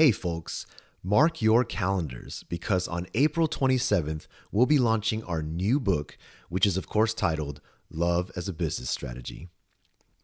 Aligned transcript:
Hey, 0.00 0.12
folks, 0.12 0.64
mark 1.02 1.42
your 1.42 1.62
calendars 1.62 2.42
because 2.48 2.88
on 2.88 3.06
April 3.12 3.46
27th, 3.46 4.28
we'll 4.50 4.64
be 4.64 4.78
launching 4.78 5.22
our 5.24 5.42
new 5.42 5.78
book, 5.78 6.16
which 6.48 6.64
is, 6.64 6.78
of 6.78 6.88
course, 6.88 7.12
titled 7.12 7.60
Love 7.90 8.32
as 8.34 8.48
a 8.48 8.54
Business 8.54 8.88
Strategy. 8.88 9.48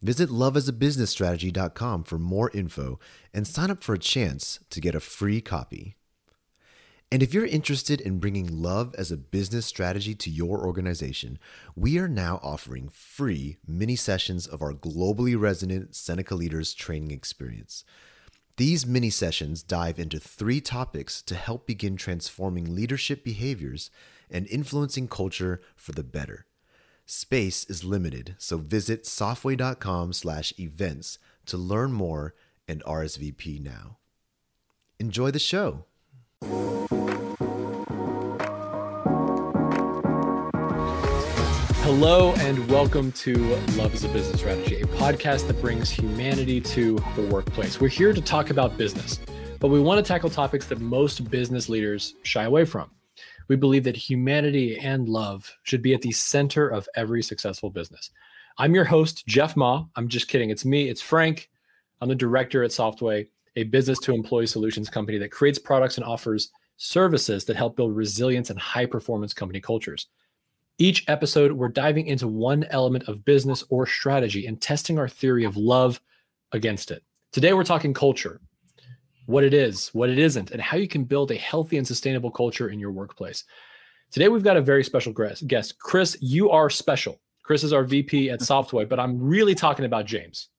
Visit 0.01 0.29
loveasabusinessstrategy.com 0.29 2.05
for 2.05 2.17
more 2.17 2.49
info 2.55 2.99
and 3.31 3.45
sign 3.45 3.69
up 3.69 3.83
for 3.83 3.93
a 3.93 3.99
chance 3.99 4.57
to 4.71 4.81
get 4.81 4.95
a 4.95 4.99
free 4.99 5.41
copy. 5.41 5.95
And 7.11 7.21
if 7.21 7.31
you're 7.31 7.45
interested 7.45 8.01
in 8.01 8.17
bringing 8.17 8.47
love 8.47 8.95
as 8.97 9.11
a 9.11 9.15
business 9.15 9.67
strategy 9.67 10.15
to 10.15 10.31
your 10.31 10.65
organization, 10.65 11.37
we 11.75 11.99
are 11.99 12.07
now 12.07 12.39
offering 12.41 12.89
free 12.89 13.57
mini 13.67 13.95
sessions 13.95 14.47
of 14.47 14.63
our 14.63 14.73
globally 14.73 15.39
resonant 15.39 15.95
Seneca 15.95 16.33
Leaders 16.33 16.73
training 16.73 17.11
experience. 17.11 17.85
These 18.57 18.85
mini 18.87 19.11
sessions 19.11 19.61
dive 19.61 19.99
into 19.99 20.19
three 20.19 20.59
topics 20.61 21.21
to 21.21 21.35
help 21.35 21.67
begin 21.67 21.95
transforming 21.95 22.73
leadership 22.73 23.23
behaviors 23.23 23.91
and 24.31 24.47
influencing 24.47 25.07
culture 25.07 25.61
for 25.75 25.91
the 25.91 26.03
better. 26.03 26.47
Space 27.05 27.65
is 27.65 27.83
limited, 27.83 28.33
so 28.39 28.57
visit 28.57 29.03
softway.com/events 29.03 31.19
to 31.45 31.57
learn 31.57 31.93
more 31.93 32.33
and 32.67 32.81
RSVP 32.83 33.59
now. 33.59 33.99
Enjoy 34.99 35.29
the 35.29 35.37
show. 35.37 35.85
Hello, 41.87 42.33
and 42.39 42.69
welcome 42.69 43.13
to 43.13 43.33
Love 43.77 43.93
as 43.93 44.03
a 44.03 44.09
Business 44.09 44.41
Strategy, 44.41 44.81
a 44.81 44.85
podcast 44.87 45.47
that 45.47 45.61
brings 45.61 45.89
humanity 45.89 46.59
to 46.59 46.99
the 47.15 47.21
workplace. 47.31 47.79
We're 47.79 47.87
here 47.87 48.11
to 48.11 48.21
talk 48.21 48.49
about 48.49 48.77
business, 48.77 49.21
but 49.61 49.69
we 49.69 49.79
want 49.79 49.97
to 49.97 50.05
tackle 50.05 50.29
topics 50.29 50.65
that 50.65 50.81
most 50.81 51.31
business 51.31 51.69
leaders 51.69 52.15
shy 52.23 52.43
away 52.43 52.65
from. 52.65 52.91
We 53.47 53.55
believe 53.55 53.85
that 53.85 53.95
humanity 53.95 54.77
and 54.77 55.07
love 55.07 55.49
should 55.63 55.81
be 55.81 55.93
at 55.93 56.01
the 56.01 56.11
center 56.11 56.67
of 56.67 56.89
every 56.97 57.23
successful 57.23 57.69
business. 57.69 58.11
I'm 58.57 58.75
your 58.75 58.83
host, 58.83 59.25
Jeff 59.25 59.55
Ma. 59.55 59.85
I'm 59.95 60.09
just 60.09 60.27
kidding. 60.27 60.49
It's 60.49 60.65
me, 60.65 60.89
it's 60.89 61.01
Frank. 61.01 61.49
I'm 62.01 62.09
the 62.09 62.15
director 62.15 62.65
at 62.65 62.71
Softway, 62.71 63.29
a 63.55 63.63
business 63.63 63.99
to 63.99 64.13
employee 64.13 64.47
solutions 64.47 64.89
company 64.89 65.19
that 65.19 65.31
creates 65.31 65.57
products 65.57 65.95
and 65.95 66.05
offers 66.05 66.51
services 66.75 67.45
that 67.45 67.55
help 67.55 67.77
build 67.77 67.95
resilience 67.95 68.49
and 68.49 68.59
high 68.59 68.85
performance 68.85 69.33
company 69.33 69.61
cultures. 69.61 70.07
Each 70.79 71.03
episode, 71.07 71.51
we're 71.51 71.69
diving 71.69 72.05
into 72.05 72.27
one 72.27 72.63
element 72.65 73.07
of 73.07 73.25
business 73.25 73.63
or 73.69 73.87
strategy 73.87 74.45
and 74.45 74.61
testing 74.61 74.99
our 74.99 75.09
theory 75.09 75.43
of 75.43 75.57
love 75.57 75.99
against 76.51 76.91
it. 76.91 77.03
Today, 77.31 77.53
we're 77.53 77.63
talking 77.63 77.95
culture 77.95 78.39
what 79.25 79.43
it 79.43 79.55
is, 79.55 79.89
what 79.89 80.09
it 80.09 80.19
isn't, 80.19 80.51
and 80.51 80.61
how 80.61 80.77
you 80.77 80.87
can 80.87 81.03
build 81.03 81.31
a 81.31 81.35
healthy 81.35 81.77
and 81.77 81.85
sustainable 81.85 82.31
culture 82.31 82.69
in 82.69 82.79
your 82.79 82.91
workplace. 82.91 83.43
Today, 84.11 84.29
we've 84.29 84.43
got 84.43 84.55
a 84.55 84.61
very 84.61 84.83
special 84.83 85.11
guest. 85.11 85.79
Chris, 85.79 86.15
you 86.21 86.51
are 86.51 86.69
special. 86.69 87.19
Chris 87.41 87.63
is 87.63 87.73
our 87.73 87.83
VP 87.83 88.29
at 88.29 88.39
Softway, 88.41 88.87
but 88.87 88.99
I'm 88.99 89.19
really 89.19 89.55
talking 89.55 89.85
about 89.85 90.05
James. 90.05 90.49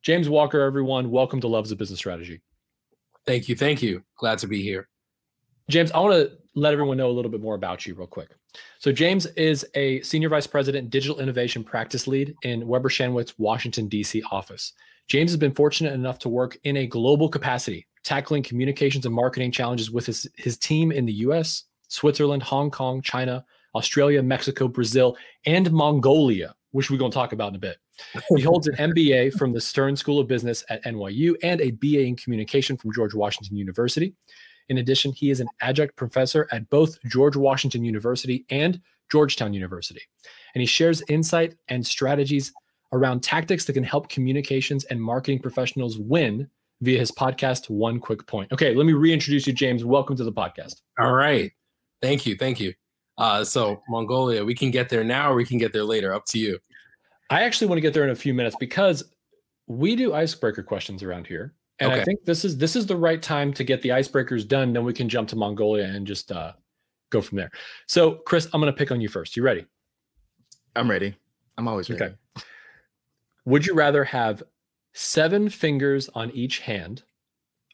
James 0.00 0.28
Walker, 0.28 0.60
everyone, 0.60 1.10
welcome 1.10 1.40
to 1.42 1.48
Love's 1.48 1.70
a 1.70 1.76
Business 1.76 1.98
Strategy. 1.98 2.40
Thank 3.26 3.48
you. 3.48 3.56
Thank 3.56 3.82
you. 3.82 4.02
Glad 4.16 4.38
to 4.38 4.48
be 4.48 4.62
here. 4.62 4.88
James, 5.68 5.92
I 5.92 6.00
want 6.00 6.14
to 6.14 6.32
let 6.54 6.72
everyone 6.72 6.96
know 6.96 7.10
a 7.10 7.12
little 7.12 7.30
bit 7.30 7.40
more 7.40 7.54
about 7.54 7.86
you 7.86 7.94
real 7.94 8.06
quick. 8.06 8.30
So 8.78 8.92
James 8.92 9.26
is 9.26 9.64
a 9.74 10.00
senior 10.02 10.28
vice 10.28 10.46
president, 10.46 10.90
digital 10.90 11.20
innovation 11.20 11.64
practice 11.64 12.06
lead 12.06 12.34
in 12.42 12.66
Weber 12.66 12.88
Shandwick's 12.88 13.38
Washington 13.38 13.88
D.C. 13.88 14.22
office. 14.30 14.72
James 15.08 15.30
has 15.30 15.38
been 15.38 15.54
fortunate 15.54 15.94
enough 15.94 16.18
to 16.20 16.28
work 16.28 16.58
in 16.64 16.76
a 16.78 16.86
global 16.86 17.28
capacity, 17.28 17.86
tackling 18.04 18.42
communications 18.42 19.06
and 19.06 19.14
marketing 19.14 19.50
challenges 19.50 19.90
with 19.90 20.06
his, 20.06 20.28
his 20.36 20.56
team 20.56 20.92
in 20.92 21.06
the 21.06 21.12
U.S., 21.12 21.64
Switzerland, 21.88 22.42
Hong 22.42 22.70
Kong, 22.70 23.02
China, 23.02 23.44
Australia, 23.74 24.22
Mexico, 24.22 24.68
Brazil, 24.68 25.16
and 25.46 25.70
Mongolia, 25.72 26.54
which 26.72 26.90
we're 26.90 26.98
going 26.98 27.10
to 27.10 27.14
talk 27.14 27.32
about 27.32 27.50
in 27.50 27.56
a 27.56 27.58
bit. 27.58 27.78
He 28.36 28.42
holds 28.42 28.66
an 28.68 28.74
MBA 28.76 29.34
from 29.34 29.52
the 29.52 29.60
Stern 29.60 29.96
School 29.96 30.18
of 30.18 30.26
Business 30.26 30.64
at 30.70 30.82
NYU 30.84 31.36
and 31.42 31.60
a 31.60 31.70
BA 31.70 32.04
in 32.04 32.16
communication 32.16 32.76
from 32.76 32.92
George 32.92 33.14
Washington 33.14 33.56
University. 33.56 34.14
In 34.68 34.78
addition, 34.78 35.12
he 35.12 35.30
is 35.30 35.40
an 35.40 35.48
adjunct 35.60 35.96
professor 35.96 36.48
at 36.52 36.68
both 36.70 36.98
George 37.04 37.36
Washington 37.36 37.84
University 37.84 38.44
and 38.50 38.80
Georgetown 39.10 39.52
University. 39.52 40.00
And 40.54 40.60
he 40.60 40.66
shares 40.66 41.02
insight 41.08 41.54
and 41.68 41.86
strategies 41.86 42.52
around 42.92 43.22
tactics 43.22 43.64
that 43.64 43.72
can 43.72 43.84
help 43.84 44.08
communications 44.08 44.84
and 44.84 45.00
marketing 45.00 45.40
professionals 45.40 45.98
win 45.98 46.48
via 46.82 46.98
his 46.98 47.12
podcast, 47.12 47.70
One 47.70 48.00
Quick 48.00 48.26
Point. 48.26 48.52
Okay, 48.52 48.74
let 48.74 48.86
me 48.86 48.92
reintroduce 48.92 49.46
you, 49.46 49.52
James. 49.52 49.84
Welcome 49.84 50.16
to 50.16 50.24
the 50.24 50.32
podcast. 50.32 50.82
All 50.98 51.12
right. 51.12 51.52
Thank 52.00 52.26
you. 52.26 52.36
Thank 52.36 52.60
you. 52.60 52.74
Uh, 53.18 53.44
so, 53.44 53.82
Mongolia, 53.88 54.44
we 54.44 54.54
can 54.54 54.70
get 54.70 54.88
there 54.88 55.04
now 55.04 55.30
or 55.30 55.34
we 55.34 55.44
can 55.44 55.58
get 55.58 55.72
there 55.72 55.84
later. 55.84 56.12
Up 56.12 56.24
to 56.26 56.38
you. 56.38 56.58
I 57.30 57.42
actually 57.42 57.68
want 57.68 57.76
to 57.78 57.82
get 57.82 57.94
there 57.94 58.04
in 58.04 58.10
a 58.10 58.14
few 58.14 58.34
minutes 58.34 58.56
because 58.58 59.04
we 59.66 59.96
do 59.96 60.12
icebreaker 60.12 60.62
questions 60.62 61.02
around 61.02 61.26
here. 61.26 61.54
And 61.82 61.90
okay. 61.90 62.00
I 62.00 62.04
think 62.04 62.24
this 62.24 62.44
is 62.44 62.56
this 62.56 62.76
is 62.76 62.86
the 62.86 62.96
right 62.96 63.20
time 63.20 63.52
to 63.54 63.64
get 63.64 63.82
the 63.82 63.88
icebreakers 63.88 64.46
done. 64.46 64.72
Then 64.72 64.84
we 64.84 64.92
can 64.92 65.08
jump 65.08 65.28
to 65.30 65.36
Mongolia 65.36 65.86
and 65.86 66.06
just 66.06 66.30
uh, 66.30 66.52
go 67.10 67.20
from 67.20 67.38
there. 67.38 67.50
So, 67.88 68.20
Chris, 68.24 68.48
I'm 68.52 68.60
going 68.60 68.72
to 68.72 68.76
pick 68.76 68.92
on 68.92 69.00
you 69.00 69.08
first. 69.08 69.36
You 69.36 69.42
ready? 69.42 69.66
I'm 70.76 70.88
ready. 70.88 71.16
I'm 71.58 71.66
always 71.66 71.90
ready. 71.90 72.04
Okay. 72.04 72.14
Would 73.46 73.66
you 73.66 73.74
rather 73.74 74.04
have 74.04 74.44
seven 74.92 75.48
fingers 75.48 76.08
on 76.14 76.30
each 76.30 76.60
hand 76.60 77.02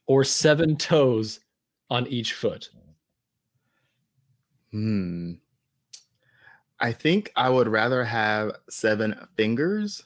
or 0.06 0.24
seven 0.24 0.76
toes 0.76 1.40
on 1.90 2.06
each 2.06 2.32
foot? 2.32 2.70
Hmm. 4.70 5.34
I 6.80 6.92
think 6.92 7.30
I 7.36 7.50
would 7.50 7.68
rather 7.68 8.04
have 8.04 8.52
seven 8.70 9.28
fingers 9.36 10.02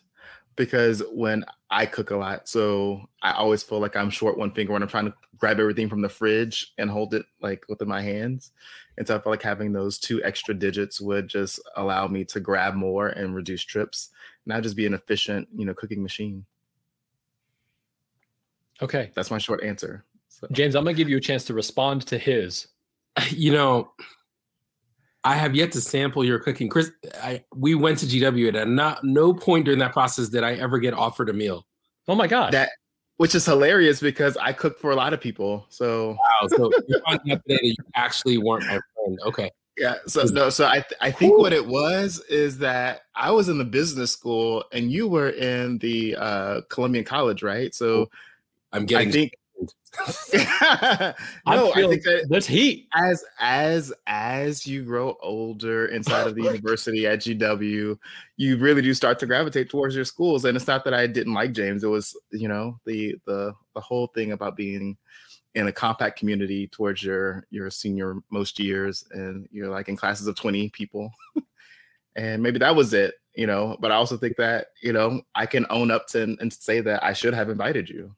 because 0.57 1.03
when 1.13 1.45
I 1.71 1.87
cook 1.87 2.11
a 2.11 2.17
lot, 2.17 2.49
so 2.49 3.09
I 3.23 3.33
always 3.33 3.63
feel 3.63 3.81
like 3.81 3.97
I'm 3.97 4.11
short 4.11 4.37
one 4.37 4.51
finger 4.51 4.73
when 4.73 4.83
I'm 4.83 4.89
trying 4.89 5.07
to 5.07 5.15
grab 5.39 5.59
everything 5.59 5.89
from 5.89 6.03
the 6.03 6.09
fridge 6.09 6.73
and 6.79 6.91
hold 6.91 7.15
it 7.15 7.25
like 7.41 7.65
within 7.69 7.89
my 7.89 8.03
hands. 8.03 8.53
And 8.99 9.07
so 9.07 9.17
I 9.17 9.21
feel 9.21 9.33
like 9.33 9.43
having 9.43 9.73
those 9.73 9.99
two 9.99 10.23
extra 10.23 10.55
digits 10.55 11.01
would 11.01 11.29
just 11.29 11.61
allow 11.77 12.07
me 12.07 12.25
to 12.27 12.41
grab 12.41 12.75
more 12.75 13.09
and 13.09 13.35
reduce 13.35 13.65
trips, 13.65 14.11
not 14.47 14.63
just 14.63 14.77
be 14.77 14.87
an 14.87 14.95
efficient, 14.95 15.49
you 15.57 15.65
know, 15.65 15.75
cooking 15.75 16.03
machine. 16.03 16.45
Okay. 18.83 19.11
That's 19.15 19.31
my 19.31 19.39
short 19.39 19.63
answer. 19.63 20.05
So. 20.29 20.47
James, 20.53 20.75
I'm 20.75 20.85
gonna 20.85 20.95
give 20.95 21.09
you 21.09 21.17
a 21.17 21.21
chance 21.21 21.45
to 21.45 21.55
respond 21.55 22.07
to 22.09 22.19
his. 22.19 22.69
You 23.31 23.53
know, 23.53 23.93
I 25.25 25.37
have 25.37 25.55
yet 25.55 25.73
to 25.73 25.81
sample 25.81 26.25
your 26.25 26.39
cooking, 26.39 26.69
Chris. 26.69 26.91
I 27.23 27.45
we 27.55 27.75
went 27.75 27.99
to 27.99 28.07
GW 28.07 28.49
and 28.49 28.57
at 28.57 28.69
not 28.69 29.05
no 29.05 29.33
point 29.33 29.65
during 29.65 29.79
that 29.81 29.93
process 29.93 30.29
did 30.29 30.43
I 30.43 30.55
ever 30.55 30.79
get 30.79 30.95
offered 30.95 31.29
a 31.29 31.33
meal. 31.33 31.67
Oh 32.09 32.15
my 32.15 32.27
god! 32.27 32.53
That 32.53 32.71
which 33.19 33.35
is 33.35 33.47
hilarious 33.47 34.01
because 34.01 34.37
I 34.37 34.53
cook 34.53 34.79
for 34.81 34.91
a 34.91 34.97
lot 34.97 35.13
of 35.13 35.21
people. 35.21 35.67
So 35.69 36.11
wow, 36.19 36.49
so 36.49 36.73
you're 36.89 37.01
out 37.07 37.25
today 37.25 37.41
that 37.47 37.65
you 37.65 37.75
actually 37.95 38.39
weren't 38.39 38.65
my 38.65 38.81
friend. 38.95 39.19
Okay. 39.27 39.51
Yeah. 39.77 39.95
So 40.07 40.25
no. 40.25 40.51
So 40.51 40.67
I 40.67 40.81
th- 40.81 40.99
I 41.01 41.11
think 41.11 41.35
Ooh. 41.35 41.39
what 41.39 41.53
it 41.53 41.65
was 41.65 42.21
is 42.29 42.59
that 42.59 43.03
I 43.15 43.31
was 43.31 43.49
in 43.49 43.59
the 43.59 43.65
business 43.65 44.11
school 44.11 44.65
and 44.73 44.91
you 44.91 45.09
were 45.09 45.31
in 45.31 45.79
the 45.79 46.17
uh, 46.17 46.61
Columbian 46.69 47.05
College, 47.05 47.43
right? 47.43 47.75
So 47.75 48.11
I'm 48.73 48.87
getting. 48.87 49.09
I 49.09 49.13
think 49.13 49.33
no, 50.33 51.13
I 51.47 51.87
think 51.87 52.03
that 52.05 52.27
there's 52.31 52.47
heat. 52.47 52.89
As 52.95 53.23
as 53.39 53.93
as 54.07 54.67
you 54.67 54.85
grow 54.85 55.19
older 55.23 55.87
inside 55.87 56.27
of 56.27 56.35
the 56.35 56.43
university 56.45 57.07
at 57.07 57.21
GW, 57.21 57.99
you 58.39 58.57
really 58.57 58.81
do 58.81 58.95
start 58.95 59.19
to 59.19 59.27
gravitate 59.27 59.69
towards 59.69 59.95
your 59.95 60.07
schools. 60.07 60.47
And 60.47 60.57
it's 60.57 60.67
not 60.67 60.85
that 60.85 60.95
I 60.95 61.07
didn't 61.07 61.35
like 61.35 61.53
James; 61.53 61.85
it 61.85 61.89
was 61.89 62.17
you 62.31 62.49
know 62.49 62.81
the 62.87 63.17
the 63.27 63.53
the 63.75 63.81
whole 63.81 64.07
thing 64.09 64.33
about 64.33 64.57
being 64.57 64.97
in 65.55 65.69
a 65.69 65.73
compact 65.73 66.19
community 66.19 66.69
towards 66.69 67.03
your 67.03 67.47
your 67.51 67.71
senior 67.71 68.17
most 68.31 68.59
years, 68.59 69.05
and 69.11 69.47
you're 69.53 69.69
like 69.69 69.89
in 69.89 69.97
classes 69.97 70.27
of 70.27 70.37
twenty 70.37 70.71
people, 70.71 71.13
and 72.17 72.43
maybe 72.43 72.59
that 72.61 72.75
was 72.75 72.95
it, 72.95 73.17
you 73.35 73.47
know. 73.47 73.77
But 73.79 73.93
I 73.93 73.97
also 73.97 74.17
think 74.17 74.37
that 74.39 74.69
you 74.83 74.95
know 74.95 75.21
I 75.35 75.45
can 75.45 75.67
own 75.69 75.91
up 75.91 76.07
to 76.09 76.23
and, 76.23 76.39
and 76.41 76.51
say 76.51 76.81
that 76.81 77.05
I 77.05 77.13
should 77.13 77.35
have 77.35 77.51
invited 77.51 77.91
you 77.91 78.15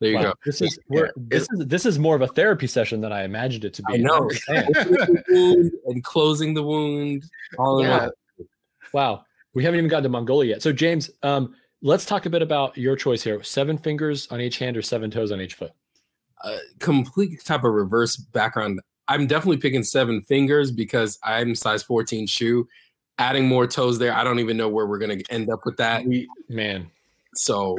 there 0.00 0.10
you 0.10 0.16
wow. 0.16 0.22
go. 0.22 0.34
This 0.44 0.62
is 0.62 0.78
yeah. 0.88 1.02
this 1.16 1.46
is 1.52 1.66
this 1.66 1.86
is 1.86 1.98
more 1.98 2.16
of 2.16 2.22
a 2.22 2.26
therapy 2.26 2.66
session 2.66 3.00
than 3.02 3.12
I 3.12 3.24
imagined 3.24 3.64
it 3.66 3.74
to 3.74 3.82
be. 3.82 3.94
I 3.94 3.96
know. 3.98 4.30
and 5.86 6.02
closing 6.02 6.54
the 6.54 6.62
wound. 6.62 7.24
All 7.58 7.82
yeah. 7.82 8.08
Wow. 8.92 9.24
We 9.52 9.64
haven't 9.64 9.78
even 9.78 9.90
gotten 9.90 10.04
to 10.04 10.08
Mongolia 10.08 10.50
yet. 10.50 10.62
So 10.62 10.72
James, 10.72 11.10
um, 11.22 11.54
let's 11.82 12.06
talk 12.06 12.26
a 12.26 12.30
bit 12.30 12.40
about 12.40 12.76
your 12.78 12.96
choice 12.96 13.22
here. 13.22 13.42
Seven 13.42 13.76
fingers 13.76 14.26
on 14.28 14.40
each 14.40 14.58
hand 14.58 14.76
or 14.76 14.82
seven 14.82 15.10
toes 15.10 15.32
on 15.32 15.40
each 15.40 15.54
foot. 15.54 15.72
Uh, 16.42 16.58
complete 16.78 17.44
type 17.44 17.64
of 17.64 17.72
reverse 17.72 18.16
background. 18.16 18.80
I'm 19.08 19.26
definitely 19.26 19.58
picking 19.58 19.82
seven 19.82 20.22
fingers 20.22 20.70
because 20.70 21.18
I'm 21.22 21.54
size 21.54 21.82
14 21.82 22.26
shoe. 22.26 22.66
Adding 23.18 23.46
more 23.46 23.66
toes 23.66 23.98
there, 23.98 24.14
I 24.14 24.24
don't 24.24 24.38
even 24.38 24.56
know 24.56 24.68
where 24.68 24.86
we're 24.86 24.98
gonna 24.98 25.18
end 25.28 25.50
up 25.50 25.66
with 25.66 25.76
that. 25.76 26.06
We, 26.06 26.26
man, 26.48 26.90
So 27.34 27.78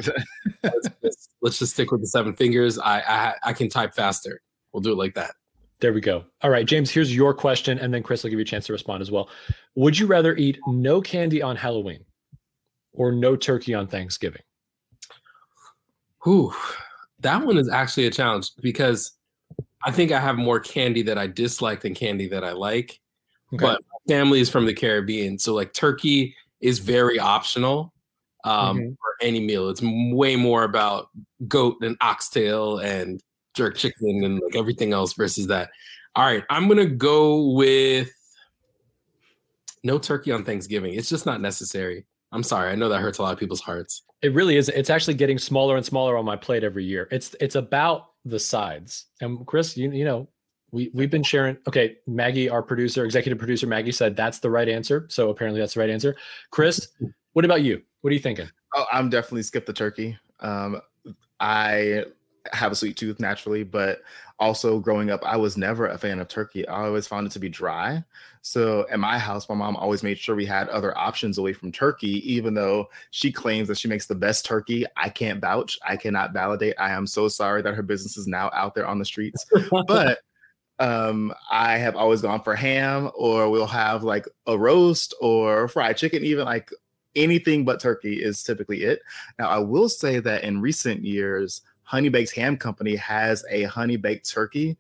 let's, 0.64 0.90
just, 1.04 1.30
let's, 1.42 1.60
just, 1.60 1.74
stick 1.74 1.92
with 1.92 2.02
the 2.02 2.08
seven 2.08 2.34
fingers. 2.34 2.80
I, 2.80 3.02
I 3.02 3.34
I 3.44 3.54
can 3.54 3.70
type 3.70 3.94
faster. 3.94 4.42
We'll 4.72 4.82
do 4.82 4.92
it 4.92 4.98
like 4.98 5.14
that. 5.16 5.32
There 5.82 5.94
we 5.94 6.02
go. 6.02 6.24
All 6.42 6.52
right, 6.52 6.66
James, 6.66 6.92
here's 6.92 7.14
your 7.14 7.34
question, 7.34 7.80
and 7.80 7.94
then 7.94 8.04
Chris 8.04 8.24
will 8.24 8.30
give 8.30 8.40
you 8.40 8.44
a 8.44 8.46
chance 8.46 8.68
to 8.68 8.74
respond 8.74 9.02
as 9.02 9.10
well. 9.10 9.30
Would 9.76 9.98
you 9.98 10.06
rather 10.06 10.36
eat 10.36 10.60
no 10.68 11.02
candy 11.02 11.42
on 11.42 11.56
Halloween 11.56 12.06
or 12.94 13.12
no 13.12 13.36
turkey 13.36 13.74
on 13.74 13.88
Thanksgiving? 13.88 14.44
Whew. 16.24 16.54
That 17.20 17.44
one 17.44 17.58
is 17.58 17.68
actually 17.68 18.06
a 18.06 18.12
challenge 18.12 18.52
because 18.62 19.14
I 19.84 19.92
think 19.92 20.12
I 20.12 20.20
have 20.20 20.38
more 20.38 20.60
candy 20.60 21.02
that 21.04 21.18
I 21.18 21.26
dislike 21.28 21.82
than 21.82 21.96
candy 21.96 22.28
that 22.30 22.44
I 22.44 22.52
like. 22.52 23.00
Okay. 23.54 23.66
But 23.66 23.82
family 24.08 24.40
is 24.40 24.50
from 24.50 24.66
the 24.66 24.74
Caribbean, 24.74 25.40
so 25.40 25.54
like 25.56 25.74
turkey 25.74 26.36
is 26.62 26.78
very 26.78 27.20
optional 27.20 27.91
um, 28.44 28.78
mm-hmm. 28.78 28.90
for 28.94 29.16
any 29.22 29.40
meal. 29.40 29.70
It's 29.70 29.82
way 29.82 30.36
more 30.36 30.64
about 30.64 31.10
goat 31.48 31.78
and 31.82 31.98
oxtail 32.02 32.80
and 32.80 33.22
jerk 33.54 33.76
chicken 33.76 34.24
and 34.24 34.40
like 34.40 34.56
everything 34.56 34.94
else 34.94 35.14
versus 35.14 35.48
that. 35.48 35.70
All 36.16 36.26
right, 36.26 36.44
I'm 36.50 36.68
gonna 36.68 36.86
go 36.86 37.52
with 37.52 38.12
no 39.84 39.98
turkey 39.98 40.32
on 40.32 40.44
Thanksgiving. 40.44 40.94
It's 40.94 41.10
just 41.10 41.26
not 41.26 41.42
necessary. 41.42 42.06
I'm 42.32 42.44
sorry. 42.44 42.72
I 42.72 42.76
know 42.76 42.90
that 42.90 43.02
hurts 43.02 43.18
a 43.18 43.24
lot 43.24 43.34
of 43.34 43.40
people's 43.40 43.62
hearts. 43.62 44.04
It 44.22 44.34
really 44.34 44.58
is. 44.58 44.70
It's 44.70 44.90
actually 44.90 45.16
getting 45.16 45.38
smaller 45.38 45.76
and 45.76 45.86
smaller 45.86 46.18
on 46.18 46.26
my 46.26 46.36
plate 46.36 46.64
every 46.64 46.86
year. 46.86 47.08
It's 47.12 47.36
it's 47.40 47.56
about 47.56 48.12
the 48.26 48.40
sides. 48.40 49.06
And 49.20 49.46
Chris, 49.48 49.76
you 49.76 49.92
you 49.92 50.06
know, 50.06 50.28
we 50.72 50.92
we've 50.94 51.10
been 51.10 51.24
sharing. 51.24 51.58
Okay, 51.68 51.98
Maggie, 52.08 52.50
our 52.50 52.62
producer, 52.62 53.04
executive 53.04 53.40
producer 53.40 53.68
Maggie 53.68 53.92
said 53.92 54.16
that's 54.16 54.40
the 54.40 54.50
right 54.50 54.70
answer. 54.70 55.08
So 55.10 55.30
apparently 55.30 55.60
that's 55.60 55.74
the 55.74 55.80
right 55.80 55.90
answer. 55.90 56.16
Chris, 56.52 56.90
what 57.34 57.46
about 57.46 57.62
you? 57.62 57.82
What 58.02 58.12
are 58.12 58.14
you 58.14 58.20
thinking? 58.20 58.50
Oh, 58.76 58.86
I'm 58.92 59.10
definitely 59.10 59.44
skip 59.44 59.66
the 59.66 59.74
turkey. 59.74 60.18
Um, 60.40 60.82
I 61.40 62.06
have 62.52 62.72
a 62.72 62.76
sweet 62.76 62.98
tooth 62.98 63.20
naturally, 63.20 63.64
but 63.64 64.02
also 64.40 64.80
growing 64.80 65.12
up, 65.12 65.22
I 65.24 65.38
was 65.38 65.58
never 65.58 65.88
a 65.88 65.98
fan 65.98 66.20
of 66.20 66.28
turkey. 66.28 66.68
I 66.68 66.86
always 66.86 67.08
found 67.08 67.28
it 67.28 67.32
to 67.34 67.40
be 67.40 67.50
dry. 67.50 68.04
So 68.42 68.88
at 68.90 69.00
my 69.00 69.20
house, 69.20 69.48
my 69.48 69.54
mom 69.56 69.76
always 69.76 70.02
made 70.02 70.18
sure 70.18 70.36
we 70.36 70.46
had 70.46 70.68
other 70.70 70.98
options 70.98 71.38
away 71.38 71.54
from 71.54 71.72
turkey, 71.72 72.34
even 72.34 72.56
though 72.56 72.90
she 73.12 73.32
claims 73.32 73.68
that 73.68 73.78
she 73.78 73.88
makes 73.88 74.08
the 74.08 74.16
best 74.16 74.46
turkey. 74.46 74.86
I 74.98 75.10
can't 75.10 75.40
vouch. 75.40 75.78
I 75.88 75.96
cannot 75.96 76.34
validate. 76.34 76.74
I 76.80 76.92
am 76.92 77.06
so 77.06 77.28
sorry 77.28 77.62
that 77.62 77.76
her 77.76 77.84
business 77.84 78.18
is 78.18 78.28
now 78.28 78.50
out 78.54 78.74
there 78.74 78.88
on 78.88 78.98
the 78.98 79.06
streets. 79.06 79.46
but 79.88 80.20
um, 80.80 81.32
I 81.52 81.78
have 81.78 81.96
always 81.96 82.22
gone 82.22 82.42
for 82.42 82.56
ham, 82.56 83.12
or 83.14 83.52
we'll 83.52 83.68
have 83.68 84.04
like 84.04 84.28
a 84.48 84.58
roast 84.58 85.14
or 85.22 85.68
fried 85.68 85.98
chicken, 85.98 86.26
even 86.26 86.46
like 86.46 86.72
anything 87.16 87.66
but 87.66 87.80
turkey 87.80 88.22
is 88.22 88.44
typically 88.44 88.84
it. 88.84 89.02
Now, 89.40 89.50
I 89.50 89.60
will 89.60 89.90
say 89.90 90.20
that 90.20 90.44
in 90.44 90.62
recent 90.62 91.04
years, 91.04 91.62
Honey 91.84 92.10
Baked 92.10 92.36
Ham 92.36 92.58
Company 92.58 92.96
has 92.96 93.44
a 93.50 93.64
honey 93.64 93.98
baked 93.98 94.30
turkey 94.30 94.78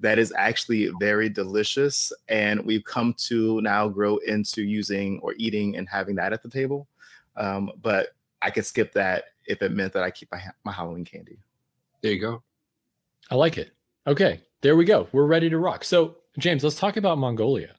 that 0.00 0.18
is 0.18 0.32
actually 0.36 0.90
very 0.98 1.28
delicious. 1.28 2.12
And 2.28 2.64
we've 2.64 2.84
come 2.84 3.14
to 3.28 3.60
now 3.60 3.88
grow 3.88 4.16
into 4.18 4.62
using 4.62 5.20
or 5.20 5.34
eating 5.36 5.76
and 5.76 5.88
having 5.88 6.14
that 6.16 6.32
at 6.32 6.42
the 6.42 6.48
table. 6.48 6.88
Um, 7.36 7.70
but 7.82 8.08
I 8.42 8.50
could 8.50 8.66
skip 8.66 8.92
that 8.94 9.24
if 9.46 9.62
it 9.62 9.72
meant 9.72 9.92
that 9.92 10.02
I 10.02 10.10
keep 10.10 10.30
my, 10.32 10.42
my 10.64 10.72
Halloween 10.72 11.04
candy. 11.04 11.38
There 12.02 12.12
you 12.12 12.20
go. 12.20 12.42
I 13.30 13.34
like 13.34 13.56
it. 13.58 13.72
Okay, 14.06 14.40
there 14.60 14.76
we 14.76 14.84
go. 14.84 15.08
We're 15.12 15.26
ready 15.26 15.48
to 15.48 15.58
rock. 15.58 15.84
So, 15.84 16.16
James, 16.38 16.62
let's 16.62 16.76
talk 16.76 16.96
about 16.96 17.18
Mongolia. 17.18 17.74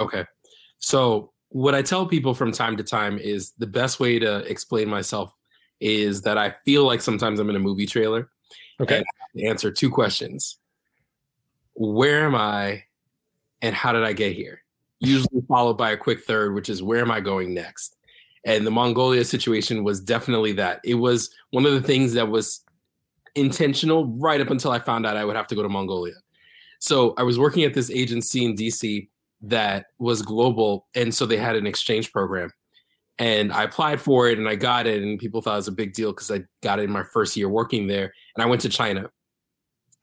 Okay. 0.00 0.24
So, 0.78 1.32
what 1.50 1.74
I 1.74 1.82
tell 1.82 2.06
people 2.06 2.34
from 2.34 2.52
time 2.52 2.76
to 2.76 2.82
time 2.82 3.18
is 3.18 3.52
the 3.58 3.66
best 3.66 4.00
way 4.00 4.18
to 4.18 4.38
explain 4.50 4.88
myself 4.88 5.34
is 5.80 6.22
that 6.22 6.38
I 6.38 6.50
feel 6.64 6.84
like 6.84 7.00
sometimes 7.00 7.38
I'm 7.38 7.50
in 7.50 7.56
a 7.56 7.60
movie 7.60 7.86
trailer. 7.86 8.30
Okay. 8.80 9.02
answer 9.44 9.70
two 9.70 9.90
questions. 9.90 10.58
Where 11.74 12.24
am 12.24 12.34
I 12.34 12.84
and 13.62 13.74
how 13.74 13.92
did 13.92 14.02
I 14.02 14.12
get 14.12 14.34
here? 14.34 14.62
Usually 15.00 15.42
followed 15.48 15.74
by 15.76 15.90
a 15.90 15.96
quick 15.96 16.24
third, 16.24 16.54
which 16.54 16.68
is 16.68 16.82
where 16.82 17.00
am 17.00 17.10
I 17.10 17.20
going 17.20 17.54
next? 17.54 17.96
And 18.44 18.66
the 18.66 18.70
Mongolia 18.70 19.24
situation 19.24 19.84
was 19.84 20.00
definitely 20.00 20.52
that. 20.52 20.80
It 20.84 20.94
was 20.94 21.30
one 21.50 21.66
of 21.66 21.72
the 21.72 21.82
things 21.82 22.12
that 22.14 22.28
was 22.28 22.60
intentional 23.34 24.06
right 24.18 24.40
up 24.40 24.50
until 24.50 24.70
I 24.70 24.78
found 24.78 25.04
out 25.04 25.16
I 25.16 25.24
would 25.24 25.36
have 25.36 25.48
to 25.48 25.54
go 25.54 25.62
to 25.62 25.68
Mongolia. 25.68 26.14
So 26.78 27.14
I 27.18 27.22
was 27.22 27.38
working 27.38 27.64
at 27.64 27.74
this 27.74 27.90
agency 27.90 28.44
in 28.44 28.54
DC 28.54 29.08
that 29.42 29.86
was 29.98 30.22
global. 30.22 30.86
And 30.94 31.14
so 31.14 31.26
they 31.26 31.36
mm-hmm. 31.36 31.44
had 31.44 31.56
an 31.56 31.66
exchange 31.66 32.12
program 32.12 32.50
and 33.18 33.52
I 33.52 33.62
applied 33.62 34.00
for 34.00 34.28
it 34.28 34.38
and 34.38 34.48
I 34.48 34.56
got 34.56 34.86
it, 34.86 35.02
and 35.02 35.18
people 35.18 35.40
thought 35.40 35.54
it 35.54 35.56
was 35.56 35.68
a 35.68 35.72
big 35.72 35.94
deal 35.94 36.12
because 36.12 36.30
I 36.30 36.42
got 36.62 36.78
it 36.78 36.84
in 36.84 36.90
my 36.90 37.02
first 37.02 37.36
year 37.36 37.48
working 37.48 37.86
there. 37.86 38.12
And 38.34 38.42
I 38.42 38.46
went 38.46 38.60
to 38.62 38.68
China, 38.68 39.10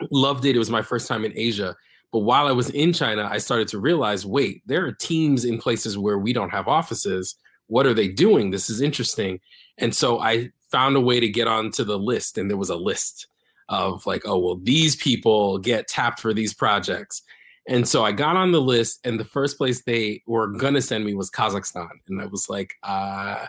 loved 0.10 0.46
it. 0.46 0.56
It 0.56 0.60
was 0.60 0.72
my 0.72 0.82
first 0.82 1.08
time 1.08 1.24
in 1.24 1.34
Asia. 1.36 1.76
But 2.12 2.20
while 2.20 2.48
I 2.48 2.52
was 2.52 2.70
in 2.72 2.94
China, 2.94 3.28
I 3.30 3.38
started 3.38 3.68
to 3.70 3.80
realize 3.80 4.26
wait, 4.26 4.62
there 4.66 4.86
are 4.86 4.92
teams 4.92 5.46
in 5.46 5.60
places 5.60 5.98
where 5.98 6.18
we 6.18 6.34
don't 6.34 6.50
have 6.50 6.68
offices. 6.68 7.36
What 7.68 7.86
are 7.86 7.94
they 7.94 8.08
doing? 8.08 8.52
This 8.52 8.70
is 8.70 8.82
interesting. 8.82 9.40
And 9.78 9.96
so 9.96 10.20
I 10.20 10.52
found 10.72 10.96
a 10.96 11.02
way 11.02 11.20
to 11.20 11.30
get 11.30 11.48
onto 11.48 11.84
the 11.84 11.98
list, 11.98 12.38
and 12.38 12.50
there 12.50 12.58
was 12.58 12.70
a 12.70 12.76
list 12.76 13.28
of 13.70 14.06
like, 14.06 14.24
oh, 14.26 14.38
well, 14.40 14.60
these 14.62 14.96
people 14.96 15.60
get 15.60 15.88
tapped 15.88 16.20
for 16.20 16.34
these 16.34 16.54
projects. 16.54 17.22
And 17.68 17.88
so 17.88 18.04
I 18.04 18.12
got 18.12 18.36
on 18.36 18.52
the 18.52 18.62
list, 18.62 19.00
and 19.06 19.20
the 19.20 19.26
first 19.26 19.58
place 19.58 19.84
they 19.84 20.22
were 20.28 20.48
gonna 20.48 20.82
send 20.82 21.06
me 21.06 21.14
was 21.14 21.32
Kazakhstan, 21.32 21.90
and 22.08 22.22
I 22.22 22.26
was 22.26 22.50
like, 22.50 22.74
uh, 22.84 23.46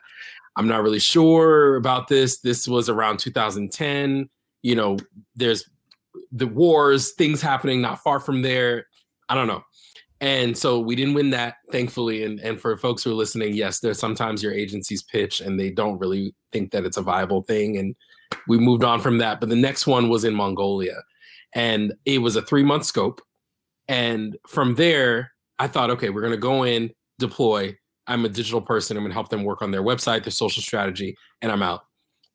I'm 0.57 0.69
not 0.69 0.83
really 0.83 1.01
sure 1.01 1.77
about 1.77 2.09
this. 2.09 2.39
This 2.39 2.69
was 2.69 2.89
around 2.89 3.19
2010. 3.19 4.29
You 4.63 4.75
know, 4.77 4.97
there's 5.35 5.69
the 6.31 6.47
wars, 6.47 7.13
things 7.13 7.43
happening 7.43 7.81
not 7.81 8.03
far 8.03 8.21
from 8.21 8.43
there. 8.43 8.87
I 9.29 9.35
don't 9.35 9.49
know. 9.49 9.65
And 10.21 10.57
so 10.57 10.79
we 10.79 10.95
didn't 10.95 11.15
win 11.15 11.31
that, 11.31 11.57
thankfully. 11.71 12.25
And 12.25 12.41
and 12.41 12.61
for 12.61 12.77
folks 12.77 13.03
who 13.03 13.11
are 13.11 13.15
listening, 13.15 13.55
yes, 13.55 13.81
there's 13.81 13.99
sometimes 13.99 14.43
your 14.43 14.53
agencies 14.53 15.03
pitch 15.03 15.41
and 15.41 15.59
they 15.59 15.71
don't 15.71 15.99
really 15.99 16.35
think 16.53 16.71
that 16.71 16.85
it's 16.85 16.97
a 16.97 17.03
viable 17.03 17.43
thing. 17.43 17.77
And 17.79 17.97
we 18.49 18.59
moved 18.59 18.85
on 18.85 19.01
from 19.01 19.19
that. 19.19 19.41
But 19.41 19.49
the 19.49 19.57
next 19.57 19.87
one 19.87 20.09
was 20.09 20.25
in 20.25 20.35
Mongolia. 20.35 21.03
And 21.55 21.95
it 22.05 22.19
was 22.19 22.37
a 22.37 22.43
three 22.43 22.63
month 22.63 22.85
scope 22.85 23.21
and 23.89 24.37
from 24.47 24.75
there, 24.75 25.33
I 25.59 25.69
thought, 25.69 25.91
okay, 25.91 26.11
we're 26.11 26.23
going 26.23 26.33
to 26.33 26.39
go 26.39 26.65
in, 26.65 26.91
deploy. 27.19 27.77
I'm 28.07 28.25
a 28.25 28.29
digital 28.29 28.61
person. 28.61 28.97
I'm 28.97 29.03
going 29.03 29.11
to 29.11 29.15
help 29.15 29.29
them 29.29 29.45
work 29.45 29.63
on 29.63 29.71
their 29.71 29.83
website, 29.83 30.25
their 30.25 30.31
social 30.31 30.63
strategy, 30.63 31.17
and 31.43 31.51
I'm 31.51 31.63
out. 31.63 31.85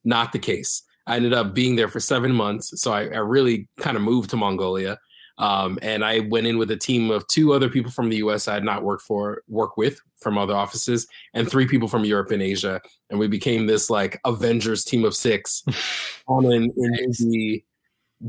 Not 0.04 0.32
the 0.32 0.40
case. 0.40 0.84
I 1.06 1.16
ended 1.16 1.34
up 1.34 1.54
being 1.54 1.76
there 1.76 1.88
for 1.88 2.00
seven 2.00 2.32
months. 2.34 2.80
So 2.82 2.94
I, 2.94 3.06
I 3.06 3.18
really 3.18 3.68
kind 3.80 3.98
of 3.98 4.04
moved 4.04 4.30
to 4.32 4.38
Mongolia. 4.38 4.98
Um, 5.40 5.80
and 5.82 6.04
I 6.04 6.20
went 6.20 6.48
in 6.48 6.58
with 6.58 6.70
a 6.70 6.78
team 6.78 7.12
of 7.12 7.26
two 7.28 7.54
other 7.54 7.70
people 7.70 7.92
from 7.92 8.10
the 8.10 8.18
US 8.18 8.48
I 8.48 8.56
had 8.56 8.64
not 8.64 8.84
worked 8.84 9.04
for, 9.04 9.42
work 9.48 9.78
with 9.78 10.00
from 10.22 10.38
other 10.38 10.56
offices, 10.56 11.08
and 11.34 11.50
three 11.50 11.66
people 11.66 11.88
from 11.88 12.04
Europe 12.04 12.32
and 12.32 12.42
Asia. 12.42 12.82
And 13.10 13.20
we 13.20 13.28
became 13.28 13.66
this 13.66 13.90
like 13.90 14.20
Avengers 14.26 14.84
team 14.84 15.06
of 15.06 15.16
six 15.16 15.64
on 16.28 16.46
in, 16.46 16.72
in 16.76 17.12
the 17.30 17.64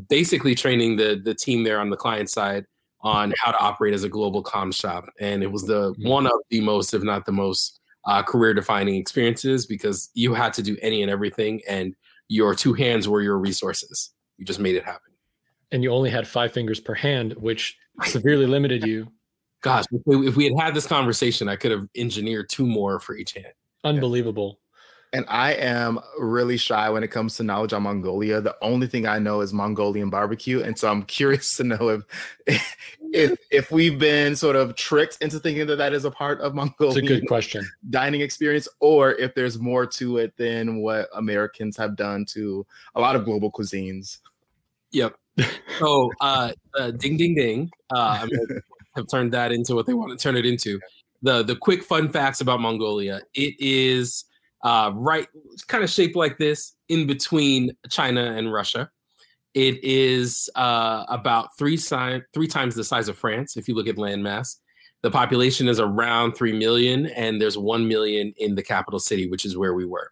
basically 0.09 0.55
training 0.55 0.97
the 0.97 1.21
the 1.23 1.35
team 1.35 1.65
there 1.65 1.81
on 1.81 1.91
the 1.91 1.97
client 1.97 2.31
side 2.31 2.65
on 3.03 3.33
how 3.39 3.51
to 3.51 3.59
operate 3.59 3.95
as 3.95 4.05
a 4.05 4.09
global 4.09 4.43
com 4.43 4.71
shop. 4.73 5.09
And 5.21 5.43
it 5.43 5.51
was 5.51 5.65
the 5.65 5.93
mm-hmm. 5.93 6.09
one 6.09 6.27
of 6.27 6.33
the 6.51 6.61
most, 6.61 6.95
if 6.95 7.03
not 7.03 7.27
the 7.27 7.33
most, 7.33 7.81
uh, 8.07 8.23
career 8.23 8.55
defining 8.55 8.97
experiences 8.97 9.67
because 9.67 10.11
you 10.15 10.35
had 10.35 10.53
to 10.55 10.63
do 10.63 10.77
any 10.81 11.03
and 11.03 11.11
everything, 11.11 11.61
and 11.69 11.95
your 12.29 12.55
two 12.55 12.73
hands 12.73 13.09
were 13.09 13.21
your 13.21 13.39
resources. 13.39 14.13
You 14.39 14.45
just 14.45 14.61
made 14.61 14.77
it 14.77 14.85
happen. 14.85 15.13
And 15.73 15.83
you 15.83 15.91
only 15.93 16.11
had 16.11 16.27
five 16.27 16.53
fingers 16.53 16.81
per 16.81 16.95
hand, 16.95 17.35
which 17.35 17.77
severely 18.05 18.47
limited 18.47 18.87
you. 18.87 19.09
Gosh, 19.63 19.85
if 19.93 20.03
we, 20.07 20.27
if 20.27 20.37
we 20.37 20.45
had 20.45 20.55
had 20.59 20.75
this 20.75 20.87
conversation, 20.87 21.49
I 21.49 21.57
could 21.57 21.71
have 21.71 21.87
engineered 21.95 22.49
two 22.49 22.67
more 22.67 22.99
for 22.99 23.15
each 23.15 23.33
hand. 23.33 23.53
Unbelievable. 23.85 24.60
And 25.13 25.25
I 25.29 25.55
am 25.55 25.99
really 26.19 26.57
shy 26.57 26.89
when 26.89 27.03
it 27.03 27.09
comes 27.09 27.37
to 27.37 27.43
knowledge 27.43 27.73
on 27.73 27.83
Mongolia. 27.83 28.41
The 28.41 28.57
only 28.63 28.87
thing 28.87 29.07
I 29.07 29.19
know 29.19 29.41
is 29.41 29.53
Mongolian 29.53 30.09
barbecue, 30.09 30.63
and 30.63 30.79
so 30.79 30.89
I'm 30.89 31.03
curious 31.19 31.57
to 31.57 31.65
know 31.65 31.89
if 32.47 32.77
if 33.13 33.39
if 33.51 33.71
we've 33.73 33.99
been 33.99 34.37
sort 34.37 34.55
of 34.55 34.77
tricked 34.77 35.19
into 35.21 35.41
thinking 35.41 35.67
that 35.67 35.77
that 35.77 35.93
is 35.93 36.05
a 36.05 36.11
part 36.13 36.41
of 36.41 36.55
Mongolian. 36.55 37.05
It's 37.05 37.11
a 37.11 37.15
good 37.21 37.27
question. 37.27 37.69
Dining 37.91 38.21
experience, 38.21 38.69
or 38.79 39.13
if 39.13 39.35
there's 39.35 39.59
more 39.59 39.85
to 39.87 40.19
it 40.19 40.37
than 40.37 40.81
what 40.81 41.09
Americans 41.15 41.77
have 41.77 41.97
done 41.97 42.25
to 42.27 42.65
a 42.95 43.01
lot 43.01 43.17
of 43.17 43.25
global 43.25 43.51
cuisines. 43.51 44.19
Yep. 44.93 45.17
So, 45.79 46.11
uh, 46.21 46.53
uh 46.79 46.91
ding, 46.93 47.17
ding, 47.17 47.35
ding. 47.35 47.71
Uh, 47.95 48.27
have 48.97 49.07
turned 49.11 49.33
that 49.33 49.53
into 49.53 49.75
what 49.75 49.87
they 49.87 49.95
want 49.95 50.17
to 50.17 50.23
turn 50.23 50.37
it 50.37 50.47
into. 50.47 50.81
The 51.23 51.43
the 51.43 51.57
quick 51.57 51.83
fun 51.83 52.09
facts 52.09 52.41
about 52.41 52.61
Mongolia. 52.61 53.21
It 53.35 53.55
is 53.59 54.25
uh, 54.63 54.93
right, 54.95 55.27
kind 55.69 55.85
of 55.85 55.91
shaped 55.91 56.17
like 56.17 56.39
this 56.39 56.75
in 56.89 57.07
between 57.07 57.73
China 57.89 58.33
and 58.37 58.53
Russia. 58.53 58.91
It 59.55 59.83
is 59.83 60.49
uh, 60.55 61.05
about 61.09 61.57
three, 61.59 61.77
si- 61.77 62.23
three 62.33 62.47
times 62.47 62.75
the 62.75 62.85
size 62.85 63.09
of 63.09 63.19
France 63.19 63.57
if 63.57 63.69
you 63.69 63.75
look 63.75 63.89
at 63.89 63.97
landmass. 63.97 64.57
The 65.03 65.11
population 65.11 65.67
is 65.67 65.81
around 65.81 66.35
3 66.35 66.53
million, 66.59 67.07
and 67.07 67.41
there's 67.41 67.57
1 67.57 67.89
million 67.89 68.35
in 68.37 68.55
the 68.55 68.63
capital 68.63 69.01
city, 69.01 69.31
which 69.31 69.47
is 69.47 69.57
where 69.57 69.73
we 69.73 69.87
were. 69.87 70.11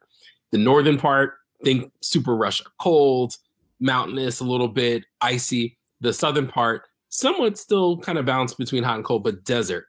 The 0.50 0.58
northern 0.58 0.96
part, 0.96 1.34
think 1.62 1.92
super 2.00 2.34
Russia, 2.34 2.64
cold, 2.80 3.36
mountainous, 3.80 4.40
a 4.40 4.44
little 4.44 4.68
bit 4.68 5.04
icy. 5.20 5.76
The 6.00 6.12
southern 6.12 6.48
part, 6.48 6.84
somewhat 7.10 7.58
still 7.58 7.98
kind 7.98 8.16
of 8.16 8.24
balanced 8.24 8.56
between 8.56 8.82
hot 8.82 8.96
and 8.96 9.04
cold, 9.04 9.24
but 9.24 9.44
desert. 9.44 9.86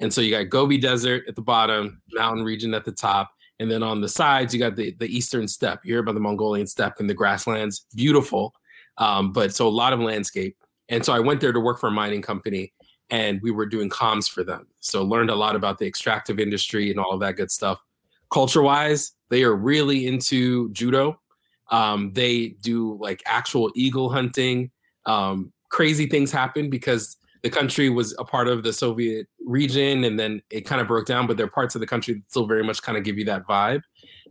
And 0.00 0.12
so 0.12 0.22
you 0.22 0.30
got 0.30 0.48
Gobi 0.48 0.78
Desert 0.78 1.24
at 1.28 1.36
the 1.36 1.42
bottom, 1.42 2.00
mountain 2.12 2.44
region 2.44 2.72
at 2.72 2.86
the 2.86 2.92
top. 2.92 3.30
And 3.60 3.70
then 3.70 3.82
on 3.82 4.00
the 4.00 4.08
sides, 4.08 4.54
you 4.54 4.58
got 4.58 4.74
the, 4.74 4.92
the 4.98 5.06
eastern 5.06 5.46
steppe. 5.46 5.84
You 5.84 5.92
hear 5.92 6.00
about 6.00 6.14
the 6.14 6.20
Mongolian 6.20 6.66
steppe 6.66 6.98
and 6.98 7.08
the 7.08 7.14
grasslands, 7.14 7.86
beautiful. 7.94 8.54
Um, 8.96 9.32
but 9.32 9.54
so 9.54 9.68
a 9.68 9.70
lot 9.70 9.92
of 9.92 10.00
landscape. 10.00 10.56
And 10.88 11.04
so 11.04 11.12
I 11.12 11.20
went 11.20 11.42
there 11.42 11.52
to 11.52 11.60
work 11.60 11.78
for 11.78 11.88
a 11.88 11.92
mining 11.92 12.22
company 12.22 12.72
and 13.10 13.38
we 13.42 13.50
were 13.50 13.66
doing 13.66 13.90
comms 13.90 14.30
for 14.30 14.42
them. 14.42 14.66
So 14.80 15.04
learned 15.04 15.28
a 15.28 15.34
lot 15.34 15.56
about 15.56 15.78
the 15.78 15.86
extractive 15.86 16.40
industry 16.40 16.90
and 16.90 16.98
all 16.98 17.12
of 17.12 17.20
that 17.20 17.36
good 17.36 17.50
stuff. 17.50 17.82
Culture 18.32 18.62
wise, 18.62 19.12
they 19.28 19.42
are 19.42 19.54
really 19.54 20.06
into 20.06 20.70
judo. 20.72 21.20
Um, 21.70 22.12
they 22.14 22.56
do 22.62 22.96
like 22.98 23.22
actual 23.26 23.70
eagle 23.74 24.08
hunting. 24.08 24.70
Um, 25.04 25.52
crazy 25.68 26.06
things 26.06 26.32
happen 26.32 26.70
because 26.70 27.16
the 27.42 27.50
country 27.50 27.88
was 27.88 28.14
a 28.18 28.24
part 28.24 28.48
of 28.48 28.62
the 28.62 28.72
Soviet 28.72 29.26
region 29.44 30.04
and 30.04 30.18
then 30.18 30.42
it 30.50 30.62
kind 30.62 30.80
of 30.80 30.88
broke 30.88 31.06
down, 31.06 31.26
but 31.26 31.36
there 31.36 31.46
are 31.46 31.50
parts 31.50 31.74
of 31.74 31.80
the 31.80 31.86
country 31.86 32.14
that 32.14 32.22
still 32.28 32.46
very 32.46 32.62
much 32.62 32.82
kind 32.82 32.98
of 32.98 33.04
give 33.04 33.18
you 33.18 33.24
that 33.24 33.46
vibe. 33.46 33.82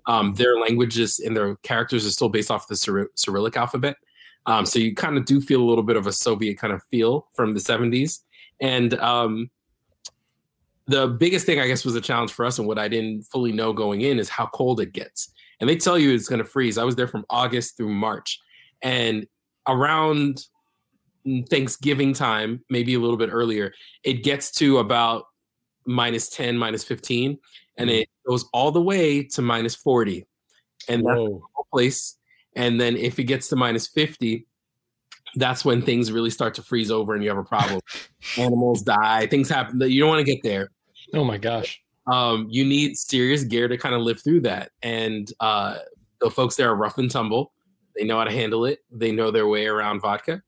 Um, 0.05 0.33
their 0.35 0.59
languages 0.59 1.19
and 1.19 1.35
their 1.35 1.55
characters 1.57 2.05
are 2.05 2.11
still 2.11 2.29
based 2.29 2.51
off 2.51 2.67
the 2.67 3.09
Cyrillic 3.15 3.57
alphabet. 3.57 3.97
Um, 4.45 4.65
so 4.65 4.79
you 4.79 4.95
kind 4.95 5.17
of 5.17 5.25
do 5.25 5.41
feel 5.41 5.61
a 5.61 5.67
little 5.67 5.83
bit 5.83 5.97
of 5.97 6.07
a 6.07 6.11
Soviet 6.11 6.57
kind 6.57 6.73
of 6.73 6.81
feel 6.83 7.27
from 7.33 7.53
the 7.53 7.59
70s. 7.59 8.19
And 8.61 8.93
um, 8.95 9.49
the 10.87 11.07
biggest 11.07 11.45
thing, 11.45 11.59
I 11.59 11.67
guess, 11.67 11.85
was 11.85 11.95
a 11.95 12.01
challenge 12.01 12.31
for 12.31 12.45
us 12.45 12.59
and 12.59 12.67
what 12.67 12.79
I 12.79 12.87
didn't 12.87 13.23
fully 13.23 13.51
know 13.51 13.73
going 13.73 14.01
in 14.01 14.19
is 14.19 14.29
how 14.29 14.47
cold 14.47 14.79
it 14.79 14.93
gets. 14.93 15.31
And 15.59 15.69
they 15.69 15.75
tell 15.75 15.99
you 15.99 16.13
it's 16.13 16.29
going 16.29 16.39
to 16.39 16.45
freeze. 16.45 16.77
I 16.77 16.83
was 16.83 16.95
there 16.95 17.07
from 17.07 17.25
August 17.29 17.77
through 17.77 17.89
March. 17.89 18.39
And 18.81 19.27
around 19.67 20.45
Thanksgiving 21.49 22.13
time, 22.13 22.63
maybe 22.69 22.93
a 22.93 22.99
little 22.99 23.17
bit 23.17 23.29
earlier, 23.31 23.73
it 24.03 24.23
gets 24.23 24.51
to 24.53 24.79
about 24.79 25.25
minus 25.85 26.29
10, 26.29 26.57
minus 26.57 26.83
15, 26.83 27.37
and 27.77 27.89
mm-hmm. 27.89 27.99
it 27.99 28.09
goes 28.27 28.45
all 28.53 28.71
the 28.71 28.81
way 28.81 29.23
to 29.23 29.41
minus 29.41 29.75
40. 29.75 30.25
And 30.87 31.05
that's 31.05 31.17
the 31.17 31.41
place. 31.71 32.15
And 32.55 32.79
then 32.79 32.95
if 32.95 33.19
it 33.19 33.25
gets 33.25 33.49
to 33.49 33.55
minus 33.55 33.87
50, 33.87 34.45
that's 35.35 35.63
when 35.63 35.81
things 35.81 36.11
really 36.11 36.29
start 36.29 36.53
to 36.55 36.63
freeze 36.63 36.89
over 36.89 37.13
and 37.13 37.23
you 37.23 37.29
have 37.29 37.37
a 37.37 37.43
problem. 37.43 37.81
Animals 38.37 38.81
die, 38.81 39.27
things 39.27 39.49
happen 39.49 39.79
that 39.79 39.91
you 39.91 39.99
don't 39.99 40.09
want 40.09 40.25
to 40.25 40.31
get 40.31 40.41
there. 40.43 40.71
Oh 41.13 41.23
my 41.23 41.37
gosh. 41.37 41.81
Um, 42.07 42.47
you 42.49 42.65
need 42.65 42.97
serious 42.97 43.43
gear 43.43 43.67
to 43.67 43.77
kind 43.77 43.93
of 43.93 44.01
live 44.01 44.21
through 44.21 44.41
that. 44.41 44.71
And 44.81 45.31
uh, 45.39 45.77
the 46.19 46.31
folks 46.31 46.55
there 46.55 46.69
are 46.69 46.75
rough 46.75 46.97
and 46.97 47.09
tumble. 47.09 47.53
They 47.95 48.03
know 48.03 48.17
how 48.17 48.23
to 48.23 48.31
handle 48.31 48.65
it. 48.65 48.79
They 48.91 49.11
know 49.11 49.29
their 49.29 49.47
way 49.47 49.67
around 49.67 49.99
vodka 49.99 50.41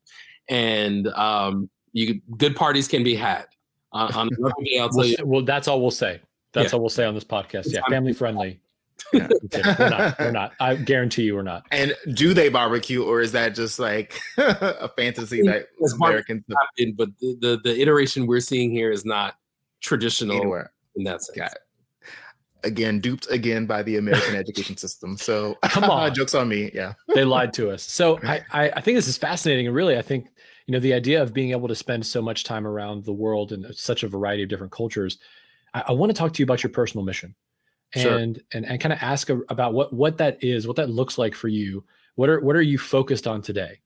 and 0.52 1.08
um, 1.08 1.70
you 1.94 2.22
good 2.38 2.56
parties 2.56 2.88
can 2.88 3.04
be 3.04 3.16
had. 3.16 3.46
Uh, 3.94 4.12
on 4.14 4.30
another 4.38 4.54
day, 4.64 4.80
I'll 4.80 4.90
tell 4.90 5.06
you. 5.06 5.18
Well, 5.24 5.42
that's 5.42 5.68
all 5.68 5.82
we'll 5.82 5.92
say. 5.92 6.22
That's 6.54 6.72
yeah. 6.72 6.76
all 6.76 6.82
we'll 6.82 6.90
say 6.90 7.06
on 7.06 7.16
this 7.16 7.24
podcast. 7.24 7.66
Yeah, 7.68 7.82
family 7.90 8.14
friendly. 8.14 8.60
Yeah. 9.12 9.28
we're 9.80 9.90
not. 9.90 10.20
We're 10.20 10.32
not. 10.32 10.54
I 10.60 10.76
guarantee 10.76 11.24
you, 11.24 11.36
we're 11.36 11.42
not. 11.42 11.66
And 11.72 11.96
do 12.14 12.34
they 12.34 12.50
barbecue, 12.50 13.04
or 13.04 13.22
is 13.22 13.32
that 13.32 13.56
just 13.56 13.80
like 13.80 14.20
a 14.38 14.90
fantasy 14.90 15.42
that 15.44 15.68
Americans? 15.96 16.44
Happen, 16.50 16.94
but 16.98 17.10
the, 17.20 17.38
the, 17.42 17.62
the 17.64 17.82
iteration 17.82 18.28
we're 18.28 18.40
seeing 18.40 18.72
here 18.72 18.92
is 18.92 19.06
not 19.06 19.36
traditional 19.82 20.38
Anywhere. 20.38 20.72
in 20.96 21.04
that 21.06 21.24
sense. 21.24 21.38
Got 21.38 21.52
it. 21.54 21.60
Again, 22.64 23.00
duped 23.00 23.30
again 23.32 23.66
by 23.66 23.82
the 23.82 23.98
American 23.98 24.36
education 24.38 24.78
system. 24.78 25.18
So 25.18 25.58
come 25.64 25.86
on, 25.86 26.14
jokes 26.14 26.36
on 26.36 26.48
me. 26.48 26.70
Yeah, 26.74 26.94
they 27.14 27.26
lied 27.26 27.54
to 27.54 27.72
us. 27.72 27.82
So 27.82 28.20
I, 28.24 28.42
I 28.52 28.70
I 28.76 28.82
think 28.82 28.98
this 28.98 29.08
is 29.08 29.18
fascinating, 29.18 29.66
and 29.66 29.76
really, 29.76 29.98
I 29.98 30.04
think 30.04 30.28
you 30.68 30.72
know 30.72 30.80
the 30.80 30.94
idea 30.94 31.22
of 31.22 31.34
being 31.34 31.52
able 31.52 31.68
to 31.68 31.76
spend 31.76 32.06
so 32.06 32.22
much 32.22 32.44
time 32.44 32.68
around 32.68 33.04
the 33.04 33.14
world 33.14 33.52
and 33.52 33.66
such 33.76 34.04
a 34.04 34.08
variety 34.08 34.44
of 34.44 34.50
different 34.50 34.72
cultures 34.72 35.18
i, 35.74 35.84
I 35.88 35.92
want 35.92 36.10
to 36.10 36.18
talk 36.18 36.34
to 36.34 36.40
you 36.40 36.46
about 36.46 36.64
your 36.64 36.72
personal 36.72 37.06
mission 37.06 37.36
and 37.94 38.04
sure. 38.04 38.18
and, 38.18 38.42
and 38.54 38.80
kind 38.80 38.94
of 38.94 39.00
ask 39.02 39.30
a, 39.30 39.40
about 39.50 39.74
what 39.74 39.94
what 39.94 40.18
that 40.18 40.42
is 40.44 40.68
what 40.68 40.76
that 40.78 40.90
looks 40.90 41.18
like 41.18 41.36
for 41.36 41.48
you. 41.48 41.84
What 42.16 42.30
are 42.30 42.40
what 42.40 42.56
are 42.56 42.62
you 42.62 42.78
focused 42.78 43.28
on 43.28 43.42
today? 43.42 43.80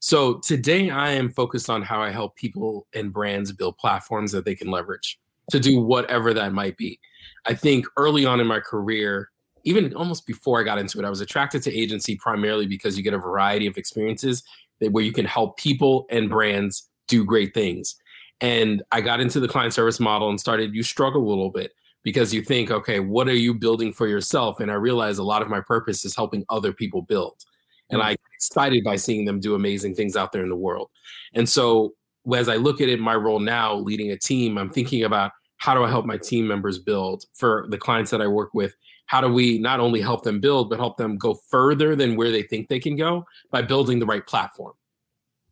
So 0.00 0.38
today 0.38 0.90
i 0.90 1.10
am 1.10 1.30
focused 1.30 1.68
on 1.70 1.82
how 1.82 2.00
i 2.00 2.10
help 2.10 2.36
people 2.36 2.86
and 2.94 3.12
brands 3.12 3.52
build 3.52 3.78
platforms 3.78 4.32
that 4.32 4.44
they 4.44 4.54
can 4.54 4.70
leverage 4.70 5.18
to 5.50 5.58
do 5.58 5.80
whatever 5.80 6.34
that 6.34 6.52
might 6.52 6.76
be. 6.76 7.00
I 7.46 7.54
think 7.54 7.86
early 7.96 8.26
on 8.26 8.40
in 8.40 8.46
my 8.46 8.60
career 8.60 9.30
even 9.64 9.92
almost 9.94 10.24
before 10.24 10.60
i 10.60 10.62
got 10.62 10.78
into 10.78 11.00
it 11.00 11.04
i 11.04 11.10
was 11.10 11.20
attracted 11.20 11.62
to 11.64 11.76
agency 11.76 12.14
primarily 12.14 12.64
because 12.64 12.96
you 12.96 13.02
get 13.02 13.12
a 13.12 13.18
variety 13.18 13.66
of 13.66 13.76
experiences 13.76 14.44
where 14.80 15.04
you 15.04 15.12
can 15.12 15.24
help 15.24 15.56
people 15.56 16.06
and 16.10 16.24
mm-hmm. 16.24 16.34
brands 16.34 16.88
do 17.08 17.24
great 17.24 17.54
things. 17.54 17.96
And 18.40 18.82
I 18.92 19.00
got 19.00 19.20
into 19.20 19.40
the 19.40 19.48
client 19.48 19.74
service 19.74 19.98
model 19.98 20.30
and 20.30 20.38
started, 20.38 20.74
you 20.74 20.82
struggle 20.82 21.26
a 21.26 21.28
little 21.28 21.50
bit 21.50 21.72
because 22.04 22.32
you 22.32 22.42
think, 22.42 22.70
okay, 22.70 23.00
what 23.00 23.28
are 23.28 23.34
you 23.34 23.52
building 23.52 23.92
for 23.92 24.06
yourself? 24.06 24.60
And 24.60 24.70
I 24.70 24.74
realized 24.74 25.18
a 25.18 25.24
lot 25.24 25.42
of 25.42 25.48
my 25.48 25.60
purpose 25.60 26.04
is 26.04 26.14
helping 26.14 26.44
other 26.48 26.72
people 26.72 27.02
build. 27.02 27.42
And 27.90 28.00
I 28.00 28.04
mm-hmm. 28.04 28.10
get 28.10 28.34
excited 28.34 28.84
by 28.84 28.96
seeing 28.96 29.24
them 29.24 29.40
do 29.40 29.54
amazing 29.54 29.94
things 29.94 30.16
out 30.16 30.32
there 30.32 30.42
in 30.42 30.48
the 30.48 30.56
world. 30.56 30.90
And 31.34 31.48
so 31.48 31.94
as 32.32 32.48
I 32.48 32.56
look 32.56 32.80
at 32.80 32.88
it, 32.88 33.00
my 33.00 33.14
role 33.14 33.40
now 33.40 33.74
leading 33.74 34.10
a 34.10 34.16
team, 34.16 34.58
I'm 34.58 34.70
thinking 34.70 35.04
about 35.04 35.32
how 35.56 35.74
do 35.74 35.82
I 35.82 35.88
help 35.88 36.06
my 36.06 36.16
team 36.16 36.46
members 36.46 36.78
build 36.78 37.24
for 37.34 37.66
the 37.70 37.78
clients 37.78 38.10
that 38.12 38.22
I 38.22 38.26
work 38.26 38.50
with? 38.54 38.74
How 39.08 39.22
do 39.22 39.28
we 39.28 39.58
not 39.58 39.80
only 39.80 40.00
help 40.00 40.22
them 40.22 40.38
build 40.38 40.70
but 40.70 40.78
help 40.78 40.96
them 40.96 41.16
go 41.16 41.34
further 41.34 41.96
than 41.96 42.14
where 42.14 42.30
they 42.30 42.42
think 42.42 42.68
they 42.68 42.78
can 42.78 42.94
go 42.94 43.26
by 43.50 43.60
building 43.60 43.98
the 43.98 44.06
right 44.06 44.26
platform. 44.26 44.74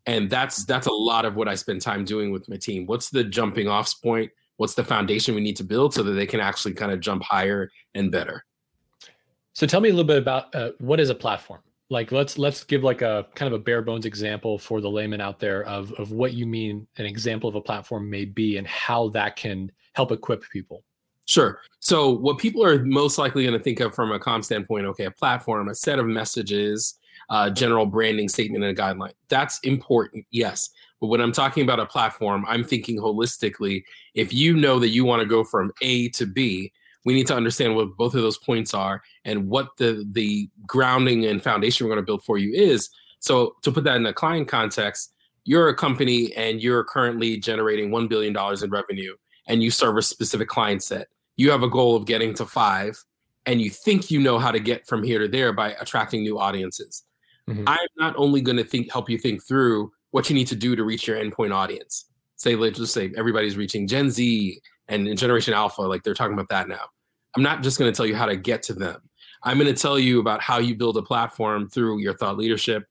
And 0.04 0.30
that's 0.30 0.64
that's 0.64 0.86
a 0.86 0.92
lot 0.92 1.25
of 1.25 1.34
what 1.34 1.48
i 1.48 1.56
spend 1.56 1.82
time 1.82 2.04
doing 2.04 2.30
with 2.30 2.48
my 2.48 2.56
team. 2.56 2.86
What's 2.86 3.10
the 3.10 3.25
jumping 3.25 3.66
off 3.66 3.92
point? 4.00 4.30
What's 4.58 4.75
the 4.75 4.84
foundation 4.84 5.34
we 5.34 5.40
need 5.40 5.56
to 5.56 5.64
build 5.64 5.92
so 5.92 6.02
that 6.04 6.12
they 6.12 6.26
can 6.26 6.38
actually 6.38 6.75
kind 6.75 6.92
of 6.92 7.00
jump 7.00 7.22
higher 7.22 7.70
and 7.94 8.12
better? 8.12 8.44
So 9.54 9.66
tell 9.66 9.80
me 9.80 9.88
a 9.88 9.92
little 9.92 10.06
bit 10.06 10.18
about 10.18 10.54
uh, 10.54 10.72
what 10.78 11.00
is 11.00 11.10
a 11.10 11.14
platform? 11.14 11.62
Like 11.88 12.12
let's 12.12 12.36
let's 12.36 12.62
give 12.62 12.84
like 12.84 13.00
a 13.00 13.26
kind 13.34 13.52
of 13.52 13.58
a 13.58 13.62
bare 13.62 13.80
bones 13.80 14.04
example 14.04 14.58
for 14.58 14.82
the 14.82 14.90
layman 14.90 15.20
out 15.20 15.40
there 15.40 15.64
of 15.64 15.92
of 15.94 16.12
what 16.12 16.34
you 16.34 16.46
mean 16.46 16.86
an 16.98 17.06
example 17.06 17.48
of 17.48 17.54
a 17.54 17.60
platform 17.60 18.10
may 18.10 18.26
be 18.26 18.58
and 18.58 18.66
how 18.66 19.08
that 19.10 19.36
can 19.36 19.72
help 19.94 20.12
equip 20.12 20.42
people 20.50 20.84
Sure. 21.26 21.61
So, 21.80 22.11
what 22.11 22.38
people 22.38 22.64
are 22.64 22.85
most 22.85 23.18
likely 23.18 23.45
going 23.45 23.59
to 23.59 23.62
think 23.62 23.80
of 23.80 23.95
from 23.95 24.12
a 24.12 24.18
com 24.18 24.42
standpoint, 24.42 24.87
okay, 24.87 25.04
a 25.04 25.11
platform, 25.11 25.68
a 25.68 25.75
set 25.75 25.99
of 25.99 26.06
messages, 26.06 26.99
uh, 27.30 27.50
general 27.50 27.85
branding 27.85 28.28
statement, 28.28 28.64
and 28.64 28.76
a 28.76 28.80
guideline. 28.80 29.12
That's 29.28 29.59
important, 29.61 30.25
yes. 30.30 30.71
But 31.00 31.09
when 31.09 31.21
I'm 31.21 31.33
talking 31.33 31.64
about 31.64 31.80
a 31.80 31.87
platform, 31.87 32.45
I'm 32.49 32.64
thinking 32.64 32.99
holistically. 32.99 33.83
If 34.14 34.33
you 34.33 34.56
know 34.56 34.78
that 34.78 34.88
you 34.88 35.04
want 35.04 35.21
to 35.21 35.26
go 35.26 35.45
from 35.45 35.73
A 35.83 36.09
to 36.11 36.26
B, 36.26 36.73
we 37.04 37.14
need 37.14 37.26
to 37.26 37.37
understand 37.37 37.75
what 37.75 37.97
both 37.97 38.14
of 38.14 38.23
those 38.23 38.38
points 38.38 38.73
are 38.73 39.02
and 39.25 39.49
what 39.49 39.68
the 39.78 40.06
the 40.12 40.49
grounding 40.66 41.26
and 41.26 41.42
foundation 41.42 41.87
we're 41.87 41.92
going 41.95 42.02
to 42.02 42.06
build 42.06 42.25
for 42.25 42.38
you 42.38 42.52
is. 42.54 42.88
So, 43.18 43.56
to 43.62 43.73
put 43.73 43.83
that 43.85 43.97
in 43.97 44.06
a 44.06 44.14
client 44.14 44.47
context, 44.47 45.12
you're 45.45 45.68
a 45.68 45.75
company 45.75 46.33
and 46.35 46.62
you're 46.62 46.85
currently 46.85 47.37
generating 47.38 47.90
$1 47.90 48.09
billion 48.09 48.37
in 48.37 48.71
revenue 48.71 49.14
and 49.47 49.62
you 49.62 49.71
serve 49.71 49.97
a 49.97 50.02
specific 50.02 50.49
client 50.49 50.83
set 50.83 51.06
you 51.36 51.50
have 51.50 51.62
a 51.62 51.68
goal 51.68 51.96
of 51.96 52.06
getting 52.06 52.34
to 52.34 52.46
five 52.46 53.02
and 53.46 53.60
you 53.60 53.70
think 53.70 54.10
you 54.10 54.20
know 54.20 54.38
how 54.38 54.50
to 54.50 54.58
get 54.58 54.86
from 54.86 55.02
here 55.02 55.18
to 55.20 55.28
there 55.28 55.52
by 55.52 55.72
attracting 55.74 56.22
new 56.22 56.38
audiences. 56.38 57.04
Mm-hmm. 57.48 57.64
I'm 57.66 57.88
not 57.96 58.14
only 58.16 58.40
going 58.40 58.56
to 58.56 58.64
think 58.64 58.90
help 58.90 59.08
you 59.08 59.18
think 59.18 59.46
through 59.46 59.92
what 60.10 60.28
you 60.28 60.34
need 60.34 60.48
to 60.48 60.56
do 60.56 60.74
to 60.74 60.82
reach 60.82 61.06
your 61.06 61.16
endpoint 61.16 61.54
audience. 61.54 62.06
Say 62.36 62.56
let's 62.56 62.78
just 62.78 62.92
say 62.92 63.12
everybody's 63.16 63.56
reaching 63.56 63.86
Gen 63.86 64.10
Z 64.10 64.60
and 64.88 65.16
Generation 65.16 65.54
Alpha, 65.54 65.82
like 65.82 66.02
they're 66.02 66.14
talking 66.14 66.34
about 66.34 66.48
that 66.48 66.68
now. 66.68 66.86
I'm 67.36 67.42
not 67.42 67.62
just 67.62 67.78
going 67.78 67.92
to 67.92 67.96
tell 67.96 68.06
you 68.06 68.16
how 68.16 68.26
to 68.26 68.36
get 68.36 68.62
to 68.64 68.72
them. 68.72 69.00
I'm 69.42 69.58
going 69.58 69.72
to 69.72 69.80
tell 69.80 69.98
you 69.98 70.20
about 70.20 70.42
how 70.42 70.58
you 70.58 70.74
build 70.74 70.96
a 70.96 71.02
platform 71.02 71.68
through 71.68 72.00
your 72.00 72.16
thought 72.16 72.36
leadership, 72.36 72.86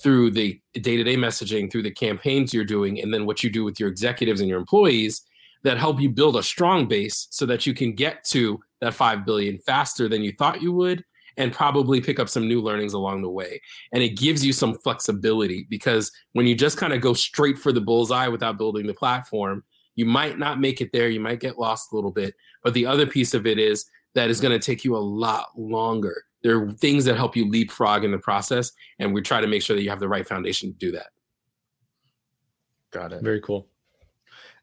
through 0.00 0.30
the 0.30 0.60
day-to-day 0.74 1.16
messaging, 1.16 1.70
through 1.70 1.82
the 1.82 1.90
campaigns 1.90 2.54
you're 2.54 2.64
doing, 2.64 3.00
and 3.00 3.12
then 3.12 3.26
what 3.26 3.42
you 3.42 3.50
do 3.50 3.64
with 3.64 3.80
your 3.80 3.88
executives 3.88 4.40
and 4.40 4.48
your 4.48 4.58
employees 4.58 5.22
that 5.62 5.78
help 5.78 6.00
you 6.00 6.08
build 6.08 6.36
a 6.36 6.42
strong 6.42 6.86
base 6.86 7.28
so 7.30 7.46
that 7.46 7.66
you 7.66 7.74
can 7.74 7.94
get 7.94 8.24
to 8.24 8.60
that 8.80 8.94
5 8.94 9.24
billion 9.24 9.58
faster 9.58 10.08
than 10.08 10.22
you 10.22 10.32
thought 10.32 10.62
you 10.62 10.72
would 10.72 11.04
and 11.36 11.52
probably 11.52 12.00
pick 12.00 12.18
up 12.18 12.28
some 12.28 12.48
new 12.48 12.60
learnings 12.60 12.92
along 12.92 13.22
the 13.22 13.30
way. 13.30 13.60
And 13.92 14.02
it 14.02 14.10
gives 14.10 14.44
you 14.44 14.52
some 14.52 14.78
flexibility 14.78 15.66
because 15.70 16.10
when 16.32 16.46
you 16.46 16.54
just 16.54 16.76
kind 16.76 16.92
of 16.92 17.00
go 17.00 17.14
straight 17.14 17.58
for 17.58 17.72
the 17.72 17.80
bullseye 17.80 18.28
without 18.28 18.58
building 18.58 18.86
the 18.86 18.94
platform, 18.94 19.62
you 19.94 20.04
might 20.04 20.38
not 20.38 20.60
make 20.60 20.80
it 20.80 20.90
there. 20.92 21.08
You 21.08 21.20
might 21.20 21.40
get 21.40 21.58
lost 21.58 21.92
a 21.92 21.94
little 21.94 22.10
bit. 22.10 22.34
But 22.62 22.74
the 22.74 22.86
other 22.86 23.06
piece 23.06 23.34
of 23.34 23.46
it 23.46 23.58
is 23.58 23.86
that 24.14 24.30
is 24.30 24.40
going 24.40 24.58
to 24.58 24.64
take 24.64 24.84
you 24.84 24.96
a 24.96 24.98
lot 24.98 25.50
longer. 25.56 26.24
There 26.42 26.60
are 26.60 26.72
things 26.72 27.04
that 27.04 27.16
help 27.16 27.36
you 27.36 27.48
leapfrog 27.48 28.04
in 28.04 28.10
the 28.10 28.18
process. 28.18 28.72
And 28.98 29.14
we 29.14 29.22
try 29.22 29.40
to 29.40 29.46
make 29.46 29.62
sure 29.62 29.76
that 29.76 29.82
you 29.82 29.90
have 29.90 30.00
the 30.00 30.08
right 30.08 30.26
foundation 30.26 30.72
to 30.72 30.78
do 30.78 30.92
that. 30.92 31.08
Got 32.90 33.12
it. 33.12 33.22
Very 33.22 33.40
cool. 33.40 33.68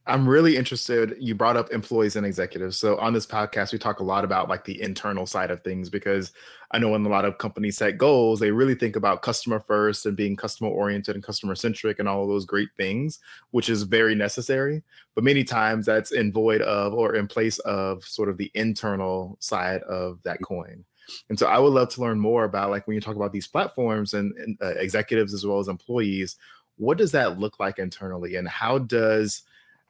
I'm 0.07 0.29
really 0.29 0.55
interested. 0.55 1.15
You 1.19 1.33
brought 1.33 1.57
up 1.57 1.71
employees 1.71 2.15
and 2.15 2.27
executives. 2.27 2.77
So 2.77 2.95
on 2.97 3.13
this 3.13 3.25
podcast, 3.25 3.71
we 3.71 3.79
talk 3.79 4.00
a 4.00 4.03
lot 4.03 4.24
about 4.24 4.47
like 4.47 4.63
the 4.63 4.79
internal 4.79 5.25
side 5.25 5.50
of 5.50 5.63
things 5.63 5.89
because 5.89 6.31
I 6.71 6.77
know 6.77 6.89
when 6.89 7.03
a 7.05 7.09
lot 7.09 7.25
of 7.25 7.39
companies 7.39 7.77
set 7.77 7.97
goals, 7.97 8.39
they 8.39 8.51
really 8.51 8.75
think 8.75 8.95
about 8.95 9.24
customer 9.24 9.59
first 9.59 10.05
and 10.05 10.15
being 10.15 10.35
customer 10.35 10.69
oriented 10.69 11.15
and 11.15 11.24
customer 11.24 11.55
centric 11.55 11.97
and 11.97 12.07
all 12.07 12.21
of 12.21 12.29
those 12.29 12.45
great 12.45 12.69
things, 12.77 13.19
which 13.50 13.67
is 13.67 13.81
very 13.81 14.13
necessary. 14.13 14.83
But 15.15 15.24
many 15.24 15.43
times 15.43 15.88
that's 15.88 16.12
in 16.12 16.31
void 16.31 16.62
of 16.62 16.93
or 16.93 17.15
in 17.15 17.27
place 17.27 17.57
of 17.59 18.03
sort 18.03 18.29
of 18.29 18.38
the 18.38 18.51
internal 18.53 19.38
side 19.39 19.81
of 19.83 20.21
that 20.21 20.39
coin. 20.43 20.85
And 21.29 21.39
so 21.39 21.47
I 21.47 21.57
would 21.57 21.74
love 21.74 21.89
to 21.89 22.01
learn 22.01 22.19
more 22.19 22.43
about 22.43 22.69
like 22.69 22.85
when 22.85 22.93
you 22.93 23.01
talk 23.01 23.15
about 23.15 23.31
these 23.31 23.47
platforms 23.47 24.13
and, 24.13 24.35
and 24.38 24.57
uh, 24.62 24.75
executives 24.77 25.33
as 25.33 25.47
well 25.47 25.57
as 25.59 25.67
employees, 25.67 26.35
what 26.77 26.97
does 27.00 27.12
that 27.13 27.39
look 27.39 27.59
like 27.59 27.79
internally 27.79 28.35
and 28.35 28.47
how 28.47 28.77
does 28.77 29.43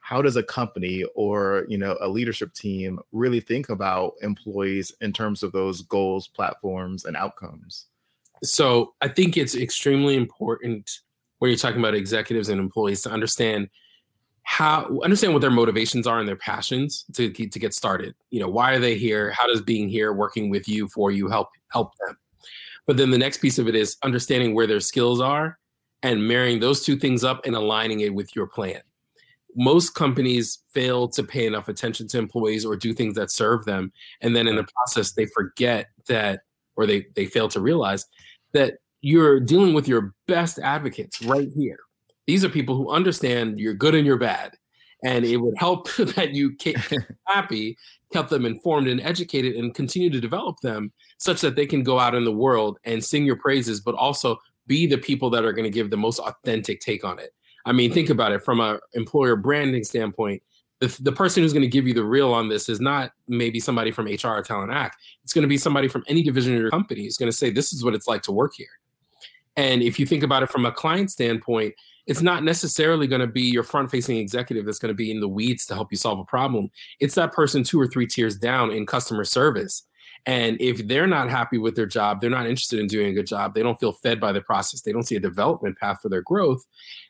how 0.06 0.22
does 0.22 0.36
a 0.36 0.42
company 0.42 1.02
or 1.16 1.66
you 1.68 1.76
know 1.76 1.98
a 2.00 2.08
leadership 2.08 2.54
team 2.54 3.00
really 3.10 3.40
think 3.40 3.70
about 3.70 4.12
employees 4.22 4.92
in 5.00 5.12
terms 5.12 5.42
of 5.42 5.50
those 5.50 5.82
goals 5.82 6.28
platforms 6.28 7.06
and 7.06 7.16
outcomes? 7.16 7.86
So 8.44 8.94
i 9.00 9.08
think 9.08 9.36
it's 9.36 9.56
extremely 9.56 10.14
important 10.14 11.00
when 11.38 11.50
you're 11.50 11.58
talking 11.58 11.80
about 11.80 11.94
executives 11.94 12.50
and 12.50 12.60
employees 12.60 13.02
to 13.02 13.10
understand 13.10 13.68
how 14.44 15.00
understand 15.02 15.32
what 15.32 15.40
their 15.40 15.50
motivations 15.50 16.06
are 16.06 16.20
and 16.20 16.28
their 16.28 16.36
passions 16.36 17.04
to, 17.14 17.28
to 17.32 17.58
get 17.58 17.74
started. 17.74 18.14
You 18.30 18.38
know 18.38 18.48
why 18.48 18.74
are 18.74 18.78
they 18.78 18.96
here? 18.96 19.32
How 19.32 19.48
does 19.48 19.60
being 19.60 19.88
here 19.88 20.12
working 20.12 20.50
with 20.50 20.68
you 20.68 20.86
for 20.86 21.10
you 21.10 21.26
help 21.26 21.48
help 21.72 21.90
them? 22.06 22.16
But 22.86 22.96
then 22.96 23.10
the 23.10 23.18
next 23.18 23.38
piece 23.38 23.58
of 23.58 23.66
it 23.66 23.74
is 23.74 23.96
understanding 24.04 24.54
where 24.54 24.68
their 24.68 24.78
skills 24.78 25.20
are 25.20 25.58
and 26.04 26.28
marrying 26.28 26.60
those 26.60 26.84
two 26.84 26.96
things 26.96 27.24
up 27.24 27.44
and 27.44 27.56
aligning 27.56 28.00
it 28.00 28.14
with 28.14 28.36
your 28.36 28.46
plan 28.46 28.82
most 29.56 29.94
companies 29.94 30.58
fail 30.72 31.08
to 31.08 31.22
pay 31.22 31.46
enough 31.46 31.68
attention 31.68 32.06
to 32.08 32.18
employees 32.18 32.64
or 32.64 32.76
do 32.76 32.92
things 32.92 33.14
that 33.14 33.30
serve 33.30 33.64
them. 33.64 33.90
And 34.20 34.36
then 34.36 34.46
in 34.46 34.56
the 34.56 34.66
process 34.76 35.12
they 35.12 35.26
forget 35.26 35.86
that 36.08 36.40
or 36.76 36.86
they 36.86 37.06
they 37.14 37.26
fail 37.26 37.48
to 37.48 37.60
realize 37.60 38.04
that 38.52 38.74
you're 39.00 39.40
dealing 39.40 39.74
with 39.74 39.88
your 39.88 40.14
best 40.28 40.58
advocates 40.58 41.22
right 41.22 41.48
here. 41.54 41.78
These 42.26 42.44
are 42.44 42.48
people 42.48 42.76
who 42.76 42.90
understand 42.90 43.58
you're 43.58 43.74
good 43.74 43.94
and 43.94 44.06
you're 44.06 44.18
bad. 44.18 44.52
And 45.04 45.24
it 45.24 45.36
would 45.36 45.54
help 45.58 45.92
that 45.96 46.32
you 46.32 46.54
keep 46.56 46.76
happy 47.26 47.76
kept 48.12 48.30
them 48.30 48.46
informed 48.46 48.88
and 48.88 49.00
educated 49.00 49.56
and 49.56 49.74
continue 49.74 50.10
to 50.10 50.20
develop 50.20 50.60
them 50.60 50.92
such 51.18 51.40
that 51.40 51.56
they 51.56 51.66
can 51.66 51.82
go 51.82 51.98
out 51.98 52.14
in 52.14 52.24
the 52.24 52.32
world 52.32 52.78
and 52.84 53.04
sing 53.04 53.24
your 53.24 53.36
praises 53.36 53.80
but 53.80 53.94
also 53.94 54.38
be 54.66 54.86
the 54.86 54.98
people 54.98 55.30
that 55.30 55.44
are 55.44 55.52
going 55.52 55.64
to 55.64 55.70
give 55.70 55.90
the 55.90 55.96
most 55.96 56.18
authentic 56.20 56.80
take 56.80 57.04
on 57.04 57.18
it 57.18 57.30
I 57.66 57.72
mean, 57.72 57.92
think 57.92 58.10
about 58.10 58.32
it 58.32 58.44
from 58.44 58.60
a 58.60 58.78
employer 58.94 59.36
branding 59.36 59.84
standpoint. 59.84 60.42
The, 60.80 60.96
the 61.00 61.12
person 61.12 61.42
who's 61.42 61.52
going 61.52 61.62
to 61.62 61.68
give 61.68 61.86
you 61.86 61.94
the 61.94 62.04
real 62.04 62.32
on 62.32 62.48
this 62.48 62.68
is 62.68 62.80
not 62.80 63.10
maybe 63.28 63.58
somebody 63.58 63.90
from 63.90 64.06
HR 64.06 64.28
or 64.28 64.42
Talent 64.42 64.72
Act. 64.72 64.96
It's 65.24 65.32
going 65.32 65.42
to 65.42 65.48
be 65.48 65.58
somebody 65.58 65.88
from 65.88 66.04
any 66.06 66.22
division 66.22 66.54
of 66.54 66.60
your 66.60 66.70
company. 66.70 67.02
It's 67.02 67.16
going 67.16 67.30
to 67.30 67.36
say, 67.36 67.50
this 67.50 67.72
is 67.72 67.82
what 67.82 67.94
it's 67.94 68.06
like 68.06 68.22
to 68.22 68.32
work 68.32 68.52
here. 68.56 68.68
And 69.56 69.82
if 69.82 69.98
you 69.98 70.06
think 70.06 70.22
about 70.22 70.42
it 70.42 70.50
from 70.50 70.64
a 70.64 70.70
client 70.70 71.10
standpoint, 71.10 71.74
it's 72.06 72.22
not 72.22 72.44
necessarily 72.44 73.06
going 73.06 73.22
to 73.22 73.26
be 73.26 73.42
your 73.42 73.64
front 73.64 73.90
facing 73.90 74.18
executive 74.18 74.64
that's 74.64 74.78
going 74.78 74.90
to 74.90 74.94
be 74.94 75.10
in 75.10 75.18
the 75.18 75.28
weeds 75.28 75.66
to 75.66 75.74
help 75.74 75.90
you 75.90 75.96
solve 75.96 76.20
a 76.20 76.24
problem. 76.24 76.70
It's 77.00 77.16
that 77.16 77.32
person 77.32 77.64
two 77.64 77.80
or 77.80 77.88
three 77.88 78.06
tiers 78.06 78.36
down 78.36 78.70
in 78.70 78.86
customer 78.86 79.24
service 79.24 79.82
and 80.26 80.60
if 80.60 80.86
they're 80.88 81.06
not 81.06 81.30
happy 81.30 81.56
with 81.56 81.76
their 81.76 81.86
job, 81.86 82.20
they're 82.20 82.28
not 82.28 82.46
interested 82.46 82.80
in 82.80 82.88
doing 82.88 83.06
a 83.08 83.12
good 83.12 83.28
job, 83.28 83.54
they 83.54 83.62
don't 83.62 83.78
feel 83.78 83.92
fed 83.92 84.20
by 84.20 84.32
the 84.32 84.40
process, 84.40 84.80
they 84.82 84.92
don't 84.92 85.04
see 85.06 85.14
a 85.14 85.20
development 85.20 85.78
path 85.78 86.00
for 86.02 86.08
their 86.08 86.22
growth, 86.22 86.66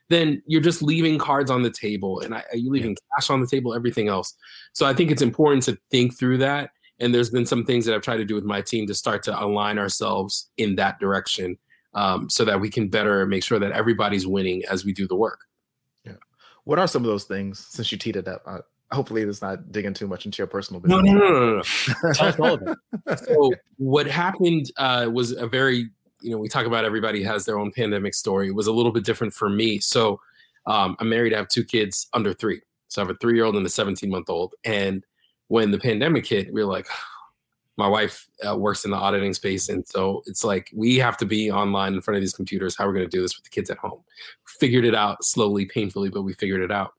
then 0.08 0.42
you're 0.46 0.60
just 0.60 0.82
leaving 0.82 1.18
cards 1.18 1.50
on 1.50 1.62
the 1.62 1.70
table 1.70 2.20
and 2.20 2.34
you're 2.54 2.72
leaving 2.72 2.96
cash 3.14 3.30
on 3.30 3.40
the 3.40 3.46
table, 3.46 3.74
everything 3.74 4.08
else. 4.08 4.34
So 4.72 4.86
I 4.86 4.94
think 4.94 5.10
it's 5.10 5.22
important 5.22 5.64
to 5.64 5.78
think 5.90 6.16
through 6.16 6.38
that. 6.38 6.70
And 6.98 7.14
there's 7.14 7.30
been 7.30 7.46
some 7.46 7.64
things 7.64 7.84
that 7.84 7.94
I've 7.94 8.02
tried 8.02 8.18
to 8.18 8.24
do 8.24 8.34
with 8.34 8.44
my 8.44 8.62
team 8.62 8.86
to 8.86 8.94
start 8.94 9.22
to 9.24 9.38
align 9.38 9.78
ourselves 9.78 10.48
in 10.56 10.76
that 10.76 10.98
direction 10.98 11.58
um, 11.94 12.30
so 12.30 12.44
that 12.44 12.60
we 12.60 12.70
can 12.70 12.88
better 12.88 13.26
make 13.26 13.44
sure 13.44 13.58
that 13.58 13.72
everybody's 13.72 14.26
winning 14.26 14.62
as 14.70 14.84
we 14.84 14.92
do 14.92 15.06
the 15.06 15.16
work. 15.16 15.40
Yeah. 16.04 16.12
What 16.64 16.78
are 16.78 16.86
some 16.86 17.02
of 17.02 17.08
those 17.08 17.24
things 17.24 17.66
since 17.68 17.90
you 17.92 17.98
teed 17.98 18.16
it 18.16 18.28
up? 18.28 18.42
Uh, 18.46 18.58
hopefully 18.92 19.22
it's 19.22 19.42
not 19.42 19.72
digging 19.72 19.94
too 19.94 20.06
much 20.06 20.24
into 20.24 20.38
your 20.38 20.46
personal 20.46 20.80
business. 20.80 21.02
No, 21.02 21.12
no, 21.12 21.18
no, 21.18 21.40
no, 21.40 21.56
no. 21.56 22.12
Tell 22.12 22.28
us 22.28 22.38
all 22.38 22.54
of 22.54 22.62
it. 22.62 23.18
So 23.26 23.52
what 23.76 24.06
happened 24.06 24.70
uh, 24.76 25.10
was 25.12 25.32
a 25.32 25.46
very, 25.46 25.90
you 26.26 26.32
know, 26.32 26.38
we 26.38 26.48
talk 26.48 26.66
about 26.66 26.84
everybody 26.84 27.22
has 27.22 27.44
their 27.44 27.58
own 27.58 27.70
pandemic 27.70 28.12
story. 28.12 28.48
It 28.48 28.54
was 28.54 28.66
a 28.66 28.72
little 28.72 28.90
bit 28.90 29.04
different 29.04 29.32
for 29.32 29.48
me. 29.48 29.78
So 29.78 30.20
um, 30.66 30.96
I'm 30.98 31.08
married. 31.08 31.32
I 31.32 31.36
have 31.36 31.48
two 31.48 31.64
kids 31.64 32.08
under 32.14 32.34
three. 32.34 32.60
So 32.88 33.00
I 33.00 33.06
have 33.06 33.14
a 33.14 33.18
three-year-old 33.18 33.54
and 33.54 33.64
a 33.64 33.68
17-month-old. 33.68 34.54
And 34.64 35.04
when 35.46 35.70
the 35.70 35.78
pandemic 35.78 36.26
hit, 36.26 36.52
we 36.52 36.64
were 36.64 36.70
like, 36.70 36.88
my 37.78 37.86
wife 37.86 38.26
uh, 38.46 38.56
works 38.56 38.84
in 38.84 38.90
the 38.90 38.96
auditing 38.96 39.34
space, 39.34 39.68
and 39.68 39.86
so 39.86 40.22
it's 40.24 40.42
like 40.42 40.70
we 40.74 40.96
have 40.96 41.18
to 41.18 41.26
be 41.26 41.50
online 41.50 41.92
in 41.92 42.00
front 42.00 42.16
of 42.16 42.22
these 42.22 42.32
computers. 42.32 42.74
How 42.74 42.84
are 42.84 42.86
we're 42.88 42.94
going 42.94 43.10
to 43.10 43.14
do 43.14 43.20
this 43.20 43.36
with 43.36 43.44
the 43.44 43.50
kids 43.50 43.68
at 43.68 43.76
home? 43.76 44.02
Figured 44.58 44.86
it 44.86 44.94
out 44.94 45.22
slowly, 45.22 45.66
painfully, 45.66 46.08
but 46.08 46.22
we 46.22 46.32
figured 46.32 46.62
it 46.62 46.72
out 46.72 46.94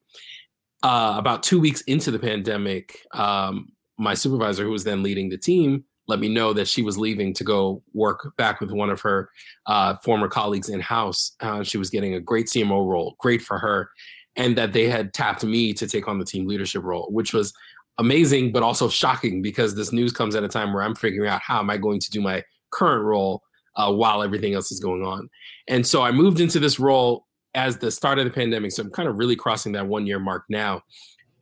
uh, 0.84 1.16
about 1.18 1.42
two 1.42 1.60
weeks 1.60 1.82
into 1.82 2.12
the 2.12 2.20
pandemic, 2.20 3.02
um, 3.14 3.72
my 3.98 4.14
supervisor, 4.14 4.66
who 4.66 4.70
was 4.70 4.84
then 4.84 5.02
leading 5.02 5.30
the 5.30 5.38
team, 5.38 5.84
let 6.08 6.20
me 6.20 6.30
know 6.30 6.54
that 6.54 6.68
she 6.68 6.82
was 6.82 6.98
leaving 6.98 7.34
to 7.34 7.44
go 7.44 7.84
work 7.94 8.32
back 8.38 8.62
with 8.62 8.72
one 8.72 8.90
of 8.90 9.02
her 9.02 9.30
uh, 9.66 9.96
former 10.04 10.28
colleagues 10.28 10.70
in 10.70 10.80
house. 10.80 11.34
Uh, 11.42 11.64
she 11.64 11.78
was 11.78 11.90
getting 11.90 12.14
a 12.14 12.20
great 12.20 12.48
CMO 12.48 12.88
role, 12.88 13.16
great 13.20 13.42
for 13.42 13.60
her, 13.60 13.90
and 14.36 14.58
that 14.58 14.74
they 14.74 14.88
had 14.88 15.14
tapped 15.14 15.44
me 15.44 15.74
to 15.74 15.88
take 15.88 16.08
on 16.08 16.20
the 16.20 16.26
team 16.26 16.48
leadership 16.48 16.84
role, 16.84 17.08
which 17.12 17.34
was 17.34 17.54
amazing, 17.98 18.52
but 18.52 18.64
also 18.64 18.88
shocking 18.88 19.42
because 19.42 19.76
this 19.76 19.92
news 19.92 20.14
comes 20.14 20.36
at 20.36 20.44
a 20.44 20.48
time 20.48 20.74
where 20.74 20.84
I'm 20.84 20.96
figuring 20.96 21.30
out 21.30 21.42
how 21.42 21.60
am 21.60 21.70
I 21.70 21.78
going 21.78 22.00
to 22.00 22.10
do 22.10 22.22
my 22.22 22.44
current 22.72 23.04
role 23.04 23.42
uh, 23.76 23.92
while 23.92 24.24
everything 24.24 24.54
else 24.54 24.72
is 24.72 24.80
going 24.80 25.04
on. 25.04 25.30
And 25.68 25.86
so 25.86 26.04
I 26.04 26.12
moved 26.12 26.40
into 26.40 26.60
this 26.60 26.80
role 26.80 27.26
as 27.54 27.78
the 27.78 27.92
start 27.92 28.20
of 28.20 28.26
the 28.26 28.32
pandemic. 28.32 28.72
So 28.72 28.84
I'm 28.84 28.92
kind 28.92 29.10
of 29.10 29.18
really 29.18 29.36
crossing 29.36 29.72
that 29.74 29.88
one 29.88 30.06
year 30.06 30.20
mark 30.20 30.44
now. 30.50 30.82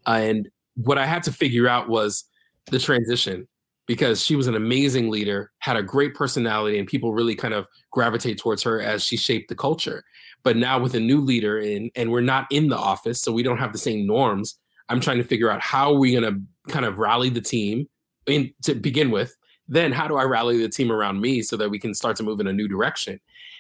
And 0.08 0.48
what 0.76 0.98
I 0.98 1.06
had 1.06 1.24
to 1.24 1.32
figure 1.32 1.68
out 1.68 1.90
was 1.90 2.24
the 2.72 2.80
transition 2.80 3.48
because 3.88 4.24
she 4.24 4.36
was 4.36 4.48
an 4.48 4.56
amazing 4.56 5.10
leader, 5.10 5.52
had 5.60 5.78
a 5.78 5.84
great 5.84 6.16
personality, 6.16 6.80
and 6.80 6.88
people 6.88 7.14
really 7.14 7.36
kind 7.36 7.54
of 7.54 7.68
gravitate 7.92 8.38
towards 8.38 8.64
her 8.64 8.82
as 8.82 9.04
she 9.04 9.18
shaped 9.18 9.50
the 9.50 9.56
culture. 9.56 10.04
But 10.44 10.58
now 10.58 10.80
with 10.80 10.96
a 10.96 11.00
new 11.00 11.22
leader 11.22 11.60
in, 11.60 11.92
and 11.96 12.12
we're 12.12 12.22
not 12.22 12.48
in 12.52 12.70
the 12.70 12.78
office, 12.78 13.22
so 13.22 13.32
we 13.32 13.44
don't 13.44 13.58
have 13.58 13.72
the 13.72 13.80
same 13.80 14.06
norms. 14.08 14.58
I'm 14.90 15.00
trying 15.00 15.18
to 15.18 15.24
figure 15.24 15.50
out 15.50 15.62
how 15.62 15.94
are 15.94 16.00
we 16.00 16.12
going 16.12 16.24
to 16.24 16.72
kind 16.72 16.86
of 16.86 17.00
rally 17.00 17.30
the 17.30 17.42
team 17.42 17.88
in, 18.28 18.54
to 18.64 18.76
begin 18.76 19.12
with. 19.12 19.36
Then 19.68 19.92
how 19.92 20.08
do 20.08 20.16
I 20.16 20.24
rally 20.24 20.62
the 20.62 20.70
team 20.70 20.92
around 20.92 21.22
me 21.22 21.42
so 21.42 21.58
that 21.58 21.70
we 21.70 21.80
can 21.80 21.96
start 21.96 22.16
to 22.18 22.24
move 22.24 22.40
in 22.40 22.48
a 22.48 22.54
new 22.54 22.68
direction? 22.68 23.20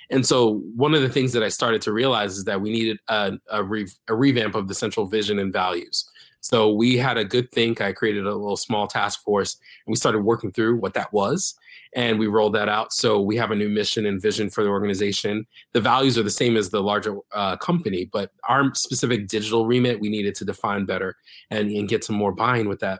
And 0.10 0.26
so 0.26 0.62
one 0.76 0.94
of 0.94 1.02
the 1.02 1.10
things 1.10 1.34
that 1.34 1.44
I 1.44 1.50
started 1.50 1.82
to 1.84 1.92
realize 1.92 2.38
is 2.38 2.44
that 2.46 2.62
we 2.62 2.72
needed 2.72 3.00
a, 3.08 3.34
a, 3.50 3.64
re- 3.64 3.88
a, 4.08 4.16
revamp 4.16 4.54
of 4.54 4.68
the 4.68 4.76
central 4.76 5.08
vision 5.08 5.40
and 5.40 5.52
values. 5.52 6.08
So 6.46 6.72
we 6.72 6.96
had 6.96 7.18
a 7.18 7.26
good 7.26 7.52
think. 7.52 7.82
I 7.82 7.92
created 7.92 8.28
a 8.28 8.36
little 8.36 8.56
small 8.56 8.86
task 8.86 9.24
force 9.24 9.56
and 9.56 9.92
we 9.92 9.96
started 9.96 10.20
working 10.20 10.52
through 10.52 10.76
what 10.76 10.94
that 10.94 11.12
was. 11.12 11.56
And 11.96 12.20
we 12.20 12.28
rolled 12.28 12.54
that 12.54 12.70
out. 12.70 12.94
So 12.94 13.20
we 13.20 13.36
have 13.38 13.50
a 13.50 13.56
new 13.56 13.68
mission 13.68 14.06
and 14.06 14.22
vision 14.22 14.52
for 14.52 14.64
the 14.64 14.70
organization. 14.70 15.48
The 15.74 15.82
values 15.82 16.20
are 16.20 16.24
the 16.24 16.30
same 16.30 16.56
as 16.56 16.70
the 16.70 16.84
larger 16.84 17.18
uh, 17.32 17.58
company, 17.58 18.12
but 18.14 18.30
our 18.48 18.76
specific 18.76 19.28
digital 19.28 19.66
remit, 19.66 20.00
we 20.00 20.10
needed 20.10 20.36
to 20.36 20.46
define 20.46 20.86
better 20.86 21.16
and, 21.50 21.72
and 21.72 21.90
get 21.90 22.04
some 22.04 22.16
more 22.16 22.32
buy-in 22.32 22.70
with 22.70 22.80
that. 22.82 23.00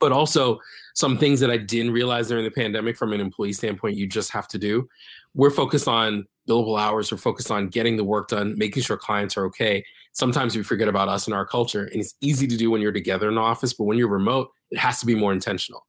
But 0.00 0.12
also 0.12 0.58
some 0.94 1.18
things 1.18 1.40
that 1.40 1.50
I 1.50 1.58
didn't 1.58 1.92
realize 1.92 2.28
during 2.28 2.44
the 2.44 2.50
pandemic 2.50 2.96
from 2.96 3.12
an 3.12 3.20
employee 3.20 3.52
standpoint, 3.52 3.96
you 3.96 4.06
just 4.06 4.30
have 4.30 4.48
to 4.48 4.58
do 4.58 4.88
we're 5.34 5.50
focused 5.50 5.88
on 5.88 6.26
billable 6.48 6.80
hours. 6.80 7.12
We're 7.12 7.18
focused 7.18 7.50
on 7.50 7.68
getting 7.68 7.96
the 7.96 8.04
work 8.04 8.28
done, 8.28 8.56
making 8.56 8.82
sure 8.82 8.96
clients 8.96 9.36
are 9.36 9.44
okay. 9.46 9.84
Sometimes 10.12 10.56
we 10.56 10.62
forget 10.62 10.88
about 10.88 11.08
us 11.08 11.26
and 11.26 11.34
our 11.34 11.46
culture. 11.46 11.84
And 11.84 12.00
it's 12.00 12.14
easy 12.20 12.46
to 12.46 12.56
do 12.56 12.70
when 12.70 12.80
you're 12.80 12.92
together 12.92 13.28
in 13.28 13.34
the 13.34 13.40
office, 13.40 13.72
but 13.72 13.84
when 13.84 13.98
you're 13.98 14.08
remote, 14.08 14.50
it 14.70 14.78
has 14.78 14.98
to 15.00 15.06
be 15.06 15.14
more 15.14 15.32
intentional. 15.32 15.86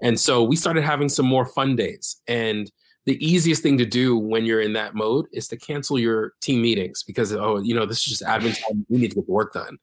And 0.00 0.18
so 0.18 0.42
we 0.42 0.56
started 0.56 0.84
having 0.84 1.08
some 1.08 1.26
more 1.26 1.46
fun 1.46 1.76
days. 1.76 2.20
And 2.28 2.70
the 3.04 3.24
easiest 3.24 3.62
thing 3.62 3.78
to 3.78 3.86
do 3.86 4.16
when 4.16 4.44
you're 4.44 4.60
in 4.60 4.74
that 4.74 4.94
mode 4.94 5.26
is 5.32 5.48
to 5.48 5.56
cancel 5.56 5.98
your 5.98 6.34
team 6.40 6.62
meetings 6.62 7.02
because, 7.02 7.32
oh, 7.32 7.58
you 7.58 7.74
know, 7.74 7.86
this 7.86 7.98
is 7.98 8.18
just 8.18 8.22
admin 8.22 8.56
time. 8.66 8.86
We 8.88 8.98
need 8.98 9.10
to 9.10 9.16
get 9.16 9.26
the 9.26 9.32
work 9.32 9.54
done. 9.54 9.78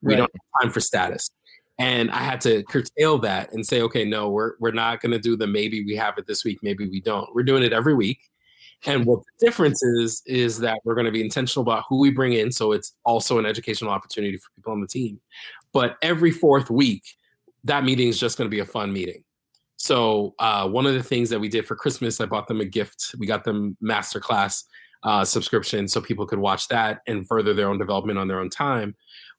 We 0.00 0.14
right. 0.14 0.18
don't 0.18 0.30
have 0.32 0.62
time 0.62 0.72
for 0.72 0.80
status. 0.80 1.30
And 1.78 2.10
I 2.10 2.18
had 2.18 2.40
to 2.42 2.62
curtail 2.64 3.18
that 3.18 3.52
and 3.52 3.66
say, 3.66 3.82
okay, 3.82 4.04
no, 4.04 4.30
we're, 4.30 4.52
we're 4.60 4.72
not 4.72 5.00
going 5.00 5.12
to 5.12 5.18
do 5.18 5.36
the 5.36 5.46
maybe 5.46 5.84
we 5.84 5.96
have 5.96 6.16
it 6.16 6.26
this 6.26 6.44
week, 6.44 6.60
maybe 6.62 6.88
we 6.88 7.00
don't. 7.00 7.28
We're 7.34 7.42
doing 7.42 7.62
it 7.62 7.72
every 7.72 7.94
week 7.94 8.20
and 8.84 9.06
what 9.06 9.20
the 9.20 9.46
difference 9.46 9.82
is, 9.82 10.22
is 10.26 10.58
that 10.58 10.80
we're 10.84 10.94
going 10.94 11.06
to 11.06 11.12
be 11.12 11.20
intentional 11.20 11.62
about 11.62 11.84
who 11.88 11.98
we 11.98 12.10
bring 12.10 12.32
in. 12.32 12.50
So 12.50 12.72
it's 12.72 12.94
also 13.04 13.38
an 13.38 13.46
educational 13.46 13.90
opportunity 13.90 14.36
for 14.36 14.50
people 14.56 14.72
on 14.72 14.80
the 14.80 14.88
team. 14.88 15.20
But 15.72 15.96
every 16.02 16.30
fourth 16.30 16.70
week, 16.70 17.04
that 17.64 17.84
meeting 17.84 18.08
is 18.08 18.18
just 18.18 18.36
going 18.36 18.50
to 18.50 18.54
be 18.54 18.60
a 18.60 18.64
fun 18.64 18.92
meeting. 18.92 19.22
So 19.76 20.34
uh, 20.38 20.68
one 20.68 20.86
of 20.86 20.94
the 20.94 21.02
things 21.02 21.30
that 21.30 21.40
we 21.40 21.48
did 21.48 21.66
for 21.66 21.76
Christmas, 21.76 22.20
I 22.20 22.26
bought 22.26 22.48
them 22.48 22.60
a 22.60 22.64
gift. 22.64 23.14
We 23.18 23.26
got 23.26 23.44
them 23.44 23.76
masterclass 23.82 24.64
uh, 25.02 25.24
subscription 25.24 25.88
so 25.88 26.00
people 26.00 26.26
could 26.26 26.38
watch 26.38 26.68
that 26.68 27.00
and 27.06 27.26
further 27.26 27.54
their 27.54 27.68
own 27.68 27.78
development 27.78 28.18
on 28.18 28.28
their 28.28 28.40
own 28.40 28.50
time. 28.50 28.94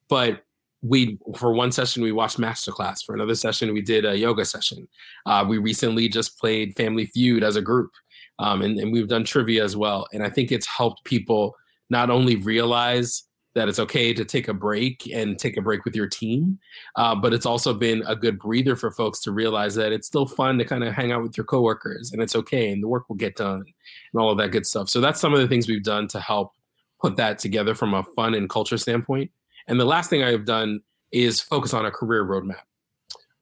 But 0.10 0.44
we 0.84 1.18
for 1.38 1.54
one 1.54 1.72
session 1.72 2.04
we 2.04 2.12
watched 2.12 2.38
masterclass 2.38 3.06
for 3.06 3.16
another 3.16 3.36
session 3.36 3.74
we 3.74 3.82
did 3.82 4.04
a 4.04 4.18
yoga 4.18 4.44
session 4.44 4.86
uh, 5.26 5.44
we 5.48 5.58
recently 5.58 6.10
just 6.10 6.38
played 6.38 6.76
family 6.76 7.06
feud 7.06 7.42
as 7.42 7.56
a 7.56 7.62
group 7.62 7.92
um, 8.40 8.62
and, 8.62 8.80
and 8.80 8.92
we've 8.92 9.08
done 9.08 9.24
trivia 9.24 9.64
as 9.64 9.76
well 9.76 10.08
and 10.14 10.24
i 10.24 10.30
think 10.30 10.52
it's 10.52 10.68
helped 10.68 11.04
people 11.04 11.56
not 11.90 12.10
only 12.10 12.36
realize 12.36 13.24
that 13.56 13.70
it's 13.70 13.80
okay 13.80 14.14
to 14.14 14.26
take 14.26 14.48
a 14.48 14.54
break 14.54 15.08
and 15.14 15.38
take 15.38 15.58
a 15.58 15.62
break 15.62 15.86
with 15.86 15.96
your 15.96 16.08
team. 16.08 16.58
Uh, 16.96 17.16
but 17.16 17.34
it's 17.34 17.46
also 17.46 17.74
been 17.74 18.04
a 18.08 18.16
good 18.16 18.40
breather 18.40 18.76
for 18.76 18.92
folks 18.92 19.20
to 19.22 19.32
realize 19.32 19.76
that 19.76 19.92
it's 19.92 20.08
still 20.08 20.26
fun 20.26 20.58
to 20.58 20.66
kind 20.66 20.84
of 20.84 20.94
hang 20.94 21.12
out 21.12 21.22
with 21.22 21.38
your 21.38 21.46
coworkers 21.46 22.12
and 22.12 22.22
it's 22.22 22.36
okay 22.36 22.72
and 22.72 22.82
the 22.82 22.88
work 22.88 23.08
will 23.10 23.16
get 23.16 23.36
done 23.36 23.60
and 23.62 24.22
all 24.22 24.32
of 24.32 24.38
that 24.38 24.52
good 24.52 24.66
stuff. 24.66 24.90
So 24.90 25.00
that's 25.02 25.22
some 25.22 25.34
of 25.34 25.40
the 25.40 25.48
things 25.48 25.68
we've 25.68 25.84
done 25.84 26.08
to 26.10 26.20
help 26.20 26.54
put 27.02 27.16
that 27.18 27.40
together 27.40 27.76
from 27.76 27.94
a 27.94 28.04
fun 28.16 28.34
and 28.34 28.50
culture 28.50 28.78
standpoint. 28.78 29.30
And 29.68 29.80
the 29.80 29.86
last 29.86 30.10
thing 30.10 30.24
I've 30.24 30.46
done 30.46 30.82
is 31.12 31.40
focus 31.40 31.74
on 31.74 31.86
a 31.86 31.92
career 31.92 32.26
roadmap 32.26 32.64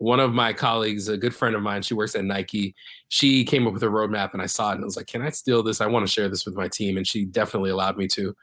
one 0.01 0.19
of 0.19 0.33
my 0.33 0.51
colleagues, 0.51 1.09
a 1.09 1.15
good 1.15 1.35
friend 1.35 1.55
of 1.55 1.61
mine, 1.61 1.83
she 1.83 1.93
works 1.93 2.15
at 2.15 2.25
Nike. 2.25 2.73
She 3.09 3.45
came 3.45 3.67
up 3.67 3.73
with 3.73 3.83
a 3.83 3.87
roadmap 3.87 4.33
and 4.33 4.41
I 4.41 4.47
saw 4.47 4.71
it 4.71 4.75
and 4.75 4.83
I 4.83 4.85
was 4.85 4.97
like, 4.97 5.05
can 5.05 5.21
I 5.21 5.29
steal 5.29 5.61
this? 5.61 5.79
I 5.79 5.85
want 5.85 6.07
to 6.07 6.11
share 6.11 6.27
this 6.27 6.43
with 6.43 6.55
my 6.55 6.67
team. 6.67 6.97
And 6.97 7.05
she 7.05 7.23
definitely 7.23 7.69
allowed 7.69 7.97
me 7.97 8.07
to. 8.07 8.35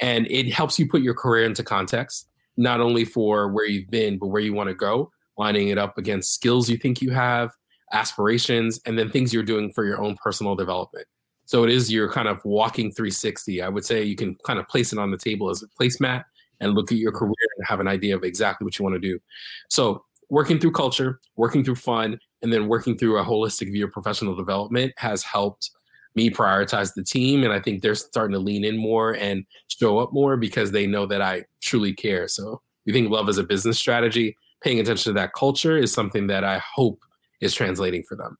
And 0.00 0.26
it 0.28 0.52
helps 0.52 0.76
you 0.76 0.88
put 0.88 1.02
your 1.02 1.14
career 1.14 1.44
into 1.44 1.62
context, 1.62 2.28
not 2.56 2.80
only 2.80 3.04
for 3.04 3.46
where 3.46 3.64
you've 3.64 3.90
been, 3.90 4.18
but 4.18 4.26
where 4.26 4.42
you 4.42 4.54
want 4.54 4.70
to 4.70 4.74
go, 4.74 5.12
lining 5.38 5.68
it 5.68 5.78
up 5.78 5.98
against 5.98 6.34
skills 6.34 6.68
you 6.68 6.76
think 6.76 7.00
you 7.00 7.12
have, 7.12 7.52
aspirations, 7.92 8.80
and 8.84 8.98
then 8.98 9.08
things 9.08 9.32
you're 9.32 9.44
doing 9.44 9.72
for 9.72 9.84
your 9.84 10.02
own 10.02 10.16
personal 10.16 10.56
development. 10.56 11.06
So 11.44 11.62
it 11.62 11.70
is 11.70 11.92
your 11.92 12.10
kind 12.10 12.26
of 12.26 12.44
walking 12.44 12.90
360. 12.90 13.62
I 13.62 13.68
would 13.68 13.84
say 13.84 14.02
you 14.02 14.16
can 14.16 14.34
kind 14.44 14.58
of 14.58 14.66
place 14.66 14.92
it 14.92 14.98
on 14.98 15.12
the 15.12 15.18
table 15.18 15.48
as 15.48 15.62
a 15.62 15.68
placemat 15.80 16.24
and 16.58 16.74
look 16.74 16.90
at 16.90 16.98
your 16.98 17.12
career 17.12 17.34
and 17.56 17.66
have 17.68 17.78
an 17.78 17.86
idea 17.86 18.16
of 18.16 18.24
exactly 18.24 18.64
what 18.64 18.76
you 18.80 18.82
want 18.82 18.94
to 18.94 18.98
do. 18.98 19.20
So 19.68 20.04
working 20.34 20.58
through 20.58 20.72
culture, 20.72 21.20
working 21.36 21.62
through 21.62 21.76
fun, 21.76 22.18
and 22.42 22.52
then 22.52 22.66
working 22.66 22.98
through 22.98 23.16
a 23.18 23.24
holistic 23.24 23.70
view 23.70 23.84
of 23.84 23.92
professional 23.92 24.34
development 24.34 24.92
has 24.96 25.22
helped 25.22 25.70
me 26.16 26.28
prioritize 26.28 26.92
the 26.92 27.04
team. 27.04 27.44
And 27.44 27.52
I 27.52 27.60
think 27.60 27.82
they're 27.82 27.94
starting 27.94 28.34
to 28.34 28.40
lean 28.40 28.64
in 28.64 28.76
more 28.76 29.12
and 29.12 29.44
show 29.68 30.00
up 30.00 30.12
more 30.12 30.36
because 30.36 30.72
they 30.72 30.88
know 30.88 31.06
that 31.06 31.22
I 31.22 31.44
truly 31.60 31.92
care. 31.92 32.26
So 32.26 32.60
we 32.84 32.92
think 32.92 33.10
love 33.10 33.28
is 33.28 33.38
a 33.38 33.44
business 33.44 33.78
strategy, 33.78 34.36
paying 34.60 34.80
attention 34.80 35.14
to 35.14 35.20
that 35.20 35.34
culture 35.34 35.78
is 35.78 35.92
something 35.92 36.26
that 36.26 36.42
I 36.42 36.60
hope 36.74 36.98
is 37.40 37.54
translating 37.54 38.02
for 38.02 38.16
them. 38.16 38.36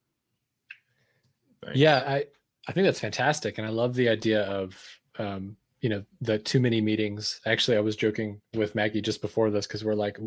Yeah, 1.74 2.02
I, 2.04 2.24
I 2.66 2.72
think 2.72 2.86
that's 2.86 2.98
fantastic. 2.98 3.58
And 3.58 3.68
I 3.68 3.70
love 3.70 3.94
the 3.94 4.08
idea 4.08 4.42
of, 4.42 4.76
um, 5.20 5.56
you 5.80 5.90
know, 5.90 6.02
the 6.20 6.40
too 6.40 6.58
many 6.58 6.80
meetings. 6.80 7.40
Actually, 7.46 7.76
I 7.76 7.80
was 7.80 7.94
joking 7.94 8.40
with 8.52 8.74
Maggie 8.74 9.00
just 9.00 9.22
before 9.22 9.52
this 9.52 9.68
because 9.68 9.84
we're 9.84 9.94
like, 9.94 10.18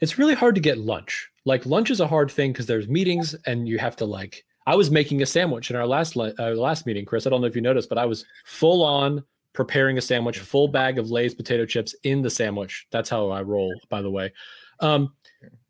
it's 0.00 0.18
really 0.18 0.34
hard 0.34 0.54
to 0.54 0.60
get 0.60 0.78
lunch. 0.78 1.30
Like 1.44 1.66
lunch 1.66 1.90
is 1.90 2.00
a 2.00 2.06
hard 2.06 2.30
thing 2.30 2.52
because 2.52 2.66
there's 2.66 2.88
meetings 2.88 3.34
and 3.46 3.68
you 3.68 3.78
have 3.78 3.96
to 3.96 4.04
like. 4.04 4.44
I 4.66 4.74
was 4.74 4.90
making 4.90 5.22
a 5.22 5.26
sandwich 5.26 5.70
in 5.70 5.76
our 5.76 5.86
last 5.86 6.16
uh, 6.16 6.32
last 6.38 6.86
meeting, 6.86 7.04
Chris. 7.04 7.26
I 7.26 7.30
don't 7.30 7.40
know 7.40 7.46
if 7.46 7.56
you 7.56 7.62
noticed, 7.62 7.88
but 7.88 7.98
I 7.98 8.04
was 8.04 8.24
full 8.44 8.82
on 8.84 9.24
preparing 9.52 9.98
a 9.98 10.00
sandwich, 10.00 10.38
full 10.38 10.68
bag 10.68 10.98
of 10.98 11.10
Lay's 11.10 11.34
potato 11.34 11.66
chips 11.66 11.94
in 12.04 12.22
the 12.22 12.30
sandwich. 12.30 12.86
That's 12.90 13.08
how 13.08 13.30
I 13.30 13.42
roll, 13.42 13.72
by 13.88 14.02
the 14.02 14.10
way. 14.10 14.32
Um, 14.80 15.14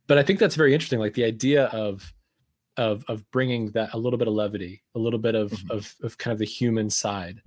but 0.06 0.18
I 0.18 0.22
think 0.22 0.38
that's 0.38 0.56
very 0.56 0.74
interesting. 0.74 0.98
Like 0.98 1.14
the 1.14 1.24
idea 1.24 1.66
of 1.66 2.12
of 2.76 3.04
of 3.08 3.28
bringing 3.30 3.70
that 3.72 3.94
a 3.94 3.98
little 3.98 4.18
bit 4.18 4.28
of 4.28 4.34
levity, 4.34 4.82
a 4.94 4.98
little 4.98 5.18
bit 5.18 5.34
of 5.34 5.52
mm-hmm. 5.52 5.70
of, 5.70 5.94
of 6.02 6.18
kind 6.18 6.32
of 6.32 6.38
the 6.38 6.44
human 6.44 6.90
side. 6.90 7.40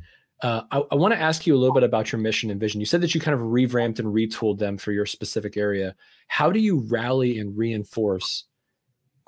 Uh, 0.44 0.62
I, 0.72 0.84
I 0.92 0.96
want 0.96 1.14
to 1.14 1.20
ask 1.20 1.48
you 1.48 1.56
a 1.56 1.58
little 1.58 1.74
bit 1.74 1.84
about 1.84 2.12
your 2.12 2.20
mission 2.20 2.52
and 2.52 2.60
vision. 2.60 2.82
You 2.82 2.86
said 2.86 3.00
that 3.02 3.16
you 3.16 3.22
kind 3.22 3.34
of 3.34 3.42
revamped 3.42 4.00
and 4.00 4.10
retooled 4.10 4.60
them 4.60 4.78
for 4.78 4.92
your 4.92 5.06
specific 5.06 5.56
area. 5.56 5.96
How 6.28 6.52
do 6.52 6.60
you 6.60 6.80
rally 6.90 7.40
and 7.40 7.58
reinforce 7.58 8.44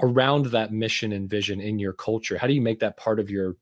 around 0.02 0.48
that 0.48 0.74
mission 0.74 1.14
and 1.14 1.30
vision 1.30 1.62
in 1.62 1.80
your 1.80 1.94
culture? 1.94 2.38
How 2.38 2.48
do 2.48 2.54
you 2.54 2.62
make 2.62 2.82
that 2.82 2.98
part 2.98 3.20
of 3.20 3.30
your 3.30 3.56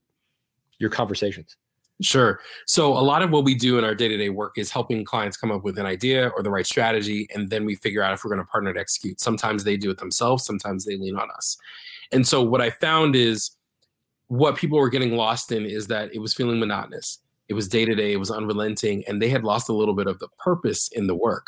your 0.80 0.90
conversations? 0.90 1.56
Sure. 2.02 2.40
So 2.66 2.92
a 2.92 3.00
lot 3.00 3.22
of 3.22 3.30
what 3.30 3.44
we 3.44 3.54
do 3.54 3.78
in 3.78 3.86
our 3.86 3.94
day-to-day 3.94 4.30
work 4.30 4.58
is 4.58 4.72
helping 4.72 5.06
clients 5.06 5.38
come 5.38 5.52
up 5.52 5.64
with 5.64 5.78
an 5.78 5.86
idea 5.86 6.30
or 6.30 6.42
the 6.42 6.50
right 6.50 6.66
strategy, 6.66 7.28
and 7.36 7.52
then 7.52 7.66
we 7.66 7.76
figure 7.76 8.02
out 8.02 8.14
if 8.14 8.26
we're 8.26 8.34
going 8.34 8.44
to 8.44 8.52
partner 8.52 8.74
to 8.74 8.80
execute. 8.80 9.22
Sometimes 9.22 9.64
they 9.64 9.78
do 9.78 9.92
it 9.92 10.00
themselves, 10.00 10.44
sometimes 10.44 10.86
they 10.86 10.98
lean 10.98 11.16
on 11.16 11.30
us. 11.38 11.56
And 12.12 12.28
so 12.28 12.42
what 12.42 12.62
I 12.62 12.72
found 12.72 13.16
is 13.16 13.52
what 14.28 14.58
people 14.58 14.80
were 14.80 14.90
getting 14.90 15.16
lost 15.16 15.52
in 15.52 15.66
is 15.66 15.86
that 15.88 16.14
it 16.16 16.20
was 16.20 16.34
feeling 16.34 16.60
monotonous. 16.60 17.20
It 17.50 17.54
was 17.54 17.68
day 17.68 17.86
to 17.86 17.96
day, 17.96 18.14
it 18.14 18.20
was 18.20 18.32
unrelenting, 18.32 19.04
and 19.08 19.22
they 19.22 19.30
had 19.30 19.44
lost 19.44 19.70
a 19.70 19.74
little 19.74 19.96
bit 19.96 20.08
of 20.08 20.20
the 20.20 20.30
purpose 20.40 20.90
in 20.92 21.08
the 21.08 21.16
work. 21.16 21.48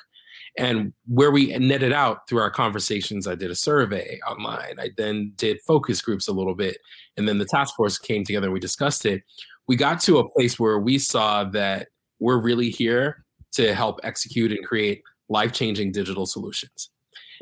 And 0.57 0.93
where 1.07 1.31
we 1.31 1.57
netted 1.57 1.91
out 1.91 2.27
through 2.27 2.39
our 2.39 2.49
conversations, 2.49 3.27
I 3.27 3.35
did 3.35 3.51
a 3.51 3.55
survey 3.55 4.19
online. 4.27 4.79
I 4.79 4.91
then 4.95 5.33
did 5.35 5.61
focus 5.61 6.01
groups 6.01 6.27
a 6.27 6.33
little 6.33 6.55
bit. 6.55 6.77
And 7.17 7.27
then 7.27 7.39
the 7.39 7.45
task 7.45 7.75
force 7.75 7.97
came 7.97 8.23
together 8.23 8.47
and 8.47 8.53
we 8.53 8.59
discussed 8.59 9.05
it. 9.05 9.23
We 9.67 9.75
got 9.75 9.99
to 10.01 10.19
a 10.19 10.29
place 10.29 10.57
where 10.57 10.79
we 10.79 10.97
saw 10.97 11.43
that 11.45 11.89
we're 12.19 12.39
really 12.39 12.69
here 12.69 13.25
to 13.53 13.73
help 13.73 13.99
execute 14.03 14.51
and 14.51 14.65
create 14.65 15.01
life 15.27 15.51
changing 15.51 15.91
digital 15.91 16.25
solutions. 16.25 16.89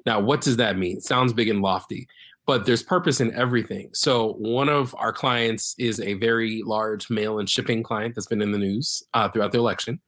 Now, 0.05 0.19
what 0.19 0.41
does 0.41 0.57
that 0.57 0.77
mean? 0.77 0.99
sounds 1.01 1.33
big 1.33 1.49
and 1.49 1.61
lofty, 1.61 2.07
but 2.45 2.65
there's 2.65 2.83
purpose 2.83 3.21
in 3.21 3.33
everything. 3.33 3.89
So 3.93 4.33
one 4.33 4.69
of 4.69 4.93
our 4.97 5.13
clients 5.13 5.75
is 5.77 5.99
a 6.01 6.13
very 6.15 6.61
large 6.63 7.09
mail 7.09 7.39
and 7.39 7.49
shipping 7.49 7.83
client 7.83 8.15
that's 8.15 8.27
been 8.27 8.41
in 8.41 8.51
the 8.51 8.57
news 8.57 9.03
uh, 9.13 9.29
throughout 9.29 9.51
the 9.51 9.59
election, 9.59 9.99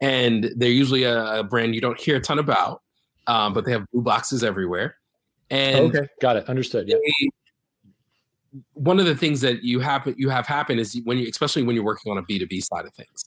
and 0.00 0.50
they're 0.56 0.70
usually 0.70 1.04
a, 1.04 1.40
a, 1.40 1.44
brand 1.44 1.74
you 1.74 1.80
don't 1.80 1.98
hear 1.98 2.16
a 2.16 2.20
ton 2.20 2.38
about, 2.38 2.82
um, 3.26 3.52
but 3.52 3.64
they 3.64 3.72
have 3.72 3.86
blue 3.92 4.02
boxes 4.02 4.44
everywhere. 4.44 4.96
And 5.50 5.94
okay, 5.94 6.08
got 6.20 6.36
it, 6.36 6.48
understood. 6.48 6.88
Yeah. 6.88 6.96
one 8.74 9.00
of 9.00 9.06
the 9.06 9.16
things 9.16 9.40
that 9.40 9.64
you 9.64 9.80
have 9.80 10.12
you 10.16 10.28
have 10.28 10.46
happen 10.46 10.78
is 10.78 11.00
when 11.04 11.18
you, 11.18 11.28
especially 11.28 11.64
when 11.64 11.74
you're 11.74 11.84
working 11.84 12.12
on 12.12 12.18
a 12.18 12.22
B 12.22 12.38
two 12.38 12.46
B 12.46 12.60
side 12.60 12.86
of 12.86 12.94
things, 12.94 13.24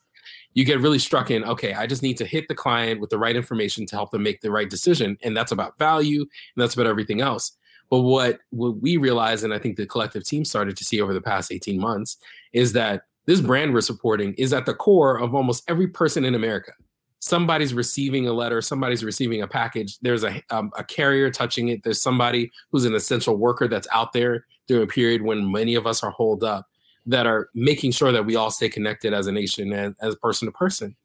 you 0.54 0.64
get 0.64 0.80
really 0.80 1.00
struck 1.00 1.32
in. 1.32 1.44
Okay, 1.44 1.74
I 1.74 1.86
just 1.86 2.02
need 2.02 2.18
to 2.18 2.26
hit 2.26 2.48
the 2.48 2.56
client 2.56 3.02
with 3.02 3.10
the 3.10 3.18
right 3.18 3.36
information 3.36 3.86
to 3.88 3.96
help 3.96 4.12
them 4.12 4.24
make 4.24 4.40
the 4.40 4.52
right 4.52 4.70
decision, 4.70 5.18
and 5.22 5.36
that's 5.36 5.52
about 5.52 5.78
value, 5.78 6.22
and 6.22 6.30
that's 6.56 6.76
about 6.76 6.88
everything 6.88 7.20
else 7.20 7.58
but 7.90 8.02
what, 8.02 8.40
what 8.50 8.82
we 8.82 8.98
realized, 8.98 9.44
and 9.44 9.54
I 9.54 9.60
think 9.60 9.78
the 9.78 9.86
collective 9.86 10.24
team 10.24 10.44
started 10.46 10.76
to 10.78 10.84
see 10.84 11.02
over 11.02 11.14
the 11.14 11.22
past 11.22 11.52
18 11.52 11.80
months, 11.80 12.18
is 12.54 12.74
that 12.74 13.04
this 13.26 13.42
brand 13.42 13.74
we're 13.74 13.82
supporting 13.82 14.34
is 14.36 14.54
at 14.54 14.66
the 14.66 14.74
core 14.74 15.20
of 15.20 15.36
almost 15.36 15.64
every 15.70 15.88
person 15.88 16.26
in 16.26 16.36
America. 16.36 16.72
Somebody's 17.20 17.74
receiving 17.74 18.28
a 18.28 18.34
letter, 18.34 18.62
somebody's 18.62 19.04
receiving 19.04 19.42
a 19.42 19.48
package. 19.48 19.98
There's 20.00 20.24
a, 20.24 20.42
um, 20.50 20.72
a 20.78 20.84
carrier 20.84 21.30
touching 21.30 21.70
it. 21.70 21.84
There's 21.84 22.02
somebody 22.02 22.52
who's 22.72 22.86
an 22.86 22.96
essential 22.96 23.36
worker 23.36 23.68
that's 23.68 23.88
out 23.92 24.14
there 24.14 24.46
during 24.68 24.84
a 24.84 24.88
period 24.88 25.22
when 25.22 25.52
many 25.52 25.76
of 25.76 25.88
us 25.88 26.04
are 26.04 26.12
holed 26.12 26.44
up 26.44 26.68
that 27.06 27.26
are 27.26 27.50
making 27.54 27.92
sure 27.92 28.12
that 28.12 28.26
we 28.26 28.36
all 28.36 28.52
stay 28.52 28.70
connected 28.70 29.14
as 29.14 29.28
a 29.28 29.32
nation 29.32 29.74
and 29.74 29.96
as 30.02 30.16
person 30.16 30.46
to 30.46 30.52
person. 30.52 30.96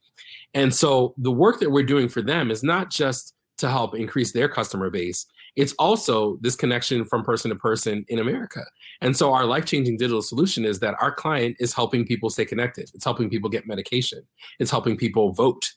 And 0.55 0.75
so 0.75 1.15
the 1.17 1.31
work 1.31 1.61
that 1.61 1.71
we're 1.71 1.85
doing 1.85 2.09
for 2.09 2.23
them 2.23 2.51
is 2.51 2.63
not 2.63 2.91
just 2.91 3.35
to 3.59 3.69
help 3.71 3.95
increase 3.95 4.33
their 4.33 4.49
customer 4.49 4.91
base, 4.91 5.27
it's 5.57 5.75
also 5.75 6.39
this 6.41 6.57
connection 6.57 7.05
from 7.05 7.23
person 7.25 7.51
to 7.51 7.57
person 7.57 8.05
in 8.09 8.19
America. 8.19 8.65
And 9.01 9.17
so 9.17 9.33
our 9.33 9.45
life-changing 9.45 9.99
digital 9.99 10.23
solution 10.23 10.65
is 10.65 10.81
that 10.81 10.95
our 11.01 11.13
client 11.13 11.57
is 11.61 11.75
helping 11.75 12.07
people 12.07 12.31
stay 12.31 12.45
connected. 12.45 12.91
It's 12.95 13.05
helping 13.05 13.29
people 13.29 13.51
get 13.51 13.67
medication. 13.67 14.23
It's 14.59 14.71
helping 14.71 14.97
people 14.97 15.33
vote. 15.33 15.71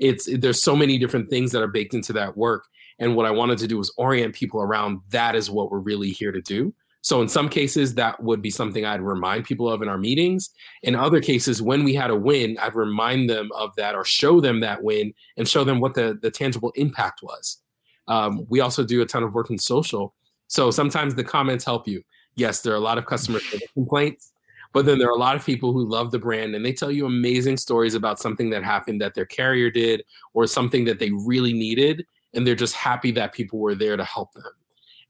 It's 0.00 0.28
there's 0.38 0.62
so 0.62 0.76
many 0.76 0.98
different 0.98 1.30
things 1.30 1.52
that 1.52 1.62
are 1.62 1.68
baked 1.68 1.94
into 1.94 2.12
that 2.14 2.36
work. 2.36 2.66
And 2.98 3.16
what 3.16 3.26
I 3.26 3.30
wanted 3.30 3.58
to 3.58 3.66
do 3.66 3.78
was 3.78 3.92
orient 3.96 4.34
people 4.34 4.60
around 4.60 5.00
that 5.10 5.34
is 5.34 5.50
what 5.50 5.70
we're 5.70 5.78
really 5.78 6.10
here 6.10 6.32
to 6.32 6.40
do. 6.42 6.74
So 7.04 7.20
in 7.20 7.28
some 7.28 7.48
cases, 7.48 7.94
that 7.94 8.22
would 8.22 8.42
be 8.42 8.50
something 8.50 8.84
I'd 8.84 9.00
remind 9.00 9.44
people 9.44 9.68
of 9.68 9.82
in 9.82 9.88
our 9.88 9.98
meetings. 9.98 10.50
In 10.84 10.94
other 10.94 11.20
cases, 11.20 11.60
when 11.60 11.82
we 11.82 11.94
had 11.94 12.10
a 12.10 12.16
win, 12.16 12.56
I'd 12.60 12.76
remind 12.76 13.28
them 13.28 13.50
of 13.56 13.70
that 13.76 13.96
or 13.96 14.04
show 14.04 14.40
them 14.40 14.60
that 14.60 14.84
win 14.84 15.12
and 15.36 15.48
show 15.48 15.64
them 15.64 15.80
what 15.80 15.94
the, 15.94 16.18
the 16.22 16.30
tangible 16.30 16.72
impact 16.76 17.20
was. 17.22 17.61
Um, 18.08 18.46
we 18.48 18.60
also 18.60 18.84
do 18.84 19.02
a 19.02 19.06
ton 19.06 19.22
of 19.22 19.34
work 19.34 19.50
in 19.50 19.58
social. 19.58 20.14
So 20.48 20.70
sometimes 20.70 21.14
the 21.14 21.24
comments 21.24 21.64
help 21.64 21.86
you. 21.88 22.02
Yes, 22.34 22.62
there 22.62 22.72
are 22.72 22.76
a 22.76 22.80
lot 22.80 22.98
of 22.98 23.06
customer 23.06 23.40
complaints, 23.74 24.32
but 24.72 24.86
then 24.86 24.98
there 24.98 25.08
are 25.08 25.16
a 25.16 25.18
lot 25.18 25.36
of 25.36 25.44
people 25.44 25.72
who 25.72 25.88
love 25.88 26.10
the 26.10 26.18
brand 26.18 26.54
and 26.54 26.64
they 26.64 26.72
tell 26.72 26.90
you 26.90 27.06
amazing 27.06 27.56
stories 27.56 27.94
about 27.94 28.18
something 28.18 28.50
that 28.50 28.64
happened 28.64 29.00
that 29.00 29.14
their 29.14 29.26
carrier 29.26 29.70
did 29.70 30.02
or 30.34 30.46
something 30.46 30.84
that 30.84 30.98
they 30.98 31.10
really 31.10 31.52
needed. 31.52 32.04
And 32.34 32.46
they're 32.46 32.54
just 32.54 32.74
happy 32.74 33.10
that 33.12 33.34
people 33.34 33.58
were 33.58 33.74
there 33.74 33.96
to 33.96 34.04
help 34.04 34.32
them. 34.32 34.44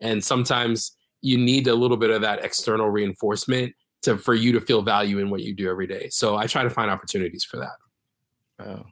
And 0.01 0.23
sometimes 0.23 0.97
you 1.21 1.39
need 1.39 1.69
a 1.69 1.75
little 1.75 1.97
bit 1.97 2.11
of 2.11 2.21
that 2.23 2.45
external 2.45 2.89
reinforcement 2.89 3.75
to 4.03 4.19
for 4.19 4.35
you 4.35 4.53
to 4.53 4.61
feel 4.61 4.83
value 4.83 5.19
in 5.19 5.31
what 5.31 5.43
you 5.43 5.55
do 5.55 5.71
every 5.71 5.87
day. 5.87 6.09
So 6.11 6.37
I 6.37 6.47
try 6.47 6.65
to 6.65 6.71
find 6.71 6.91
opportunities 6.91 7.45
for 7.45 7.59
that. 7.59 8.67
Oh, 8.67 8.85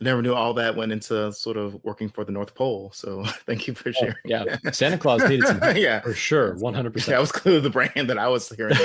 never 0.00 0.22
knew 0.22 0.34
all 0.34 0.54
that 0.54 0.76
went 0.76 0.92
into 0.92 1.32
sort 1.32 1.56
of 1.56 1.82
working 1.84 2.08
for 2.08 2.24
the 2.24 2.32
North 2.32 2.54
Pole. 2.54 2.90
So 2.94 3.24
thank 3.46 3.66
you 3.66 3.74
for 3.74 3.90
oh, 3.90 3.92
sharing. 3.92 4.14
Oh, 4.14 4.28
yeah, 4.28 4.56
Santa 4.72 4.98
Claus 4.98 5.22
needed 5.28 5.46
some. 5.46 5.60
yeah, 5.76 6.00
for 6.00 6.14
sure, 6.14 6.54
one 6.56 6.74
hundred 6.74 6.92
percent. 6.92 7.14
That 7.14 7.20
was 7.20 7.32
clearly 7.32 7.60
the 7.60 7.70
brand 7.70 8.08
that 8.08 8.18
I 8.18 8.28
was 8.28 8.48
hearing. 8.48 8.76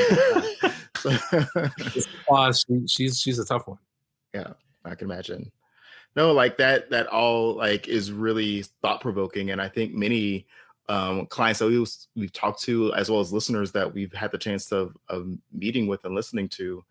uh, 2.29 2.51
she, 2.51 2.87
she's 2.87 3.19
she's 3.19 3.39
a 3.39 3.45
tough 3.45 3.67
one. 3.67 3.79
Yeah, 4.33 4.53
I 4.83 4.95
can 4.95 5.09
imagine. 5.09 5.51
no, 6.15 6.31
like 6.33 6.57
that 6.57 6.89
that 6.89 7.07
all 7.07 7.55
like 7.55 7.87
is 7.87 8.11
really 8.11 8.63
thought 8.81 9.01
provoking, 9.01 9.51
and 9.51 9.61
I 9.61 9.69
think 9.69 9.93
many 9.93 10.47
um, 10.87 11.25
clients 11.27 11.59
that 11.59 11.67
we, 11.67 11.85
we've 12.15 12.33
talked 12.33 12.61
to, 12.63 12.93
as 12.93 13.09
well 13.09 13.19
as 13.19 13.33
listeners 13.33 13.71
that 13.71 13.91
we've 13.91 14.13
had 14.13 14.31
the 14.31 14.37
chance 14.37 14.71
of, 14.71 14.95
of 15.09 15.27
meeting 15.51 15.87
with 15.87 16.05
and 16.05 16.13
listening 16.13 16.47
to, 16.49 16.83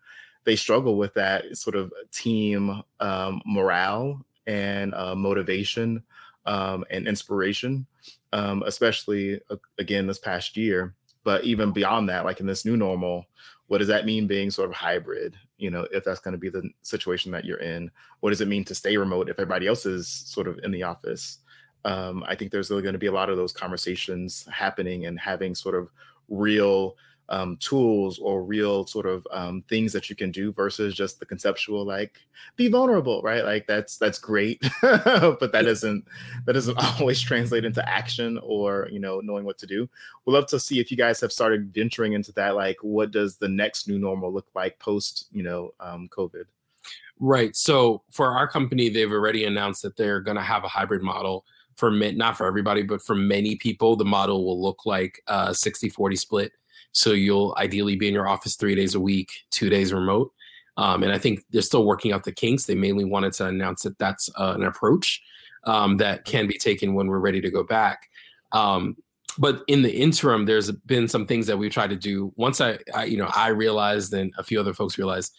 they 0.45 0.55
struggle 0.55 0.97
with 0.97 1.13
that 1.15 1.57
sort 1.57 1.75
of 1.75 1.91
team 2.11 2.81
um, 2.99 3.41
morale 3.45 4.23
and 4.47 4.93
uh, 4.93 5.15
motivation 5.15 6.03
um, 6.45 6.85
and 6.91 7.07
inspiration, 7.07 7.85
um, 8.31 8.63
especially 8.65 9.41
uh, 9.49 9.55
again 9.79 10.07
this 10.07 10.19
past 10.19 10.55
year. 10.55 10.93
But 11.23 11.43
even 11.43 11.71
beyond 11.71 12.09
that, 12.09 12.25
like 12.25 12.39
in 12.39 12.45
this 12.45 12.65
new 12.65 12.77
normal, 12.77 13.25
what 13.67 13.79
does 13.79 13.87
that 13.87 14.05
mean 14.05 14.27
being 14.27 14.51
sort 14.51 14.69
of 14.69 14.75
hybrid? 14.75 15.35
You 15.57 15.71
know, 15.71 15.87
if 15.91 16.03
that's 16.03 16.19
going 16.19 16.33
to 16.33 16.37
be 16.37 16.49
the 16.49 16.69
situation 16.83 17.31
that 17.31 17.45
you're 17.45 17.57
in, 17.57 17.89
what 18.19 18.29
does 18.29 18.41
it 18.41 18.47
mean 18.47 18.63
to 18.65 18.75
stay 18.75 18.95
remote 18.97 19.29
if 19.29 19.39
everybody 19.39 19.67
else 19.67 19.87
is 19.87 20.07
sort 20.07 20.47
of 20.47 20.59
in 20.63 20.71
the 20.71 20.83
office? 20.83 21.39
Um, 21.83 22.23
I 22.27 22.35
think 22.35 22.51
there's 22.51 22.69
really 22.69 22.83
going 22.83 22.93
to 22.93 22.99
be 22.99 23.07
a 23.07 23.11
lot 23.11 23.29
of 23.29 23.37
those 23.37 23.51
conversations 23.51 24.47
happening 24.51 25.05
and 25.05 25.19
having 25.19 25.55
sort 25.55 25.75
of 25.75 25.89
real 26.29 26.95
um, 27.29 27.57
tools 27.57 28.19
or 28.19 28.43
real 28.43 28.85
sort 28.85 29.05
of 29.05 29.27
um, 29.31 29.63
things 29.67 29.91
that 29.93 30.09
you 30.09 30.15
can 30.15 30.31
do 30.31 30.51
versus 30.51 30.93
just 30.93 31.19
the 31.19 31.25
conceptual 31.25 31.85
like 31.85 32.19
be 32.55 32.67
vulnerable 32.67 33.21
right? 33.23 33.43
Like 33.43 33.65
that's 33.67 33.97
that's 33.97 34.19
great 34.19 34.61
but 34.81 35.51
that 35.51 35.63
doesn't 35.63 36.05
that 36.45 36.53
doesn't 36.53 36.77
always 36.99 37.19
translate 37.19 37.65
into 37.65 37.87
action 37.87 38.39
or 38.43 38.87
you 38.91 38.99
know 38.99 39.21
knowing 39.21 39.45
what 39.45 39.57
to 39.59 39.67
do. 39.67 39.89
We'd 40.25 40.33
love 40.33 40.47
to 40.47 40.59
see 40.59 40.79
if 40.79 40.91
you 40.91 40.97
guys 40.97 41.19
have 41.21 41.31
started 41.31 41.73
venturing 41.73 42.13
into 42.13 42.31
that 42.33 42.55
like 42.55 42.77
what 42.81 43.11
does 43.11 43.37
the 43.37 43.49
next 43.49 43.87
new 43.87 43.97
normal 43.97 44.31
look 44.31 44.47
like 44.55 44.77
post 44.79 45.27
you 45.31 45.43
know 45.43 45.73
um, 45.79 46.07
covid? 46.09 46.45
Right 47.19 47.55
so 47.55 48.03
for 48.11 48.31
our 48.31 48.47
company 48.47 48.89
they've 48.89 49.11
already 49.11 49.45
announced 49.45 49.81
that 49.81 49.97
they're 49.97 50.21
going 50.21 50.37
to 50.37 50.43
have 50.43 50.63
a 50.63 50.69
hybrid 50.69 51.01
model 51.01 51.45
for 51.75 51.91
not 51.91 52.37
for 52.37 52.45
everybody 52.45 52.83
but 52.83 53.01
for 53.01 53.15
many 53.15 53.55
people 53.55 53.95
the 53.95 54.05
model 54.05 54.45
will 54.45 54.61
look 54.61 54.85
like 54.85 55.21
a 55.27 55.53
60 55.53 55.89
40 55.89 56.15
split 56.15 56.51
so 56.95 57.11
you'll 57.11 57.53
ideally 57.57 57.97
be 57.97 58.07
in 58.07 58.13
your 58.13 58.25
office 58.27 58.55
three 58.55 58.73
days 58.73 58.95
a 58.95 58.99
week, 58.99 59.29
two 59.51 59.69
days 59.69 59.91
remote. 59.91 60.31
Um, 60.77 61.03
and 61.03 61.11
I 61.11 61.17
think 61.17 61.43
they're 61.51 61.61
still 61.61 61.85
working 61.85 62.13
out 62.13 62.23
the 62.23 62.31
kinks. 62.31 62.65
They 62.65 62.73
mainly 62.73 63.03
wanted 63.03 63.33
to 63.33 63.47
announce 63.47 63.83
that 63.83 63.99
that's 63.99 64.29
uh, 64.39 64.53
an 64.55 64.63
approach 64.63 65.21
um, 65.65 65.97
that 65.97 66.23
can 66.23 66.47
be 66.47 66.57
taken 66.57 66.93
when 66.93 67.07
we're 67.07 67.19
ready 67.19 67.41
to 67.41 67.51
go 67.51 67.63
back. 67.63 68.09
Um, 68.53 68.95
but 69.37 69.63
in 69.67 69.81
the 69.81 69.93
interim, 69.93 70.45
there's 70.45 70.71
been 70.71 71.09
some 71.09 71.27
things 71.27 71.47
that 71.47 71.57
we've 71.57 71.71
tried 71.71 71.89
to 71.89 71.97
do. 71.97 72.31
Once 72.37 72.61
I, 72.61 72.79
I 72.93 73.03
you 73.03 73.17
know, 73.17 73.29
I 73.35 73.49
realized 73.49 74.13
and 74.13 74.31
a 74.37 74.43
few 74.43 74.57
other 74.57 74.73
folks 74.73 74.97
realized 74.97 75.33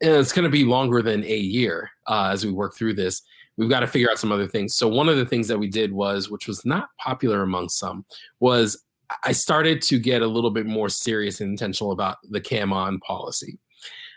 it's 0.00 0.32
going 0.32 0.44
to 0.44 0.50
be 0.50 0.64
longer 0.64 1.02
than 1.02 1.24
a 1.24 1.36
year 1.36 1.90
uh, 2.06 2.28
as 2.32 2.46
we 2.46 2.52
work 2.52 2.76
through 2.76 2.94
this. 2.94 3.22
We've 3.56 3.68
got 3.70 3.80
to 3.80 3.88
figure 3.88 4.10
out 4.10 4.20
some 4.20 4.30
other 4.30 4.46
things. 4.46 4.76
So 4.76 4.86
one 4.86 5.08
of 5.08 5.16
the 5.16 5.26
things 5.26 5.48
that 5.48 5.58
we 5.58 5.68
did 5.68 5.92
was, 5.92 6.30
which 6.30 6.46
was 6.46 6.64
not 6.64 6.90
popular 6.98 7.42
among 7.42 7.68
some, 7.68 8.04
was 8.38 8.84
I 9.22 9.32
started 9.32 9.82
to 9.82 9.98
get 9.98 10.22
a 10.22 10.26
little 10.26 10.50
bit 10.50 10.66
more 10.66 10.88
serious 10.88 11.40
and 11.40 11.50
intentional 11.50 11.92
about 11.92 12.18
the 12.30 12.40
cam 12.40 12.72
on 12.72 12.98
policy. 13.00 13.58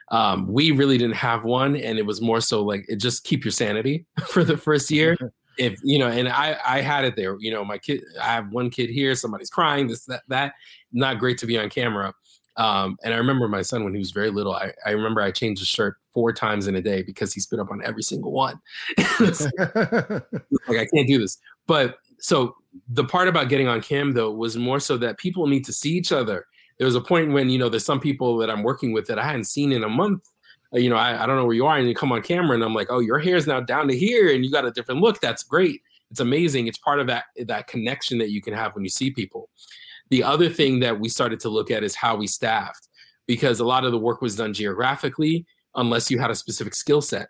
Um, 0.09 0.47
we 0.47 0.71
really 0.71 0.97
didn't 0.97 1.15
have 1.15 1.43
one, 1.43 1.75
and 1.75 1.97
it 1.97 2.05
was 2.05 2.21
more 2.21 2.39
so 2.41 2.63
like 2.63 2.85
it 2.87 2.97
just 2.97 3.23
keep 3.23 3.43
your 3.43 3.51
sanity 3.51 4.05
for 4.27 4.43
the 4.43 4.57
first 4.57 4.89
year. 4.89 5.17
if 5.57 5.79
you 5.83 5.99
know, 5.99 6.07
and 6.07 6.29
I 6.29 6.57
I 6.65 6.81
had 6.81 7.03
it 7.03 7.15
there. 7.15 7.35
You 7.39 7.51
know, 7.51 7.65
my 7.65 7.77
kid, 7.77 8.03
I 8.21 8.27
have 8.27 8.51
one 8.51 8.69
kid 8.69 8.89
here, 8.89 9.15
somebody's 9.15 9.49
crying, 9.49 9.87
this 9.87 10.05
that 10.05 10.23
that. 10.29 10.53
Not 10.93 11.19
great 11.19 11.37
to 11.39 11.45
be 11.45 11.57
on 11.57 11.69
camera. 11.69 12.13
Um, 12.55 12.97
and 13.03 13.13
I 13.13 13.17
remember 13.17 13.47
my 13.47 13.61
son 13.61 13.83
when 13.83 13.93
he 13.93 13.99
was 13.99 14.11
very 14.11 14.31
little. 14.31 14.53
I, 14.53 14.73
I 14.85 14.91
remember 14.91 15.21
I 15.21 15.31
changed 15.31 15.59
his 15.59 15.67
shirt 15.67 15.97
four 16.11 16.33
times 16.33 16.67
in 16.67 16.75
a 16.75 16.81
day 16.81 17.03
because 17.03 17.33
he 17.33 17.39
spit 17.39 17.59
up 17.59 17.69
on 17.69 17.83
every 17.83 18.01
single 18.01 18.31
one. 18.31 18.59
like 18.97 19.37
I 20.69 20.87
can't 20.91 21.07
do 21.07 21.19
this. 21.19 21.37
But 21.67 21.97
so 22.19 22.55
the 22.89 23.03
part 23.03 23.27
about 23.27 23.49
getting 23.49 23.67
on 23.67 23.81
cam 23.81 24.13
though 24.13 24.31
was 24.31 24.57
more 24.57 24.79
so 24.79 24.97
that 24.97 25.17
people 25.17 25.47
need 25.47 25.65
to 25.65 25.73
see 25.73 25.91
each 25.91 26.11
other. 26.11 26.45
There 26.77 26.85
was 26.85 26.95
a 26.95 27.01
point 27.01 27.31
when 27.31 27.49
you 27.49 27.57
know 27.57 27.69
there's 27.69 27.85
some 27.85 27.99
people 27.99 28.37
that 28.37 28.49
I'm 28.49 28.63
working 28.63 28.91
with 28.91 29.07
that 29.07 29.19
I 29.19 29.25
hadn't 29.25 29.45
seen 29.45 29.71
in 29.71 29.83
a 29.83 29.89
month. 29.89 30.27
Uh, 30.73 30.79
you 30.79 30.89
know, 30.89 30.97
I, 30.97 31.23
I 31.23 31.25
don't 31.25 31.37
know 31.37 31.45
where 31.45 31.55
you 31.55 31.65
are, 31.65 31.77
and 31.77 31.87
you 31.87 31.95
come 31.95 32.11
on 32.11 32.21
camera, 32.21 32.53
and 32.53 32.63
I'm 32.63 32.73
like, 32.73 32.87
oh, 32.89 32.99
your 32.99 33.19
hair 33.19 33.35
is 33.35 33.47
now 33.47 33.59
down 33.59 33.87
to 33.87 33.97
here, 33.97 34.33
and 34.33 34.43
you 34.43 34.51
got 34.51 34.65
a 34.65 34.71
different 34.71 35.01
look. 35.01 35.19
That's 35.21 35.43
great. 35.43 35.81
It's 36.11 36.19
amazing. 36.19 36.67
It's 36.67 36.77
part 36.77 36.99
of 36.99 37.07
that 37.07 37.25
that 37.45 37.67
connection 37.67 38.17
that 38.19 38.31
you 38.31 38.41
can 38.41 38.53
have 38.53 38.75
when 38.75 38.83
you 38.83 38.89
see 38.89 39.11
people. 39.11 39.49
The 40.09 40.23
other 40.23 40.49
thing 40.49 40.79
that 40.81 40.99
we 40.99 41.09
started 41.09 41.39
to 41.41 41.49
look 41.49 41.71
at 41.71 41.83
is 41.83 41.95
how 41.95 42.15
we 42.15 42.27
staffed, 42.27 42.87
because 43.25 43.59
a 43.59 43.65
lot 43.65 43.83
of 43.83 43.91
the 43.91 43.97
work 43.97 44.21
was 44.21 44.35
done 44.35 44.53
geographically, 44.53 45.45
unless 45.75 46.11
you 46.11 46.19
had 46.19 46.31
a 46.31 46.35
specific 46.35 46.75
skill 46.75 47.01
set. 47.01 47.29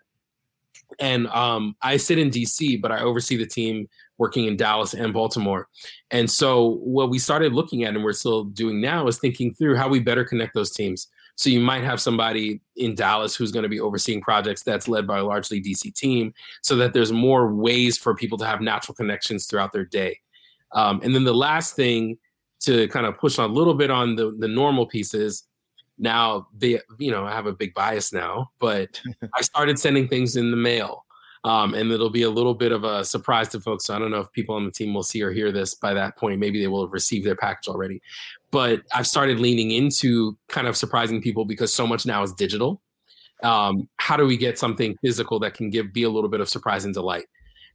And 1.00 1.26
um, 1.28 1.76
I 1.82 1.96
sit 1.96 2.18
in 2.18 2.30
DC, 2.30 2.80
but 2.80 2.92
I 2.92 3.00
oversee 3.00 3.36
the 3.36 3.46
team 3.46 3.88
working 4.18 4.46
in 4.46 4.56
Dallas 4.56 4.94
and 4.94 5.12
Baltimore. 5.12 5.68
And 6.10 6.30
so 6.30 6.80
what 6.82 7.10
we 7.10 7.18
started 7.18 7.52
looking 7.52 7.84
at 7.84 7.94
and 7.94 8.04
we're 8.04 8.12
still 8.12 8.44
doing 8.44 8.80
now 8.80 9.06
is 9.06 9.18
thinking 9.18 9.54
through 9.54 9.76
how 9.76 9.88
we 9.88 10.00
better 10.00 10.24
connect 10.24 10.54
those 10.54 10.72
teams. 10.72 11.08
So 11.36 11.50
you 11.50 11.60
might 11.60 11.84
have 11.84 12.00
somebody 12.00 12.60
in 12.76 12.96
Dallas 12.96 13.36
who's 13.36 13.52
going 13.52 13.62
to 13.62 13.68
be 13.68 13.78
overseeing 13.80 14.20
projects 14.20 14.64
that's 14.64 14.88
led 14.88 15.06
by 15.06 15.18
a 15.18 15.24
largely 15.24 15.62
DC 15.62 15.94
team 15.94 16.34
so 16.62 16.74
that 16.76 16.92
there's 16.92 17.12
more 17.12 17.54
ways 17.54 17.96
for 17.96 18.14
people 18.14 18.38
to 18.38 18.46
have 18.46 18.60
natural 18.60 18.96
connections 18.96 19.46
throughout 19.46 19.72
their 19.72 19.84
day. 19.84 20.18
Um, 20.72 21.00
and 21.04 21.14
then 21.14 21.22
the 21.22 21.32
last 21.32 21.76
thing 21.76 22.18
to 22.60 22.88
kind 22.88 23.06
of 23.06 23.16
push 23.18 23.38
on 23.38 23.50
a 23.50 23.52
little 23.52 23.74
bit 23.74 23.90
on 23.90 24.16
the, 24.16 24.34
the 24.38 24.48
normal 24.48 24.84
pieces 24.86 25.44
now 25.98 26.46
they 26.56 26.80
you 26.98 27.10
know 27.10 27.26
i 27.26 27.32
have 27.32 27.46
a 27.46 27.52
big 27.52 27.74
bias 27.74 28.12
now 28.12 28.48
but 28.60 29.00
i 29.34 29.40
started 29.40 29.78
sending 29.78 30.06
things 30.06 30.36
in 30.36 30.50
the 30.50 30.56
mail 30.56 31.04
um, 31.44 31.74
and 31.74 31.90
it'll 31.90 32.10
be 32.10 32.22
a 32.22 32.30
little 32.30 32.54
bit 32.54 32.72
of 32.72 32.84
a 32.84 33.04
surprise 33.04 33.48
to 33.48 33.60
folks. 33.60 33.84
So 33.84 33.94
I 33.94 33.98
don't 33.98 34.10
know 34.10 34.20
if 34.20 34.32
people 34.32 34.54
on 34.54 34.64
the 34.64 34.70
team 34.70 34.94
will 34.94 35.02
see 35.02 35.22
or 35.22 35.32
hear 35.32 35.52
this 35.52 35.74
by 35.74 35.94
that 35.94 36.16
point. 36.16 36.40
Maybe 36.40 36.60
they 36.60 36.68
will 36.68 36.84
have 36.84 36.92
received 36.92 37.26
their 37.26 37.36
package 37.36 37.68
already. 37.68 38.00
But 38.50 38.82
I've 38.92 39.06
started 39.06 39.38
leaning 39.38 39.70
into 39.70 40.36
kind 40.48 40.66
of 40.66 40.76
surprising 40.76 41.22
people 41.22 41.44
because 41.44 41.72
so 41.72 41.86
much 41.86 42.06
now 42.06 42.22
is 42.22 42.32
digital. 42.32 42.80
Um, 43.42 43.88
how 43.98 44.16
do 44.16 44.26
we 44.26 44.36
get 44.36 44.58
something 44.58 44.96
physical 45.00 45.38
that 45.40 45.54
can 45.54 45.70
give 45.70 45.92
be 45.92 46.02
a 46.02 46.10
little 46.10 46.30
bit 46.30 46.40
of 46.40 46.48
surprise 46.48 46.84
and 46.84 46.94
delight? 46.94 47.26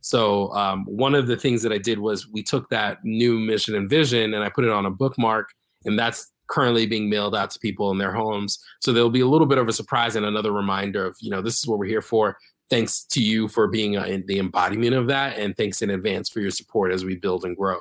So 0.01 0.53
um, 0.53 0.83
one 0.85 1.15
of 1.15 1.27
the 1.27 1.37
things 1.37 1.61
that 1.61 1.71
I 1.71 1.77
did 1.77 1.97
was 1.97 2.27
we 2.27 2.43
took 2.43 2.69
that 2.69 2.97
new 3.05 3.39
mission 3.39 3.75
and 3.75 3.89
vision 3.89 4.33
and 4.33 4.43
I 4.43 4.49
put 4.49 4.65
it 4.65 4.71
on 4.71 4.85
a 4.85 4.91
bookmark, 4.91 5.49
and 5.85 5.97
that's 5.97 6.31
currently 6.47 6.85
being 6.85 7.09
mailed 7.09 7.33
out 7.33 7.49
to 7.51 7.59
people 7.59 7.89
in 7.91 7.97
their 7.97 8.11
homes. 8.11 8.59
So 8.81 8.91
there'll 8.91 9.09
be 9.09 9.21
a 9.21 9.27
little 9.27 9.47
bit 9.47 9.57
of 9.57 9.69
a 9.69 9.73
surprise 9.73 10.17
and 10.17 10.25
another 10.25 10.51
reminder 10.51 11.05
of, 11.05 11.15
you 11.21 11.29
know, 11.29 11.41
this 11.41 11.57
is 11.57 11.67
what 11.67 11.79
we're 11.79 11.85
here 11.85 12.01
for 12.01 12.37
thanks 12.73 13.03
to 13.03 13.21
you 13.21 13.47
for 13.47 13.67
being 13.67 13.97
uh, 13.97 14.17
the 14.25 14.39
embodiment 14.39 14.95
of 14.95 15.05
that 15.05 15.37
and 15.37 15.55
thanks 15.55 15.83
in 15.83 15.91
advance 15.91 16.27
for 16.27 16.39
your 16.39 16.49
support 16.49 16.91
as 16.91 17.05
we 17.05 17.15
build 17.15 17.45
and 17.45 17.55
grow. 17.55 17.77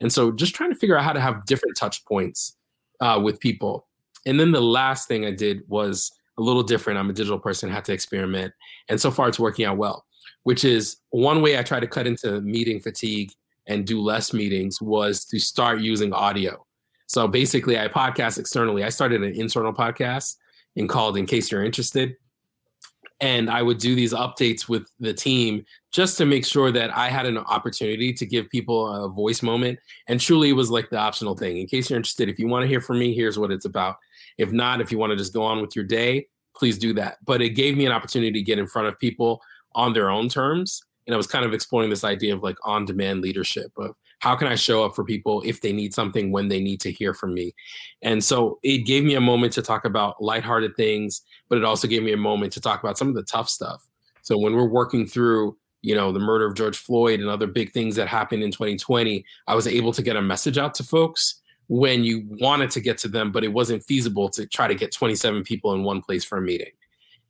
And 0.00 0.12
so 0.12 0.30
just 0.30 0.54
trying 0.54 0.68
to 0.68 0.76
figure 0.76 0.94
out 0.98 1.04
how 1.04 1.14
to 1.14 1.20
have 1.20 1.46
different 1.46 1.74
touch 1.74 2.04
points 2.04 2.58
uh, 3.00 3.18
with 3.24 3.40
people. 3.40 3.86
And 4.26 4.38
then 4.38 4.52
the 4.52 4.60
last 4.60 5.08
thing 5.08 5.24
i 5.24 5.30
did 5.30 5.62
was 5.68 6.12
a 6.36 6.42
little 6.42 6.62
different. 6.62 6.98
I'm 6.98 7.08
a 7.08 7.14
digital 7.14 7.38
person 7.38 7.70
had 7.70 7.86
to 7.86 7.94
experiment 7.94 8.52
and 8.90 9.00
so 9.00 9.10
far 9.10 9.26
it's 9.26 9.38
working 9.38 9.64
out 9.64 9.78
well 9.78 10.04
which 10.42 10.64
is 10.64 10.98
one 11.10 11.40
way 11.40 11.58
i 11.58 11.62
try 11.62 11.80
to 11.80 11.86
cut 11.86 12.06
into 12.06 12.40
meeting 12.42 12.78
fatigue 12.78 13.32
and 13.66 13.86
do 13.86 14.00
less 14.00 14.32
meetings 14.32 14.82
was 14.82 15.24
to 15.24 15.40
start 15.40 15.80
using 15.80 16.12
audio. 16.12 16.64
So 17.06 17.26
basically 17.26 17.78
i 17.78 17.88
podcast 17.88 18.38
externally. 18.38 18.84
I 18.84 18.90
started 18.90 19.22
an 19.22 19.32
internal 19.32 19.72
podcast 19.72 20.36
and 20.76 20.90
called 20.90 21.16
in 21.16 21.24
case 21.24 21.50
you're 21.50 21.64
interested 21.64 22.16
and 23.20 23.48
I 23.48 23.62
would 23.62 23.78
do 23.78 23.94
these 23.94 24.12
updates 24.12 24.68
with 24.68 24.90
the 25.00 25.14
team 25.14 25.64
just 25.90 26.18
to 26.18 26.26
make 26.26 26.44
sure 26.44 26.70
that 26.72 26.94
I 26.94 27.08
had 27.08 27.24
an 27.24 27.38
opportunity 27.38 28.12
to 28.12 28.26
give 28.26 28.50
people 28.50 29.04
a 29.04 29.08
voice 29.08 29.42
moment. 29.42 29.78
And 30.08 30.20
truly, 30.20 30.50
it 30.50 30.54
was 30.54 30.70
like 30.70 30.90
the 30.90 30.98
optional 30.98 31.34
thing. 31.34 31.56
In 31.56 31.66
case 31.66 31.88
you're 31.88 31.96
interested, 31.96 32.28
if 32.28 32.38
you 32.38 32.46
want 32.46 32.64
to 32.64 32.68
hear 32.68 32.80
from 32.80 32.98
me, 32.98 33.14
here's 33.14 33.38
what 33.38 33.50
it's 33.50 33.64
about. 33.64 33.96
If 34.36 34.52
not, 34.52 34.82
if 34.82 34.92
you 34.92 34.98
want 34.98 35.12
to 35.12 35.16
just 35.16 35.32
go 35.32 35.42
on 35.42 35.62
with 35.62 35.74
your 35.74 35.84
day, 35.84 36.26
please 36.54 36.78
do 36.78 36.92
that. 36.94 37.16
But 37.24 37.40
it 37.40 37.50
gave 37.50 37.76
me 37.76 37.86
an 37.86 37.92
opportunity 37.92 38.32
to 38.32 38.42
get 38.42 38.58
in 38.58 38.66
front 38.66 38.88
of 38.88 38.98
people 38.98 39.40
on 39.74 39.94
their 39.94 40.10
own 40.10 40.28
terms. 40.28 40.82
And 41.06 41.14
I 41.14 41.16
was 41.16 41.26
kind 41.26 41.44
of 41.44 41.54
exploring 41.54 41.88
this 41.88 42.04
idea 42.04 42.34
of 42.34 42.42
like 42.42 42.56
on 42.64 42.84
demand 42.84 43.22
leadership 43.22 43.72
of 43.78 43.94
how 44.20 44.34
can 44.34 44.48
I 44.48 44.54
show 44.54 44.84
up 44.84 44.94
for 44.94 45.04
people 45.04 45.42
if 45.44 45.60
they 45.60 45.72
need 45.72 45.92
something 45.92 46.32
when 46.32 46.48
they 46.48 46.60
need 46.60 46.80
to 46.80 46.90
hear 46.90 47.12
from 47.12 47.34
me? 47.34 47.54
And 48.02 48.24
so 48.24 48.58
it 48.62 48.78
gave 48.78 49.04
me 49.04 49.14
a 49.14 49.20
moment 49.20 49.52
to 49.54 49.62
talk 49.62 49.84
about 49.84 50.22
lighthearted 50.22 50.76
things, 50.76 51.22
but 51.48 51.58
it 51.58 51.64
also 51.64 51.86
gave 51.86 52.02
me 52.02 52.12
a 52.12 52.16
moment 52.16 52.52
to 52.54 52.60
talk 52.60 52.82
about 52.82 52.98
some 52.98 53.08
of 53.08 53.14
the 53.14 53.22
tough 53.22 53.48
stuff. 53.48 53.86
So 54.22 54.38
when 54.38 54.54
we're 54.54 54.68
working 54.68 55.06
through, 55.06 55.56
you 55.82 55.94
know, 55.94 56.12
the 56.12 56.18
murder 56.18 56.46
of 56.46 56.54
George 56.54 56.78
Floyd 56.78 57.20
and 57.20 57.28
other 57.28 57.46
big 57.46 57.72
things 57.72 57.94
that 57.96 58.08
happened 58.08 58.42
in 58.42 58.50
2020, 58.50 59.24
I 59.46 59.54
was 59.54 59.66
able 59.66 59.92
to 59.92 60.02
get 60.02 60.16
a 60.16 60.22
message 60.22 60.58
out 60.58 60.74
to 60.74 60.82
folks 60.82 61.40
when 61.68 62.04
you 62.04 62.24
wanted 62.40 62.70
to 62.70 62.80
get 62.80 62.98
to 62.98 63.08
them, 63.08 63.32
but 63.32 63.44
it 63.44 63.52
wasn't 63.52 63.84
feasible 63.84 64.28
to 64.30 64.46
try 64.46 64.66
to 64.66 64.74
get 64.74 64.92
27 64.92 65.44
people 65.44 65.74
in 65.74 65.82
one 65.82 66.00
place 66.00 66.24
for 66.24 66.38
a 66.38 66.42
meeting. 66.42 66.70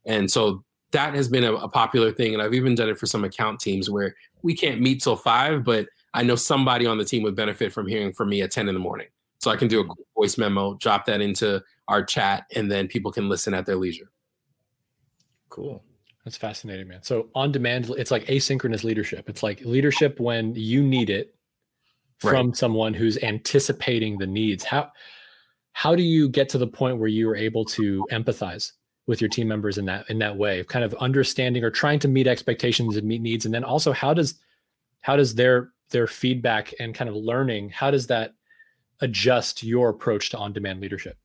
And 0.05 0.29
so 0.31 0.63
that 0.91 1.13
has 1.15 1.27
been 1.27 1.43
a, 1.43 1.53
a 1.53 1.67
popular 1.67 2.11
thing. 2.11 2.33
And 2.33 2.41
I've 2.41 2.53
even 2.53 2.75
done 2.75 2.89
it 2.89 2.97
for 2.97 3.05
some 3.05 3.23
account 3.23 3.59
teams 3.59 3.89
where 3.89 4.15
we 4.41 4.55
can't 4.55 4.81
meet 4.81 5.03
till 5.03 5.15
five, 5.15 5.63
but 5.63 5.87
I 6.17 6.23
know 6.23 6.35
somebody 6.35 6.87
on 6.87 6.97
the 6.97 7.05
team 7.05 7.21
would 7.23 7.35
benefit 7.35 7.71
from 7.71 7.87
hearing 7.87 8.11
from 8.11 8.29
me 8.29 8.41
at 8.41 8.51
10 8.51 8.67
in 8.67 8.73
the 8.73 8.79
morning. 8.79 9.07
So 9.37 9.51
I 9.51 9.55
can 9.55 9.67
do 9.67 9.79
a 9.79 9.83
mm-hmm. 9.83 10.01
voice 10.15 10.35
memo, 10.37 10.73
drop 10.73 11.05
that 11.05 11.21
into 11.21 11.63
our 11.87 12.03
chat, 12.03 12.45
and 12.55 12.71
then 12.71 12.87
people 12.87 13.11
can 13.11 13.29
listen 13.29 13.53
at 13.53 13.67
their 13.67 13.75
leisure. 13.75 14.09
Cool. 15.49 15.83
That's 16.25 16.35
fascinating, 16.35 16.87
man. 16.87 17.03
So 17.03 17.29
on 17.35 17.51
demand, 17.51 17.91
it's 17.91 18.09
like 18.09 18.25
asynchronous 18.25 18.83
leadership. 18.83 19.29
It's 19.29 19.43
like 19.43 19.61
leadership 19.61 20.19
when 20.19 20.55
you 20.55 20.81
need 20.81 21.11
it 21.11 21.35
from 22.17 22.47
right. 22.47 22.57
someone 22.57 22.95
who's 22.95 23.17
anticipating 23.19 24.17
the 24.17 24.27
needs. 24.27 24.63
How 24.63 24.91
how 25.73 25.95
do 25.95 26.01
you 26.01 26.27
get 26.27 26.49
to 26.49 26.57
the 26.57 26.65
point 26.65 26.97
where 26.97 27.07
you 27.07 27.29
are 27.29 27.35
able 27.35 27.63
to 27.65 28.05
empathize 28.11 28.71
with 29.05 29.21
your 29.21 29.29
team 29.29 29.47
members 29.47 29.77
in 29.77 29.85
that 29.85 30.09
in 30.09 30.17
that 30.17 30.35
way 30.35 30.59
of 30.59 30.67
kind 30.67 30.83
of 30.83 30.95
understanding 30.95 31.63
or 31.63 31.69
trying 31.69 31.99
to 31.99 32.07
meet 32.07 32.25
expectations 32.25 32.97
and 32.97 33.07
meet 33.07 33.21
needs 33.21 33.45
and 33.45 33.53
then 33.53 33.63
also 33.63 33.93
how 33.93 34.13
does 34.13 34.39
how 35.01 35.15
does 35.15 35.35
their 35.35 35.69
their 35.89 36.07
feedback 36.07 36.73
and 36.79 36.93
kind 36.93 37.09
of 37.09 37.15
learning 37.15 37.69
how 37.69 37.91
does 37.91 38.07
that 38.07 38.31
adjust 39.01 39.63
your 39.63 39.89
approach 39.89 40.29
to 40.29 40.37
on-demand 40.37 40.81
leadership 40.81 41.17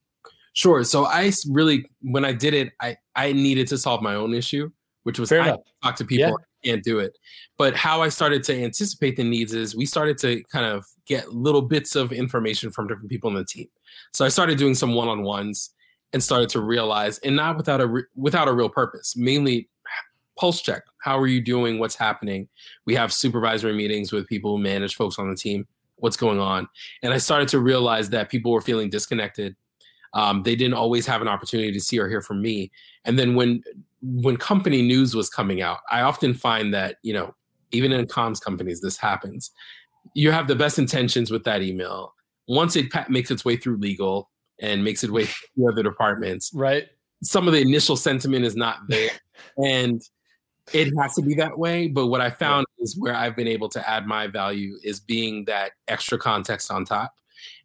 sure 0.52 0.84
so 0.84 1.06
i 1.06 1.32
really 1.48 1.88
when 2.02 2.24
i 2.24 2.32
did 2.32 2.54
it 2.54 2.72
i 2.80 2.96
i 3.16 3.32
needed 3.32 3.66
to 3.66 3.78
solve 3.78 4.02
my 4.02 4.14
own 4.14 4.34
issue 4.34 4.70
which 5.04 5.18
was 5.18 5.28
Fair 5.28 5.42
I 5.42 5.48
enough. 5.48 5.60
talk 5.82 5.96
to 5.96 6.04
people 6.04 6.38
yeah. 6.62 6.72
can't 6.72 6.84
do 6.84 6.98
it 6.98 7.16
but 7.58 7.74
how 7.74 8.02
i 8.02 8.08
started 8.08 8.42
to 8.44 8.62
anticipate 8.62 9.16
the 9.16 9.24
needs 9.24 9.54
is 9.54 9.74
we 9.74 9.86
started 9.86 10.18
to 10.18 10.42
kind 10.44 10.66
of 10.66 10.84
get 11.06 11.32
little 11.32 11.62
bits 11.62 11.96
of 11.96 12.12
information 12.12 12.70
from 12.70 12.86
different 12.86 13.10
people 13.10 13.30
in 13.30 13.36
the 13.36 13.44
team 13.44 13.68
so 14.12 14.24
i 14.24 14.28
started 14.28 14.58
doing 14.58 14.74
some 14.74 14.94
one-on-ones 14.94 15.70
and 16.12 16.22
started 16.22 16.48
to 16.50 16.60
realize 16.60 17.18
and 17.20 17.34
not 17.34 17.56
without 17.56 17.80
a 17.80 17.86
re- 17.86 18.04
without 18.14 18.48
a 18.48 18.52
real 18.52 18.68
purpose 18.68 19.16
mainly 19.16 19.68
pulse 20.38 20.62
check. 20.62 20.82
How 21.02 21.18
are 21.18 21.26
you 21.26 21.40
doing? 21.40 21.78
What's 21.78 21.96
happening? 21.96 22.48
We 22.86 22.94
have 22.94 23.12
supervisory 23.12 23.74
meetings 23.74 24.12
with 24.12 24.26
people 24.26 24.56
who 24.56 24.62
manage 24.62 24.96
folks 24.96 25.18
on 25.18 25.30
the 25.30 25.36
team. 25.36 25.66
What's 25.96 26.16
going 26.16 26.40
on? 26.40 26.68
And 27.02 27.12
i 27.12 27.18
started 27.18 27.48
to 27.48 27.60
realize 27.60 28.10
that 28.10 28.30
people 28.30 28.50
were 28.50 28.60
feeling 28.60 28.90
disconnected. 28.90 29.54
Um, 30.14 30.42
they 30.42 30.56
didn't 30.56 30.74
always 30.74 31.06
have 31.06 31.22
an 31.22 31.28
opportunity 31.28 31.72
to 31.72 31.80
see 31.80 31.98
or 31.98 32.08
hear 32.08 32.20
from 32.20 32.42
me. 32.42 32.70
And 33.04 33.18
then 33.18 33.34
when 33.34 33.62
when 34.02 34.36
company 34.36 34.82
news 34.82 35.14
was 35.14 35.30
coming 35.30 35.62
out 35.62 35.78
i 35.92 36.00
often 36.00 36.34
find 36.34 36.74
that 36.74 36.96
you 37.04 37.12
know 37.12 37.32
even 37.72 37.92
in 37.92 38.06
comms 38.06 38.40
companies 38.40 38.80
this 38.80 38.96
happens. 38.96 39.50
You 40.14 40.30
have 40.30 40.46
the 40.46 40.56
best 40.56 40.78
intentions 40.78 41.30
with 41.30 41.44
that 41.44 41.62
email. 41.62 42.14
Once 42.48 42.76
it 42.76 42.86
makes 43.08 43.30
its 43.30 43.44
way 43.44 43.56
through 43.56 43.76
legal 43.78 44.30
and 44.60 44.84
makes 44.84 45.02
its 45.02 45.12
way 45.12 45.26
through 45.26 45.72
other 45.72 45.82
departments 45.82 46.50
right. 46.54 46.88
some 47.22 47.46
of 47.46 47.52
the 47.52 47.60
initial 47.60 47.96
sentiment 47.96 48.44
is 48.44 48.56
not 48.56 48.78
there. 48.88 49.10
And 49.56 50.00
it 50.74 50.92
has 50.98 51.14
to 51.14 51.22
be 51.22 51.34
that 51.34 51.58
way 51.58 51.88
but 51.88 52.06
what 52.06 52.20
i 52.20 52.30
found 52.30 52.66
yeah. 52.78 52.84
is 52.84 52.96
where 52.98 53.14
i've 53.14 53.36
been 53.36 53.48
able 53.48 53.68
to 53.68 53.88
add 53.88 54.06
my 54.06 54.26
value 54.26 54.76
is 54.82 55.00
being 55.00 55.44
that 55.44 55.72
extra 55.88 56.18
context 56.18 56.70
on 56.70 56.84
top 56.84 57.14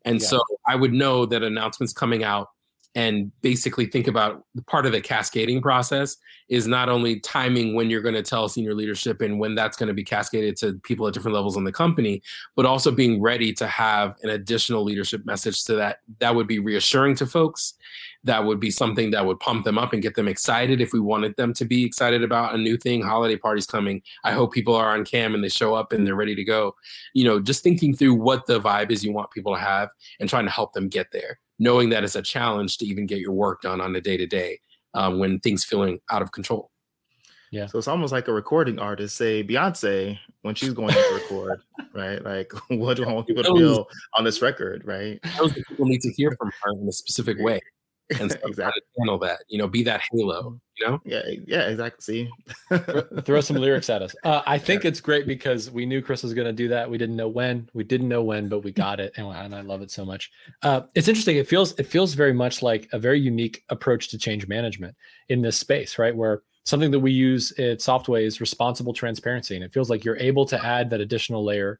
and 0.06 0.22
yeah. 0.22 0.28
so 0.28 0.42
i 0.68 0.76
would 0.76 0.94
know 0.94 1.26
that 1.26 1.44
announcements 1.44 1.94
coming 1.94 2.24
out 2.24 2.50
and 2.98 3.32
basically 3.44 3.86
think 3.86 4.08
about 4.08 4.44
part 4.66 4.88
of 4.88 4.92
the 4.92 5.00
cascading 5.00 5.62
process 5.62 6.18
is 6.50 6.66
not 6.66 6.90
only 6.90 7.20
timing 7.20 7.76
when 7.76 7.92
you're 7.92 8.02
going 8.02 8.16
to 8.16 8.24
tell 8.24 8.50
senior 8.50 8.74
leadership 8.74 9.22
and 9.22 9.40
when 9.40 9.54
that's 9.54 9.78
going 9.78 9.88
to 9.88 9.94
be 9.94 10.04
cascaded 10.04 10.58
to 10.58 10.74
people 10.84 11.08
at 11.08 11.14
different 11.14 11.36
levels 11.36 11.56
in 11.58 11.64
the 11.64 11.72
company 11.72 12.24
but 12.56 12.66
also 12.66 12.90
being 12.90 13.22
ready 13.22 13.54
to 13.54 13.68
have 13.68 14.16
an 14.24 14.32
additional 14.32 14.84
leadership 14.84 15.24
message 15.26 15.62
so 15.62 15.76
that. 15.76 16.00
That 16.20 16.34
would 16.34 16.48
be 16.48 16.58
reassuring 16.58 17.16
to 17.18 17.28
folks. 17.28 17.76
That 18.24 18.44
would 18.44 18.60
be 18.60 18.72
something 18.72 19.12
that 19.12 19.26
would 19.26 19.40
pump 19.40 19.64
them 19.64 19.78
up 19.78 19.94
and 19.94 20.02
get 20.02 20.16
them 20.16 20.28
excited 20.28 20.82
if 20.82 20.92
we 20.92 21.00
wanted 21.00 21.36
them 21.36 21.54
to 21.54 21.66
be 21.66 21.86
excited 21.86 22.24
about 22.24 22.56
a 22.56 22.58
new 22.58 22.78
thing. 22.78 23.04
Holiday 23.04 23.38
parties 23.38 23.68
coming. 23.68 24.02
I 24.24 24.32
hope 24.32 24.54
people 24.54 24.76
are 24.76 24.90
on 24.90 25.06
cam 25.06 25.36
and 25.36 25.44
they 25.44 25.50
show 25.50 25.76
up 25.76 25.94
and 25.94 26.08
they're 26.08 26.16
ready 26.16 26.34
to 26.34 26.44
go. 26.44 26.76
You 27.14 27.26
know 27.26 27.40
just 27.40 27.62
thinking 27.62 27.96
through 27.96 28.16
what 28.16 28.48
the 28.48 28.60
vibe 28.60 28.90
is 28.90 29.04
you 29.04 29.14
want 29.14 29.30
people 29.30 29.54
to 29.54 29.62
have 29.62 29.90
and 30.20 30.28
trying 30.28 30.46
to 30.46 30.52
help 30.52 30.74
them 30.74 30.90
get 30.90 31.12
there 31.12 31.40
knowing 31.60 31.90
that 31.90 32.04
it's 32.04 32.16
a 32.16 32.22
challenge 32.22 32.78
to 32.78 32.86
even 32.86 33.06
get 33.06 33.20
your 33.20 33.32
work 33.32 33.62
done 33.62 33.82
on 33.82 33.96
a 33.96 34.02
day 34.02 34.18
to 34.18 34.26
day 34.28 34.60
when 34.94 35.40
things 35.40 35.64
feeling 35.64 36.00
out 36.12 36.22
of 36.22 36.32
control. 36.32 36.72
Yeah. 37.52 37.68
So 37.68 37.78
it's 37.78 37.88
almost 37.88 38.12
like 38.12 38.28
a 38.28 38.34
recording 38.34 38.78
artist, 38.78 39.16
say 39.16 39.44
Beyonce, 39.44 40.20
when 40.42 40.56
she's 40.56 40.74
going 40.74 40.94
to 40.94 41.12
record, 41.14 41.62
right? 41.94 42.24
Like, 42.24 42.52
what 42.70 42.98
do 42.98 43.06
I 43.06 43.14
want 43.14 43.28
people 43.28 43.44
to 43.44 43.54
feel 43.54 43.88
on 44.18 44.26
this 44.26 44.42
record, 44.42 44.84
right? 44.86 45.20
Those 45.38 45.54
people 45.54 45.86
need 45.86 46.02
to 46.02 46.12
hear 46.12 46.36
from 46.38 46.52
her 46.62 46.72
in 46.74 46.88
a 46.88 46.92
specific 46.92 47.38
way 47.40 47.62
and 48.20 48.32
so 48.32 48.38
exactly. 48.46 48.82
handle 48.98 49.18
that 49.18 49.40
you 49.48 49.58
know 49.58 49.68
be 49.68 49.84
that 49.84 50.02
halo 50.12 50.60
you 50.78 50.88
know? 50.88 51.02
Yeah 51.06 51.22
yeah 51.46 51.68
exactly 51.70 52.02
see? 52.02 52.30
Throw 53.24 53.42
some 53.42 53.58
lyrics 53.58 53.90
at 53.90 54.02
us. 54.02 54.16
Uh, 54.24 54.42
i 54.46 54.58
think 54.58 54.84
yeah. 54.84 54.90
it's 54.90 55.02
great 55.02 55.28
because 55.28 55.72
we 55.72 55.86
knew 55.86 56.02
chris 56.02 56.24
was 56.24 56.34
going 56.34 56.46
to 56.46 56.54
do 56.54 56.68
that 56.68 56.90
we 56.90 56.98
didn't 56.98 57.16
know 57.16 57.28
when 57.28 57.70
we 57.74 57.84
didn't 57.84 58.08
know 58.08 58.24
when 58.24 58.48
but 58.48 58.60
we 58.60 58.72
got 58.72 59.00
it 59.00 59.14
and, 59.18 59.28
and 59.28 59.56
i 59.56 59.62
love 59.62 59.82
it 59.82 59.92
so 59.92 60.06
much. 60.06 60.32
Uh, 60.62 60.82
it's 60.96 61.08
interesting 61.08 61.38
it 61.38 61.48
feels 61.48 61.74
it 61.80 61.86
feels 61.86 62.14
very 62.14 62.34
much 62.34 62.62
like 62.62 62.88
a 62.94 63.00
very 63.00 63.20
unique 63.20 63.64
approach 63.70 64.10
to 64.10 64.18
change 64.18 64.48
management 64.48 64.96
in 65.30 65.42
this 65.42 65.58
space 65.58 65.98
right 65.98 66.16
where 66.16 66.44
something 66.64 66.92
that 66.92 67.00
we 67.00 67.12
use 67.12 67.52
at 67.54 67.80
softway 67.80 68.26
is 68.26 68.42
responsible 68.42 68.94
transparency 68.94 69.56
and 69.56 69.64
it 69.64 69.74
feels 69.74 69.90
like 69.90 70.04
you're 70.04 70.18
able 70.18 70.46
to 70.46 70.64
add 70.66 70.90
that 70.90 71.02
additional 71.02 71.44
layer 71.44 71.80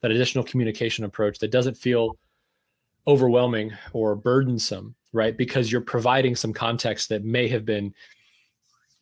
that 0.00 0.10
additional 0.10 0.44
communication 0.44 1.04
approach 1.04 1.38
that 1.38 1.50
doesn't 1.50 1.76
feel 1.76 2.16
overwhelming 3.06 3.72
or 3.92 4.14
burdensome 4.14 4.94
right? 5.12 5.36
Because 5.36 5.70
you're 5.70 5.80
providing 5.80 6.36
some 6.36 6.52
context 6.52 7.08
that 7.08 7.24
may 7.24 7.48
have 7.48 7.64
been 7.64 7.94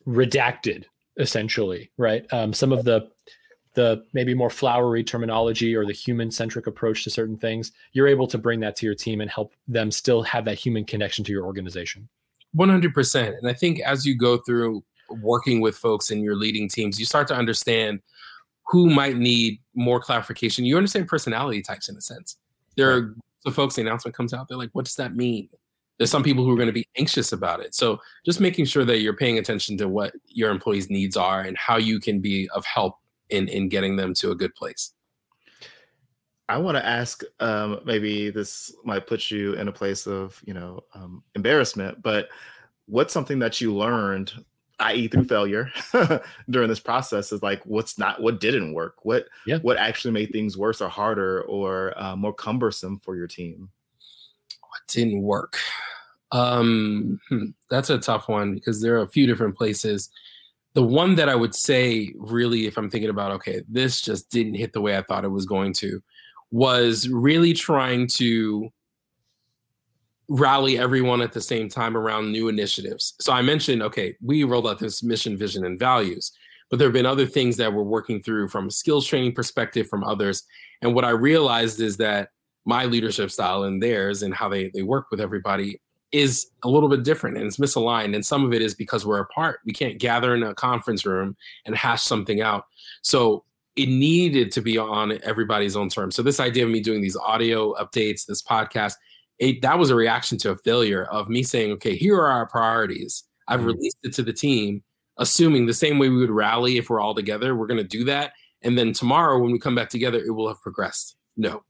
redacted, 0.07 0.85
essentially, 1.17 1.91
right? 1.97 2.25
Um, 2.31 2.53
some 2.53 2.71
of 2.71 2.83
the 2.83 3.09
the 3.73 4.03
maybe 4.13 4.33
more 4.33 4.49
flowery 4.49 5.03
terminology 5.03 5.75
or 5.75 5.85
the 5.85 5.93
human 5.93 6.29
centric 6.29 6.67
approach 6.67 7.03
to 7.05 7.09
certain 7.09 7.37
things, 7.37 7.71
you're 7.93 8.07
able 8.07 8.27
to 8.27 8.37
bring 8.37 8.59
that 8.59 8.75
to 8.75 8.85
your 8.85 8.95
team 8.95 9.21
and 9.21 9.29
help 9.29 9.53
them 9.67 9.89
still 9.91 10.21
have 10.23 10.43
that 10.45 10.57
human 10.57 10.83
connection 10.83 11.23
to 11.23 11.31
your 11.31 11.45
organization. 11.45 12.07
100%. 12.55 13.37
And 13.37 13.47
I 13.47 13.53
think 13.53 13.79
as 13.79 14.05
you 14.05 14.17
go 14.17 14.37
through 14.37 14.83
working 15.09 15.61
with 15.61 15.77
folks 15.77 16.11
and 16.11 16.21
your 16.21 16.35
leading 16.35 16.67
teams, 16.67 16.99
you 16.99 17.05
start 17.05 17.27
to 17.29 17.35
understand 17.35 18.01
who 18.67 18.89
might 18.89 19.17
need 19.17 19.59
more 19.73 19.99
clarification. 19.99 20.65
You 20.65 20.77
understand 20.77 21.07
personality 21.07 21.61
types 21.61 21.89
in 21.89 21.95
a 21.95 22.01
sense. 22.01 22.37
There 22.75 22.91
are 22.91 23.15
the 23.45 23.51
folks, 23.51 23.75
the 23.75 23.81
announcement 23.81 24.15
comes 24.15 24.33
out, 24.33 24.47
they're 24.47 24.57
like, 24.57 24.69
what 24.73 24.85
does 24.85 24.95
that 24.95 25.15
mean? 25.15 25.49
There's 26.01 26.09
some 26.09 26.23
people 26.23 26.43
who 26.43 26.51
are 26.51 26.55
going 26.55 26.65
to 26.65 26.73
be 26.73 26.87
anxious 26.97 27.31
about 27.31 27.59
it. 27.59 27.75
So 27.75 27.99
just 28.25 28.39
making 28.39 28.65
sure 28.65 28.83
that 28.85 29.01
you're 29.01 29.15
paying 29.15 29.37
attention 29.37 29.77
to 29.77 29.87
what 29.87 30.15
your 30.25 30.49
employees' 30.49 30.89
needs 30.89 31.15
are 31.15 31.41
and 31.41 31.55
how 31.55 31.77
you 31.77 31.99
can 31.99 32.19
be 32.19 32.49
of 32.55 32.65
help 32.65 32.95
in 33.29 33.47
in 33.47 33.69
getting 33.69 33.97
them 33.97 34.15
to 34.15 34.31
a 34.31 34.35
good 34.35 34.55
place. 34.55 34.93
I 36.49 36.57
want 36.57 36.75
to 36.75 36.83
ask, 36.83 37.21
um, 37.39 37.81
maybe 37.85 38.31
this 38.31 38.73
might 38.83 39.05
put 39.05 39.29
you 39.29 39.53
in 39.53 39.67
a 39.67 39.71
place 39.71 40.07
of, 40.07 40.41
you 40.43 40.55
know, 40.55 40.79
um, 40.95 41.23
embarrassment, 41.35 42.01
but 42.01 42.29
what's 42.87 43.13
something 43.13 43.37
that 43.37 43.61
you 43.61 43.71
learned, 43.71 44.33
i.e., 44.79 45.07
through 45.07 45.25
failure 45.25 45.71
during 46.49 46.67
this 46.67 46.79
process, 46.79 47.31
is 47.31 47.43
like 47.43 47.63
what's 47.67 47.99
not, 47.99 48.23
what 48.23 48.39
didn't 48.39 48.73
work, 48.73 49.05
what, 49.05 49.27
yeah. 49.45 49.59
what 49.59 49.77
actually 49.77 50.13
made 50.13 50.31
things 50.31 50.57
worse 50.57 50.81
or 50.81 50.89
harder 50.89 51.43
or 51.43 51.93
uh, 51.95 52.15
more 52.15 52.33
cumbersome 52.33 52.97
for 52.97 53.15
your 53.15 53.27
team? 53.27 53.69
What 54.61 54.81
didn't 54.87 55.21
work? 55.21 55.59
Um, 56.31 57.19
hmm, 57.29 57.47
that's 57.69 57.89
a 57.89 57.97
tough 57.97 58.29
one 58.29 58.55
because 58.55 58.81
there 58.81 58.95
are 58.95 59.03
a 59.03 59.09
few 59.09 59.27
different 59.27 59.57
places. 59.57 60.09
The 60.73 60.83
one 60.83 61.15
that 61.15 61.27
I 61.27 61.35
would 61.35 61.53
say, 61.53 62.13
really, 62.15 62.65
if 62.65 62.77
I'm 62.77 62.89
thinking 62.89 63.09
about, 63.09 63.31
okay, 63.31 63.61
this 63.67 64.01
just 64.01 64.29
didn't 64.29 64.53
hit 64.53 64.71
the 64.71 64.81
way 64.81 64.97
I 64.97 65.01
thought 65.01 65.25
it 65.25 65.29
was 65.29 65.45
going 65.45 65.73
to, 65.73 66.01
was 66.51 67.09
really 67.09 67.53
trying 67.53 68.07
to 68.07 68.71
rally 70.29 70.79
everyone 70.79 71.21
at 71.21 71.33
the 71.33 71.41
same 71.41 71.67
time 71.67 71.97
around 71.97 72.31
new 72.31 72.47
initiatives. 72.47 73.15
So 73.19 73.33
I 73.33 73.41
mentioned, 73.41 73.83
okay, 73.83 74.15
we 74.21 74.45
rolled 74.45 74.67
out 74.67 74.79
this 74.79 75.03
mission, 75.03 75.37
vision, 75.37 75.65
and 75.65 75.77
values, 75.77 76.31
but 76.69 76.79
there 76.79 76.87
have 76.87 76.93
been 76.93 77.05
other 77.05 77.25
things 77.25 77.57
that 77.57 77.73
we're 77.73 77.83
working 77.83 78.23
through 78.23 78.47
from 78.47 78.67
a 78.67 78.71
skills 78.71 79.05
training 79.05 79.33
perspective 79.33 79.89
from 79.89 80.05
others. 80.05 80.43
And 80.81 80.95
what 80.95 81.03
I 81.03 81.09
realized 81.09 81.81
is 81.81 81.97
that 81.97 82.29
my 82.65 82.85
leadership 82.85 83.29
style 83.29 83.63
and 83.63 83.83
theirs 83.83 84.23
and 84.23 84.33
how 84.33 84.47
they, 84.47 84.69
they 84.73 84.83
work 84.83 85.07
with 85.11 85.19
everybody 85.19 85.81
is 86.11 86.47
a 86.63 86.69
little 86.69 86.89
bit 86.89 87.03
different 87.03 87.37
and 87.37 87.45
it's 87.47 87.57
misaligned. 87.57 88.15
And 88.15 88.25
some 88.25 88.45
of 88.45 88.53
it 88.53 88.61
is 88.61 88.75
because 88.75 89.05
we're 89.05 89.19
apart. 89.19 89.59
We 89.65 89.73
can't 89.73 89.97
gather 89.97 90.35
in 90.35 90.43
a 90.43 90.53
conference 90.53 91.05
room 91.05 91.35
and 91.65 91.75
hash 91.75 92.03
something 92.03 92.41
out. 92.41 92.65
So 93.01 93.45
it 93.75 93.87
needed 93.87 94.51
to 94.51 94.61
be 94.61 94.77
on 94.77 95.19
everybody's 95.23 95.75
own 95.75 95.89
terms. 95.89 96.15
So 96.15 96.21
this 96.21 96.39
idea 96.39 96.65
of 96.65 96.71
me 96.71 96.81
doing 96.81 97.01
these 97.01 97.15
audio 97.15 97.73
updates, 97.75 98.25
this 98.25 98.41
podcast, 98.41 98.93
it, 99.39 99.61
that 99.61 99.79
was 99.79 99.89
a 99.89 99.95
reaction 99.95 100.37
to 100.39 100.51
a 100.51 100.57
failure 100.57 101.05
of 101.05 101.29
me 101.29 101.43
saying, 101.43 101.71
okay, 101.73 101.95
here 101.95 102.15
are 102.15 102.27
our 102.27 102.47
priorities. 102.47 103.23
I've 103.47 103.61
mm-hmm. 103.61 103.67
released 103.67 103.97
it 104.03 104.13
to 104.15 104.23
the 104.23 104.33
team, 104.33 104.83
assuming 105.17 105.65
the 105.65 105.73
same 105.73 105.97
way 105.97 106.09
we 106.09 106.17
would 106.17 106.29
rally 106.29 106.77
if 106.77 106.89
we're 106.89 106.99
all 106.99 107.15
together, 107.15 107.55
we're 107.55 107.67
going 107.67 107.77
to 107.77 107.83
do 107.83 108.03
that. 108.05 108.33
And 108.61 108.77
then 108.77 108.93
tomorrow, 108.93 109.39
when 109.39 109.51
we 109.51 109.59
come 109.59 109.73
back 109.73 109.89
together, 109.89 110.19
it 110.19 110.31
will 110.31 110.47
have 110.47 110.61
progressed. 110.61 111.15
No, 111.37 111.63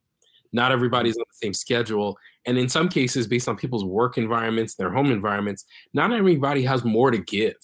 not 0.51 0.72
everybody's 0.72 1.16
on 1.16 1.24
the 1.28 1.45
same 1.45 1.53
schedule. 1.53 2.18
And 2.46 2.58
in 2.58 2.70
some 2.70 2.89
cases, 2.89 3.28
based 3.28 3.48
on 3.48 3.56
people's 3.56 3.86
work 3.86 4.18
environments, 4.18 4.76
their 4.76 4.92
home 4.92 5.12
environments, 5.12 5.66
not 5.94 6.12
everybody 6.12 6.64
has 6.64 6.84
more 6.84 7.12
to 7.12 7.20
give. 7.20 7.56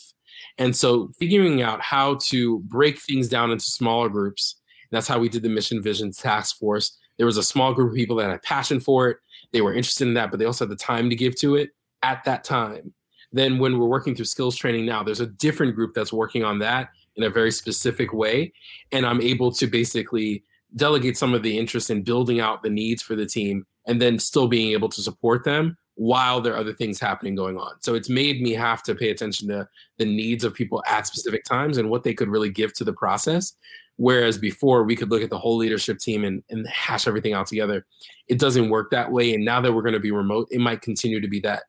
And 0.57 0.75
so 0.75 1.09
figuring 1.19 1.61
out 1.61 1.81
how 1.81 2.19
to 2.25 2.59
break 2.59 2.99
things 2.99 3.27
down 3.27 3.51
into 3.51 3.65
smaller 3.65 4.09
groups, 4.09 4.59
that's 4.91 5.07
how 5.07 5.19
we 5.19 5.29
did 5.29 5.43
the 5.43 5.49
Mission 5.49 5.81
Vision 5.81 6.11
Task 6.11 6.57
Force. 6.57 6.97
There 7.17 7.25
was 7.25 7.37
a 7.37 7.43
small 7.43 7.73
group 7.73 7.91
of 7.91 7.95
people 7.95 8.15
that 8.17 8.29
had 8.29 8.43
passion 8.43 8.79
for 8.79 9.09
it. 9.09 9.17
They 9.51 9.61
were 9.61 9.73
interested 9.73 10.07
in 10.07 10.13
that, 10.15 10.29
but 10.29 10.39
they 10.39 10.45
also 10.45 10.65
had 10.65 10.71
the 10.71 10.75
time 10.75 11.09
to 11.09 11.15
give 11.15 11.35
to 11.37 11.55
it 11.55 11.71
at 12.03 12.23
that 12.25 12.43
time. 12.43 12.93
then 13.33 13.59
when 13.59 13.77
we're 13.77 13.87
working 13.87 14.15
through 14.15 14.25
skills 14.25 14.55
training 14.55 14.85
now, 14.85 15.03
there's 15.03 15.19
a 15.19 15.27
different 15.27 15.75
group 15.75 15.93
that's 15.93 16.13
working 16.13 16.45
on 16.45 16.59
that 16.59 16.89
in 17.17 17.23
a 17.23 17.29
very 17.29 17.51
specific 17.51 18.13
way. 18.13 18.53
And 18.93 19.05
I'm 19.05 19.21
able 19.21 19.51
to 19.51 19.67
basically 19.67 20.43
delegate 20.75 21.17
some 21.17 21.33
of 21.33 21.43
the 21.43 21.57
interest 21.57 21.89
in 21.89 22.03
building 22.03 22.39
out 22.39 22.63
the 22.63 22.69
needs 22.69 23.01
for 23.01 23.15
the 23.15 23.25
team 23.25 23.65
and 23.87 24.01
then 24.01 24.19
still 24.19 24.47
being 24.47 24.71
able 24.71 24.89
to 24.89 25.01
support 25.01 25.43
them 25.43 25.77
while 25.95 26.39
there 26.39 26.53
are 26.53 26.59
other 26.59 26.73
things 26.73 26.99
happening 26.99 27.33
going 27.33 27.57
on. 27.57 27.73
So 27.81 27.95
it's 27.95 28.09
made 28.09 28.39
me 28.39 28.51
have 28.51 28.83
to 28.83 28.93
pay 28.93 29.09
attention 29.09 29.47
to 29.47 29.67
the 29.97 30.05
needs 30.05 30.43
of 30.43 30.53
people 30.53 30.83
at 30.87 31.07
specific 31.07 31.43
times 31.43 31.79
and 31.79 31.89
what 31.89 32.03
they 32.03 32.13
could 32.13 32.29
really 32.29 32.51
give 32.51 32.73
to 32.73 32.83
the 32.83 32.93
process. 32.93 33.53
Whereas 33.95 34.37
before 34.37 34.83
we 34.83 34.95
could 34.95 35.09
look 35.09 35.23
at 35.23 35.31
the 35.31 35.39
whole 35.39 35.57
leadership 35.57 35.97
team 35.97 36.23
and, 36.23 36.43
and 36.51 36.67
hash 36.67 37.07
everything 37.07 37.33
out 37.33 37.47
together. 37.47 37.83
It 38.27 38.37
doesn't 38.37 38.69
work 38.69 38.91
that 38.91 39.11
way. 39.11 39.33
And 39.33 39.43
now 39.43 39.59
that 39.59 39.73
we're 39.73 39.81
going 39.81 39.93
to 39.93 39.99
be 39.99 40.11
remote, 40.11 40.47
it 40.51 40.61
might 40.61 40.81
continue 40.83 41.19
to 41.19 41.27
be 41.27 41.39
that. 41.39 41.63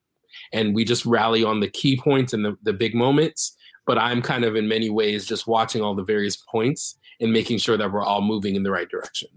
And 0.53 0.75
we 0.75 0.85
just 0.85 1.07
rally 1.07 1.43
on 1.43 1.61
the 1.61 1.71
key 1.71 1.99
points 1.99 2.35
and 2.35 2.45
the, 2.45 2.59
the 2.63 2.75
big 2.75 2.95
moments. 2.95 3.57
But 3.87 3.97
I'm 3.97 4.21
kind 4.21 4.45
of 4.45 4.57
in 4.57 4.69
many 4.69 4.91
ways 4.91 5.25
just 5.25 5.47
watching 5.47 5.81
all 5.81 5.95
the 5.95 6.05
various 6.05 6.37
points 6.37 6.99
and 7.21 7.33
making 7.33 7.59
sure 7.59 7.79
that 7.79 7.91
we're 7.91 8.05
all 8.05 8.21
moving 8.21 8.57
in 8.57 8.63
the 8.63 8.71
right 8.71 8.91
direction. 8.91 9.31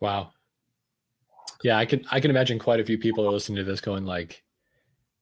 Wow. 0.00 0.32
Yeah, 1.64 1.78
I 1.78 1.86
can 1.86 2.04
I 2.10 2.20
can 2.20 2.30
imagine 2.30 2.58
quite 2.58 2.78
a 2.78 2.84
few 2.84 2.98
people 2.98 3.26
are 3.26 3.32
listening 3.32 3.56
to 3.56 3.64
this 3.64 3.80
going 3.80 4.04
like, 4.04 4.44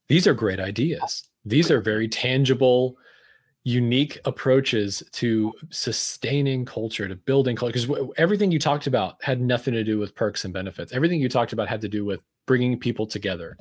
these 0.09 0.27
are 0.27 0.35
great 0.35 0.59
ideas. 0.59 1.23
These 1.45 1.71
are 1.71 1.81
very 1.81 2.09
tangible, 2.09 2.97
unique 3.63 4.21
approaches 4.25 5.05
to 5.13 5.53
sustaining 5.71 6.65
culture, 6.65 7.07
to 7.07 7.15
building 7.15 7.55
culture. 7.55 7.73
Because 7.73 8.11
everything 8.17 8.51
you 8.51 8.59
talked 8.59 8.89
about 8.89 9.23
had 9.23 9.41
nothing 9.41 9.73
to 9.75 9.85
do 9.85 10.01
with 10.01 10.17
perks 10.17 10.45
and 10.45 10.53
benefits. 10.53 10.93
Everything 10.93 11.21
you 11.21 11.29
talked 11.29 11.53
about 11.53 11.69
had 11.69 11.81
to 11.81 11.89
do 11.89 12.05
with 12.05 12.21
bringing 12.45 12.77
people 12.77 13.07
together, 13.07 13.57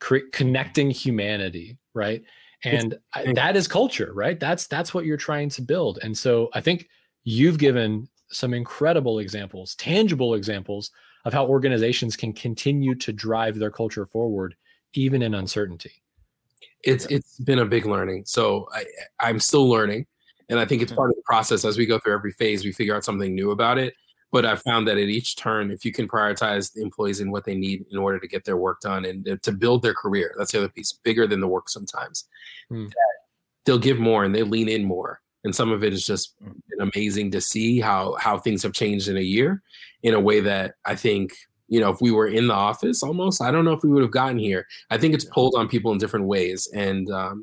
cre- 0.00 0.30
connecting 0.32 0.90
humanity, 0.90 1.76
right? 1.92 2.24
And 2.64 2.98
I, 3.14 3.34
that 3.34 3.56
is 3.56 3.68
culture, 3.68 4.12
right? 4.14 4.40
That's 4.40 4.66
that's 4.66 4.94
what 4.94 5.04
you're 5.04 5.18
trying 5.18 5.50
to 5.50 5.60
build. 5.62 5.98
And 6.02 6.16
so 6.16 6.48
I 6.54 6.62
think 6.62 6.88
you've 7.24 7.58
given 7.58 8.08
some 8.30 8.54
incredible 8.54 9.18
examples, 9.18 9.74
tangible 9.74 10.32
examples 10.32 10.90
of 11.26 11.32
how 11.32 11.44
organizations 11.44 12.16
can 12.16 12.32
continue 12.32 12.94
to 12.94 13.12
drive 13.12 13.58
their 13.58 13.70
culture 13.70 14.06
forward 14.06 14.54
even 14.94 15.22
in 15.22 15.34
uncertainty. 15.34 15.92
It's 16.84 17.04
it's 17.06 17.38
been 17.40 17.58
a 17.58 17.66
big 17.66 17.84
learning. 17.84 18.22
So 18.26 18.68
I, 18.72 18.84
i'm 19.18 19.40
still 19.40 19.68
learning 19.68 20.06
and 20.48 20.60
i 20.60 20.64
think 20.64 20.80
it's 20.82 20.92
part 20.92 21.10
of 21.10 21.16
the 21.16 21.22
process 21.26 21.64
as 21.64 21.76
we 21.76 21.84
go 21.84 21.98
through 21.98 22.14
every 22.14 22.32
phase 22.32 22.64
we 22.64 22.72
figure 22.72 22.94
out 22.94 23.04
something 23.04 23.34
new 23.34 23.50
about 23.50 23.76
it. 23.76 23.92
But 24.30 24.46
i 24.46 24.54
found 24.54 24.86
that 24.86 24.98
at 24.98 25.08
each 25.08 25.36
turn 25.36 25.72
if 25.72 25.84
you 25.84 25.92
can 25.92 26.06
prioritize 26.06 26.72
the 26.72 26.82
employees 26.82 27.20
and 27.20 27.32
what 27.32 27.44
they 27.44 27.56
need 27.56 27.84
in 27.90 27.98
order 27.98 28.20
to 28.20 28.28
get 28.28 28.44
their 28.44 28.56
work 28.56 28.80
done 28.80 29.04
and 29.04 29.42
to 29.42 29.52
build 29.52 29.82
their 29.82 29.94
career 29.94 30.32
that's 30.38 30.52
the 30.52 30.58
other 30.58 30.68
piece 30.68 30.92
bigger 30.92 31.26
than 31.26 31.40
the 31.40 31.48
work 31.48 31.68
sometimes 31.68 32.28
hmm. 32.68 32.86
they'll 33.64 33.78
give 33.78 33.98
more 33.98 34.24
and 34.24 34.32
they 34.32 34.44
lean 34.44 34.68
in 34.68 34.84
more 34.84 35.20
and 35.46 35.54
some 35.54 35.70
of 35.70 35.82
it 35.82 35.94
is 35.94 36.04
just 36.04 36.34
mm. 36.42 36.52
amazing 36.80 37.30
to 37.30 37.40
see 37.40 37.80
how 37.80 38.14
how 38.20 38.36
things 38.36 38.62
have 38.62 38.72
changed 38.72 39.08
in 39.08 39.16
a 39.16 39.22
year 39.22 39.62
in 40.02 40.12
a 40.12 40.20
way 40.20 40.40
that 40.40 40.74
i 40.84 40.94
think 40.94 41.32
you 41.68 41.80
know 41.80 41.88
if 41.88 42.00
we 42.00 42.10
were 42.10 42.26
in 42.26 42.48
the 42.48 42.54
office 42.54 43.02
almost 43.02 43.40
i 43.40 43.50
don't 43.50 43.64
know 43.64 43.72
if 43.72 43.82
we 43.82 43.88
would 43.88 44.02
have 44.02 44.10
gotten 44.10 44.38
here 44.38 44.66
i 44.90 44.98
think 44.98 45.14
it's 45.14 45.24
pulled 45.24 45.54
on 45.56 45.68
people 45.68 45.92
in 45.92 45.98
different 45.98 46.26
ways 46.26 46.68
and 46.74 47.10
um, 47.10 47.42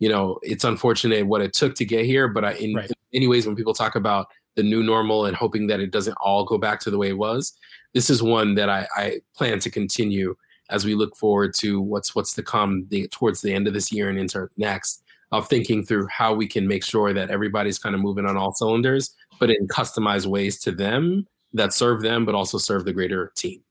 you 0.00 0.08
know 0.08 0.38
it's 0.42 0.64
unfortunate 0.64 1.26
what 1.26 1.42
it 1.42 1.52
took 1.52 1.74
to 1.74 1.84
get 1.84 2.04
here 2.04 2.26
but 2.26 2.44
I, 2.44 2.52
in, 2.54 2.74
right. 2.74 2.88
in 2.88 2.94
many 3.12 3.28
ways 3.28 3.46
when 3.46 3.54
people 3.54 3.74
talk 3.74 3.94
about 3.94 4.26
the 4.56 4.62
new 4.62 4.82
normal 4.82 5.26
and 5.26 5.36
hoping 5.36 5.66
that 5.68 5.80
it 5.80 5.92
doesn't 5.92 6.16
all 6.20 6.44
go 6.44 6.58
back 6.58 6.80
to 6.80 6.90
the 6.90 6.98
way 6.98 7.10
it 7.10 7.18
was 7.18 7.52
this 7.92 8.10
is 8.10 8.22
one 8.22 8.54
that 8.56 8.68
i, 8.68 8.86
I 8.96 9.20
plan 9.36 9.60
to 9.60 9.70
continue 9.70 10.34
as 10.70 10.86
we 10.86 10.94
look 10.94 11.16
forward 11.16 11.54
to 11.58 11.80
what's 11.80 12.14
what's 12.14 12.34
to 12.34 12.42
come 12.42 12.86
the, 12.88 13.08
towards 13.08 13.42
the 13.42 13.52
end 13.52 13.68
of 13.68 13.74
this 13.74 13.92
year 13.92 14.08
and 14.08 14.18
into 14.18 14.48
next 14.56 15.02
of 15.32 15.48
thinking 15.48 15.84
through 15.84 16.06
how 16.06 16.34
we 16.34 16.46
can 16.46 16.68
make 16.68 16.84
sure 16.84 17.12
that 17.12 17.30
everybody's 17.30 17.78
kind 17.78 17.94
of 17.94 18.00
moving 18.00 18.26
on 18.26 18.36
all 18.36 18.52
cylinders, 18.52 19.14
but 19.40 19.50
in 19.50 19.66
customized 19.66 20.26
ways 20.26 20.60
to 20.60 20.70
them 20.70 21.26
that 21.54 21.72
serve 21.72 22.02
them, 22.02 22.24
but 22.24 22.34
also 22.34 22.58
serve 22.58 22.84
the 22.84 22.92
greater 22.92 23.32
team. 23.34 23.62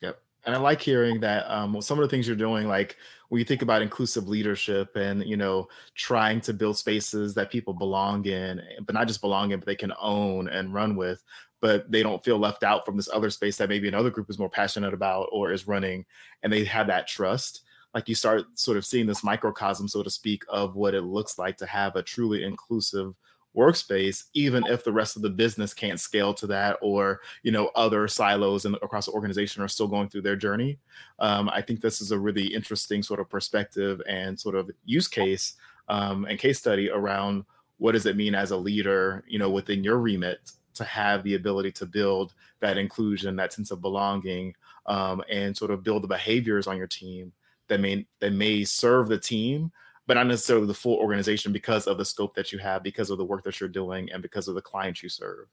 Yep. 0.00 0.18
And 0.44 0.54
I 0.54 0.58
like 0.58 0.80
hearing 0.80 1.20
that 1.20 1.44
um, 1.50 1.80
some 1.82 1.98
of 1.98 2.02
the 2.02 2.08
things 2.08 2.26
you're 2.26 2.34
doing, 2.34 2.66
like 2.66 2.96
when 3.28 3.38
you 3.38 3.44
think 3.44 3.62
about 3.62 3.82
inclusive 3.82 4.26
leadership 4.26 4.96
and, 4.96 5.22
you 5.24 5.36
know, 5.36 5.68
trying 5.94 6.40
to 6.42 6.54
build 6.54 6.78
spaces 6.78 7.34
that 7.34 7.50
people 7.50 7.74
belong 7.74 8.24
in, 8.26 8.60
but 8.84 8.94
not 8.94 9.06
just 9.06 9.20
belong 9.20 9.52
in, 9.52 9.60
but 9.60 9.66
they 9.66 9.76
can 9.76 9.92
own 10.00 10.48
and 10.48 10.74
run 10.74 10.96
with, 10.96 11.22
but 11.60 11.90
they 11.90 12.02
don't 12.02 12.24
feel 12.24 12.38
left 12.38 12.64
out 12.64 12.84
from 12.86 12.96
this 12.96 13.08
other 13.12 13.30
space 13.30 13.58
that 13.58 13.68
maybe 13.68 13.88
another 13.88 14.10
group 14.10 14.28
is 14.30 14.38
more 14.38 14.50
passionate 14.50 14.94
about 14.94 15.28
or 15.30 15.52
is 15.52 15.68
running 15.68 16.04
and 16.42 16.52
they 16.52 16.64
have 16.64 16.86
that 16.86 17.06
trust 17.06 17.62
like 17.94 18.08
you 18.08 18.14
start 18.14 18.44
sort 18.54 18.76
of 18.76 18.86
seeing 18.86 19.06
this 19.06 19.24
microcosm, 19.24 19.88
so 19.88 20.02
to 20.02 20.10
speak, 20.10 20.44
of 20.48 20.76
what 20.76 20.94
it 20.94 21.02
looks 21.02 21.38
like 21.38 21.56
to 21.58 21.66
have 21.66 21.96
a 21.96 22.02
truly 22.02 22.44
inclusive 22.44 23.14
workspace 23.56 24.24
even 24.34 24.64
if 24.66 24.82
the 24.82 24.92
rest 24.92 25.16
of 25.16 25.22
the 25.22 25.28
business 25.28 25.74
can't 25.74 26.00
scale 26.00 26.32
to 26.32 26.46
that 26.46 26.78
or 26.80 27.20
you 27.42 27.52
know 27.52 27.70
other 27.74 28.08
silos 28.08 28.64
and 28.64 28.76
across 28.76 29.06
the 29.06 29.12
organization 29.12 29.62
are 29.62 29.68
still 29.68 29.88
going 29.88 30.08
through 30.08 30.22
their 30.22 30.36
journey. 30.36 30.78
Um, 31.18 31.50
i 31.50 31.60
think 31.60 31.80
this 31.80 32.00
is 32.00 32.12
a 32.12 32.18
really 32.18 32.46
interesting 32.46 33.02
sort 33.02 33.20
of 33.20 33.28
perspective 33.28 34.00
and 34.08 34.38
sort 34.38 34.54
of 34.54 34.70
use 34.84 35.08
case 35.08 35.54
um, 35.88 36.24
and 36.24 36.38
case 36.38 36.58
study 36.58 36.90
around 36.90 37.44
what 37.78 37.92
does 37.92 38.06
it 38.06 38.16
mean 38.16 38.34
as 38.34 38.52
a 38.52 38.56
leader 38.56 39.24
you 39.28 39.38
know 39.38 39.50
within 39.50 39.84
your 39.84 39.98
remit 39.98 40.52
to 40.74 40.84
have 40.84 41.22
the 41.22 41.34
ability 41.34 41.70
to 41.72 41.84
build 41.84 42.32
that 42.60 42.78
inclusion 42.78 43.36
that 43.36 43.52
sense 43.52 43.70
of 43.70 43.82
belonging 43.82 44.54
um, 44.86 45.22
and 45.30 45.54
sort 45.54 45.70
of 45.70 45.82
build 45.82 46.02
the 46.02 46.08
behaviors 46.08 46.66
on 46.66 46.78
your 46.78 46.86
team 46.86 47.32
that 47.72 47.80
may 47.80 48.06
that 48.20 48.34
may 48.34 48.64
serve 48.64 49.08
the 49.08 49.18
team 49.18 49.72
but 50.06 50.14
not 50.14 50.26
necessarily 50.26 50.66
the 50.66 50.74
full 50.74 50.96
organization 50.96 51.52
because 51.52 51.86
of 51.86 51.96
the 51.96 52.04
scope 52.04 52.34
that 52.34 52.52
you 52.52 52.58
have 52.58 52.82
because 52.82 53.08
of 53.08 53.16
the 53.16 53.24
work 53.24 53.42
that 53.44 53.60
you're 53.60 53.68
doing 53.68 54.10
and 54.12 54.20
because 54.20 54.48
of 54.48 54.54
the 54.54 54.60
clients 54.60 55.02
you 55.02 55.08
serve. 55.08 55.46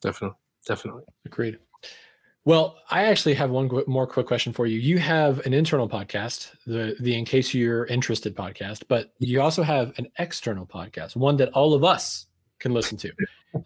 Definitely 0.00 0.38
definitely. 0.66 1.02
Agreed. 1.26 1.58
Well 2.46 2.78
i 2.90 3.04
actually 3.04 3.34
have 3.34 3.50
one 3.50 3.70
more 3.86 4.06
quick 4.06 4.26
question 4.26 4.52
for 4.54 4.66
you. 4.66 4.78
You 4.78 4.98
have 4.98 5.44
an 5.44 5.52
internal 5.52 5.88
podcast 5.88 6.52
the 6.66 6.96
the 7.00 7.14
in 7.14 7.26
case 7.26 7.52
you're 7.52 7.84
interested 7.86 8.34
podcast 8.34 8.84
but 8.88 9.12
you 9.18 9.42
also 9.42 9.62
have 9.62 9.92
an 9.98 10.06
external 10.18 10.66
podcast 10.66 11.14
one 11.14 11.36
that 11.36 11.50
all 11.50 11.74
of 11.74 11.84
us 11.84 12.26
can 12.58 12.72
listen 12.72 12.96
to. 12.98 13.12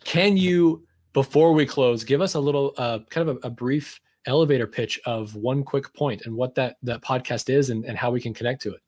Can 0.02 0.36
you 0.36 0.84
before 1.12 1.52
we 1.52 1.64
close 1.64 2.02
give 2.02 2.20
us 2.20 2.34
a 2.34 2.40
little 2.40 2.74
uh, 2.76 2.98
kind 3.10 3.28
of 3.28 3.36
a, 3.36 3.46
a 3.46 3.50
brief 3.50 4.00
elevator 4.26 4.66
pitch 4.66 5.00
of 5.06 5.34
one 5.34 5.62
quick 5.62 5.92
point 5.94 6.22
and 6.24 6.34
what 6.34 6.54
that 6.54 6.76
that 6.82 7.02
podcast 7.02 7.50
is 7.50 7.70
and, 7.70 7.84
and 7.84 7.96
how 7.96 8.10
we 8.10 8.20
can 8.20 8.34
connect 8.34 8.62
to 8.62 8.72
it. 8.72 8.80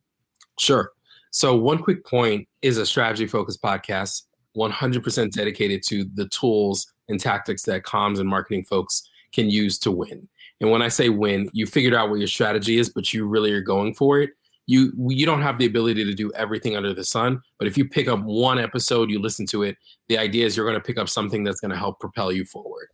Sure. 0.58 0.92
So 1.30 1.56
one 1.56 1.78
quick 1.78 2.04
point 2.04 2.48
is 2.62 2.78
a 2.78 2.86
strategy 2.86 3.26
focused 3.26 3.62
podcast, 3.62 4.22
100% 4.56 5.32
dedicated 5.32 5.82
to 5.88 6.06
the 6.14 6.28
tools 6.28 6.92
and 7.08 7.20
tactics 7.20 7.62
that 7.64 7.82
comms 7.82 8.20
and 8.20 8.28
marketing 8.28 8.64
folks 8.64 9.08
can 9.32 9.50
use 9.50 9.78
to 9.80 9.90
win. 9.90 10.26
And 10.60 10.70
when 10.70 10.80
I 10.80 10.88
say 10.88 11.10
win, 11.10 11.50
you 11.52 11.66
figured 11.66 11.92
out 11.92 12.08
what 12.08 12.18
your 12.18 12.28
strategy 12.28 12.78
is, 12.78 12.88
but 12.88 13.12
you 13.12 13.26
really 13.26 13.52
are 13.52 13.60
going 13.60 13.94
for 13.94 14.20
it. 14.20 14.30
You 14.68 14.92
you 14.96 15.26
don't 15.26 15.42
have 15.42 15.58
the 15.58 15.66
ability 15.66 16.04
to 16.04 16.14
do 16.14 16.32
everything 16.32 16.74
under 16.74 16.92
the 16.92 17.04
sun, 17.04 17.40
but 17.58 17.68
if 17.68 17.78
you 17.78 17.88
pick 17.88 18.08
up 18.08 18.20
one 18.24 18.58
episode, 18.58 19.10
you 19.10 19.20
listen 19.20 19.46
to 19.46 19.62
it, 19.62 19.76
the 20.08 20.18
idea 20.18 20.44
is 20.44 20.56
you're 20.56 20.66
going 20.66 20.80
to 20.80 20.84
pick 20.84 20.98
up 20.98 21.08
something 21.08 21.44
that's 21.44 21.60
going 21.60 21.70
to 21.70 21.76
help 21.76 22.00
propel 22.00 22.32
you 22.32 22.44
forward 22.44 22.88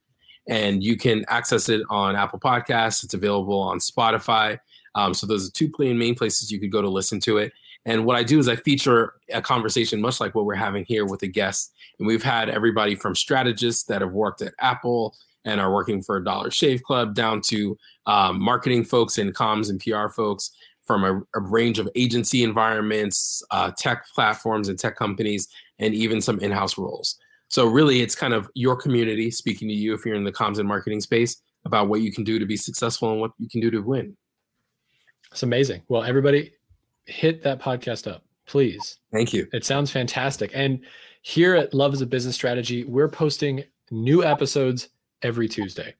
and 0.48 0.82
you 0.82 0.96
can 0.96 1.24
access 1.28 1.68
it 1.68 1.82
on 1.90 2.16
Apple 2.16 2.40
Podcasts. 2.40 3.04
It's 3.04 3.14
available 3.14 3.58
on 3.58 3.78
Spotify. 3.78 4.58
Um, 4.94 5.14
so 5.14 5.26
those 5.26 5.48
are 5.48 5.52
two 5.52 5.70
main 5.78 6.14
places 6.14 6.50
you 6.50 6.60
could 6.60 6.72
go 6.72 6.82
to 6.82 6.88
listen 6.88 7.20
to 7.20 7.38
it. 7.38 7.52
And 7.84 8.04
what 8.04 8.16
I 8.16 8.22
do 8.22 8.38
is 8.38 8.48
I 8.48 8.56
feature 8.56 9.14
a 9.32 9.42
conversation 9.42 10.00
much 10.00 10.20
like 10.20 10.34
what 10.34 10.44
we're 10.44 10.54
having 10.54 10.84
here 10.84 11.04
with 11.04 11.22
a 11.22 11.26
guest. 11.26 11.72
And 11.98 12.06
we've 12.06 12.22
had 12.22 12.48
everybody 12.48 12.94
from 12.94 13.14
strategists 13.14 13.84
that 13.84 14.02
have 14.02 14.12
worked 14.12 14.42
at 14.42 14.54
Apple 14.60 15.16
and 15.44 15.60
are 15.60 15.72
working 15.72 16.02
for 16.02 16.20
Dollar 16.20 16.50
Shave 16.50 16.82
Club 16.82 17.14
down 17.14 17.40
to 17.48 17.76
um, 18.06 18.40
marketing 18.40 18.84
folks 18.84 19.18
and 19.18 19.34
comms 19.34 19.70
and 19.70 19.80
PR 19.80 20.12
folks 20.12 20.52
from 20.84 21.04
a, 21.04 21.38
a 21.38 21.40
range 21.40 21.78
of 21.78 21.88
agency 21.94 22.42
environments, 22.42 23.42
uh, 23.50 23.70
tech 23.76 24.06
platforms 24.14 24.68
and 24.68 24.78
tech 24.78 24.96
companies, 24.96 25.48
and 25.78 25.94
even 25.94 26.20
some 26.20 26.38
in-house 26.40 26.78
roles. 26.78 27.18
So 27.52 27.66
really, 27.66 28.00
it's 28.00 28.14
kind 28.14 28.32
of 28.32 28.48
your 28.54 28.74
community 28.76 29.30
speaking 29.30 29.68
to 29.68 29.74
you 29.74 29.92
if 29.92 30.06
you're 30.06 30.14
in 30.14 30.24
the 30.24 30.32
comms 30.32 30.58
and 30.58 30.66
marketing 30.66 31.02
space 31.02 31.42
about 31.66 31.86
what 31.86 32.00
you 32.00 32.10
can 32.10 32.24
do 32.24 32.38
to 32.38 32.46
be 32.46 32.56
successful 32.56 33.12
and 33.12 33.20
what 33.20 33.32
you 33.38 33.46
can 33.46 33.60
do 33.60 33.70
to 33.70 33.80
win. 33.80 34.16
It's 35.30 35.42
amazing. 35.42 35.82
Well, 35.88 36.02
everybody, 36.02 36.54
hit 37.04 37.42
that 37.42 37.60
podcast 37.60 38.10
up, 38.10 38.24
please. 38.46 39.00
Thank 39.12 39.34
you. 39.34 39.48
It 39.52 39.66
sounds 39.66 39.90
fantastic. 39.90 40.50
And 40.54 40.80
here 41.20 41.54
at 41.54 41.74
Love 41.74 41.92
as 41.92 42.00
a 42.00 42.06
Business 42.06 42.34
Strategy, 42.34 42.84
we're 42.84 43.10
posting 43.10 43.64
new 43.90 44.24
episodes 44.24 44.88
every 45.20 45.46
Tuesday. 45.46 45.94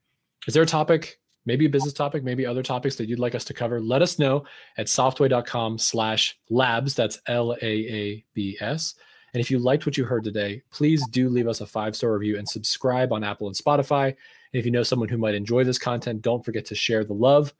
Is 0.47 0.55
there 0.55 0.63
a 0.63 0.65
topic, 0.65 1.19
maybe 1.45 1.67
a 1.67 1.69
business 1.69 1.93
topic, 1.93 2.23
maybe 2.23 2.47
other 2.47 2.63
topics 2.63 2.95
that 2.95 3.07
you'd 3.07 3.19
like 3.19 3.35
us 3.35 3.45
to 3.45 3.53
cover? 3.53 3.79
Let 3.79 4.01
us 4.01 4.17
know 4.17 4.43
at 4.79 4.87
softway.com 4.87 5.77
slash 5.77 6.35
laabs. 6.49 6.95
That's 6.95 7.19
L-A-A-B-S. 7.27 8.95
And 9.33 9.41
if 9.41 9.49
you 9.49 9.59
liked 9.59 9.85
what 9.85 9.97
you 9.97 10.05
heard 10.05 10.23
today, 10.23 10.61
please 10.71 11.05
do 11.07 11.29
leave 11.29 11.47
us 11.47 11.61
a 11.61 11.65
five 11.65 11.95
star 11.95 12.13
review 12.13 12.37
and 12.37 12.47
subscribe 12.47 13.11
on 13.11 13.23
Apple 13.23 13.47
and 13.47 13.55
Spotify. 13.55 14.07
And 14.07 14.59
if 14.59 14.65
you 14.65 14.71
know 14.71 14.83
someone 14.83 15.09
who 15.09 15.17
might 15.17 15.35
enjoy 15.35 15.63
this 15.63 15.79
content, 15.79 16.21
don't 16.21 16.45
forget 16.45 16.65
to 16.65 16.75
share 16.75 17.03
the 17.03 17.13
love 17.13 17.53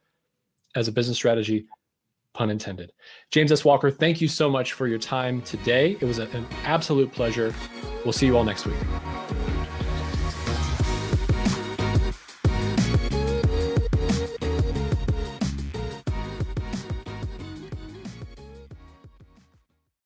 as 0.75 0.87
a 0.87 0.91
business 0.91 1.17
strategy. 1.17 1.65
pun 2.33 2.49
intended. 2.49 2.91
James 3.31 3.51
S. 3.51 3.63
Walker, 3.65 3.91
thank 3.91 4.21
you 4.21 4.27
so 4.27 4.49
much 4.49 4.73
for 4.73 4.87
your 4.87 4.99
time 4.99 5.41
today. 5.41 5.97
It 5.99 6.05
was 6.05 6.19
an 6.19 6.45
absolute 6.63 7.11
pleasure. 7.11 7.53
We'll 8.03 8.13
see 8.13 8.25
you 8.25 8.37
all 8.37 8.43
next 8.43 8.65
week. 8.65 9.42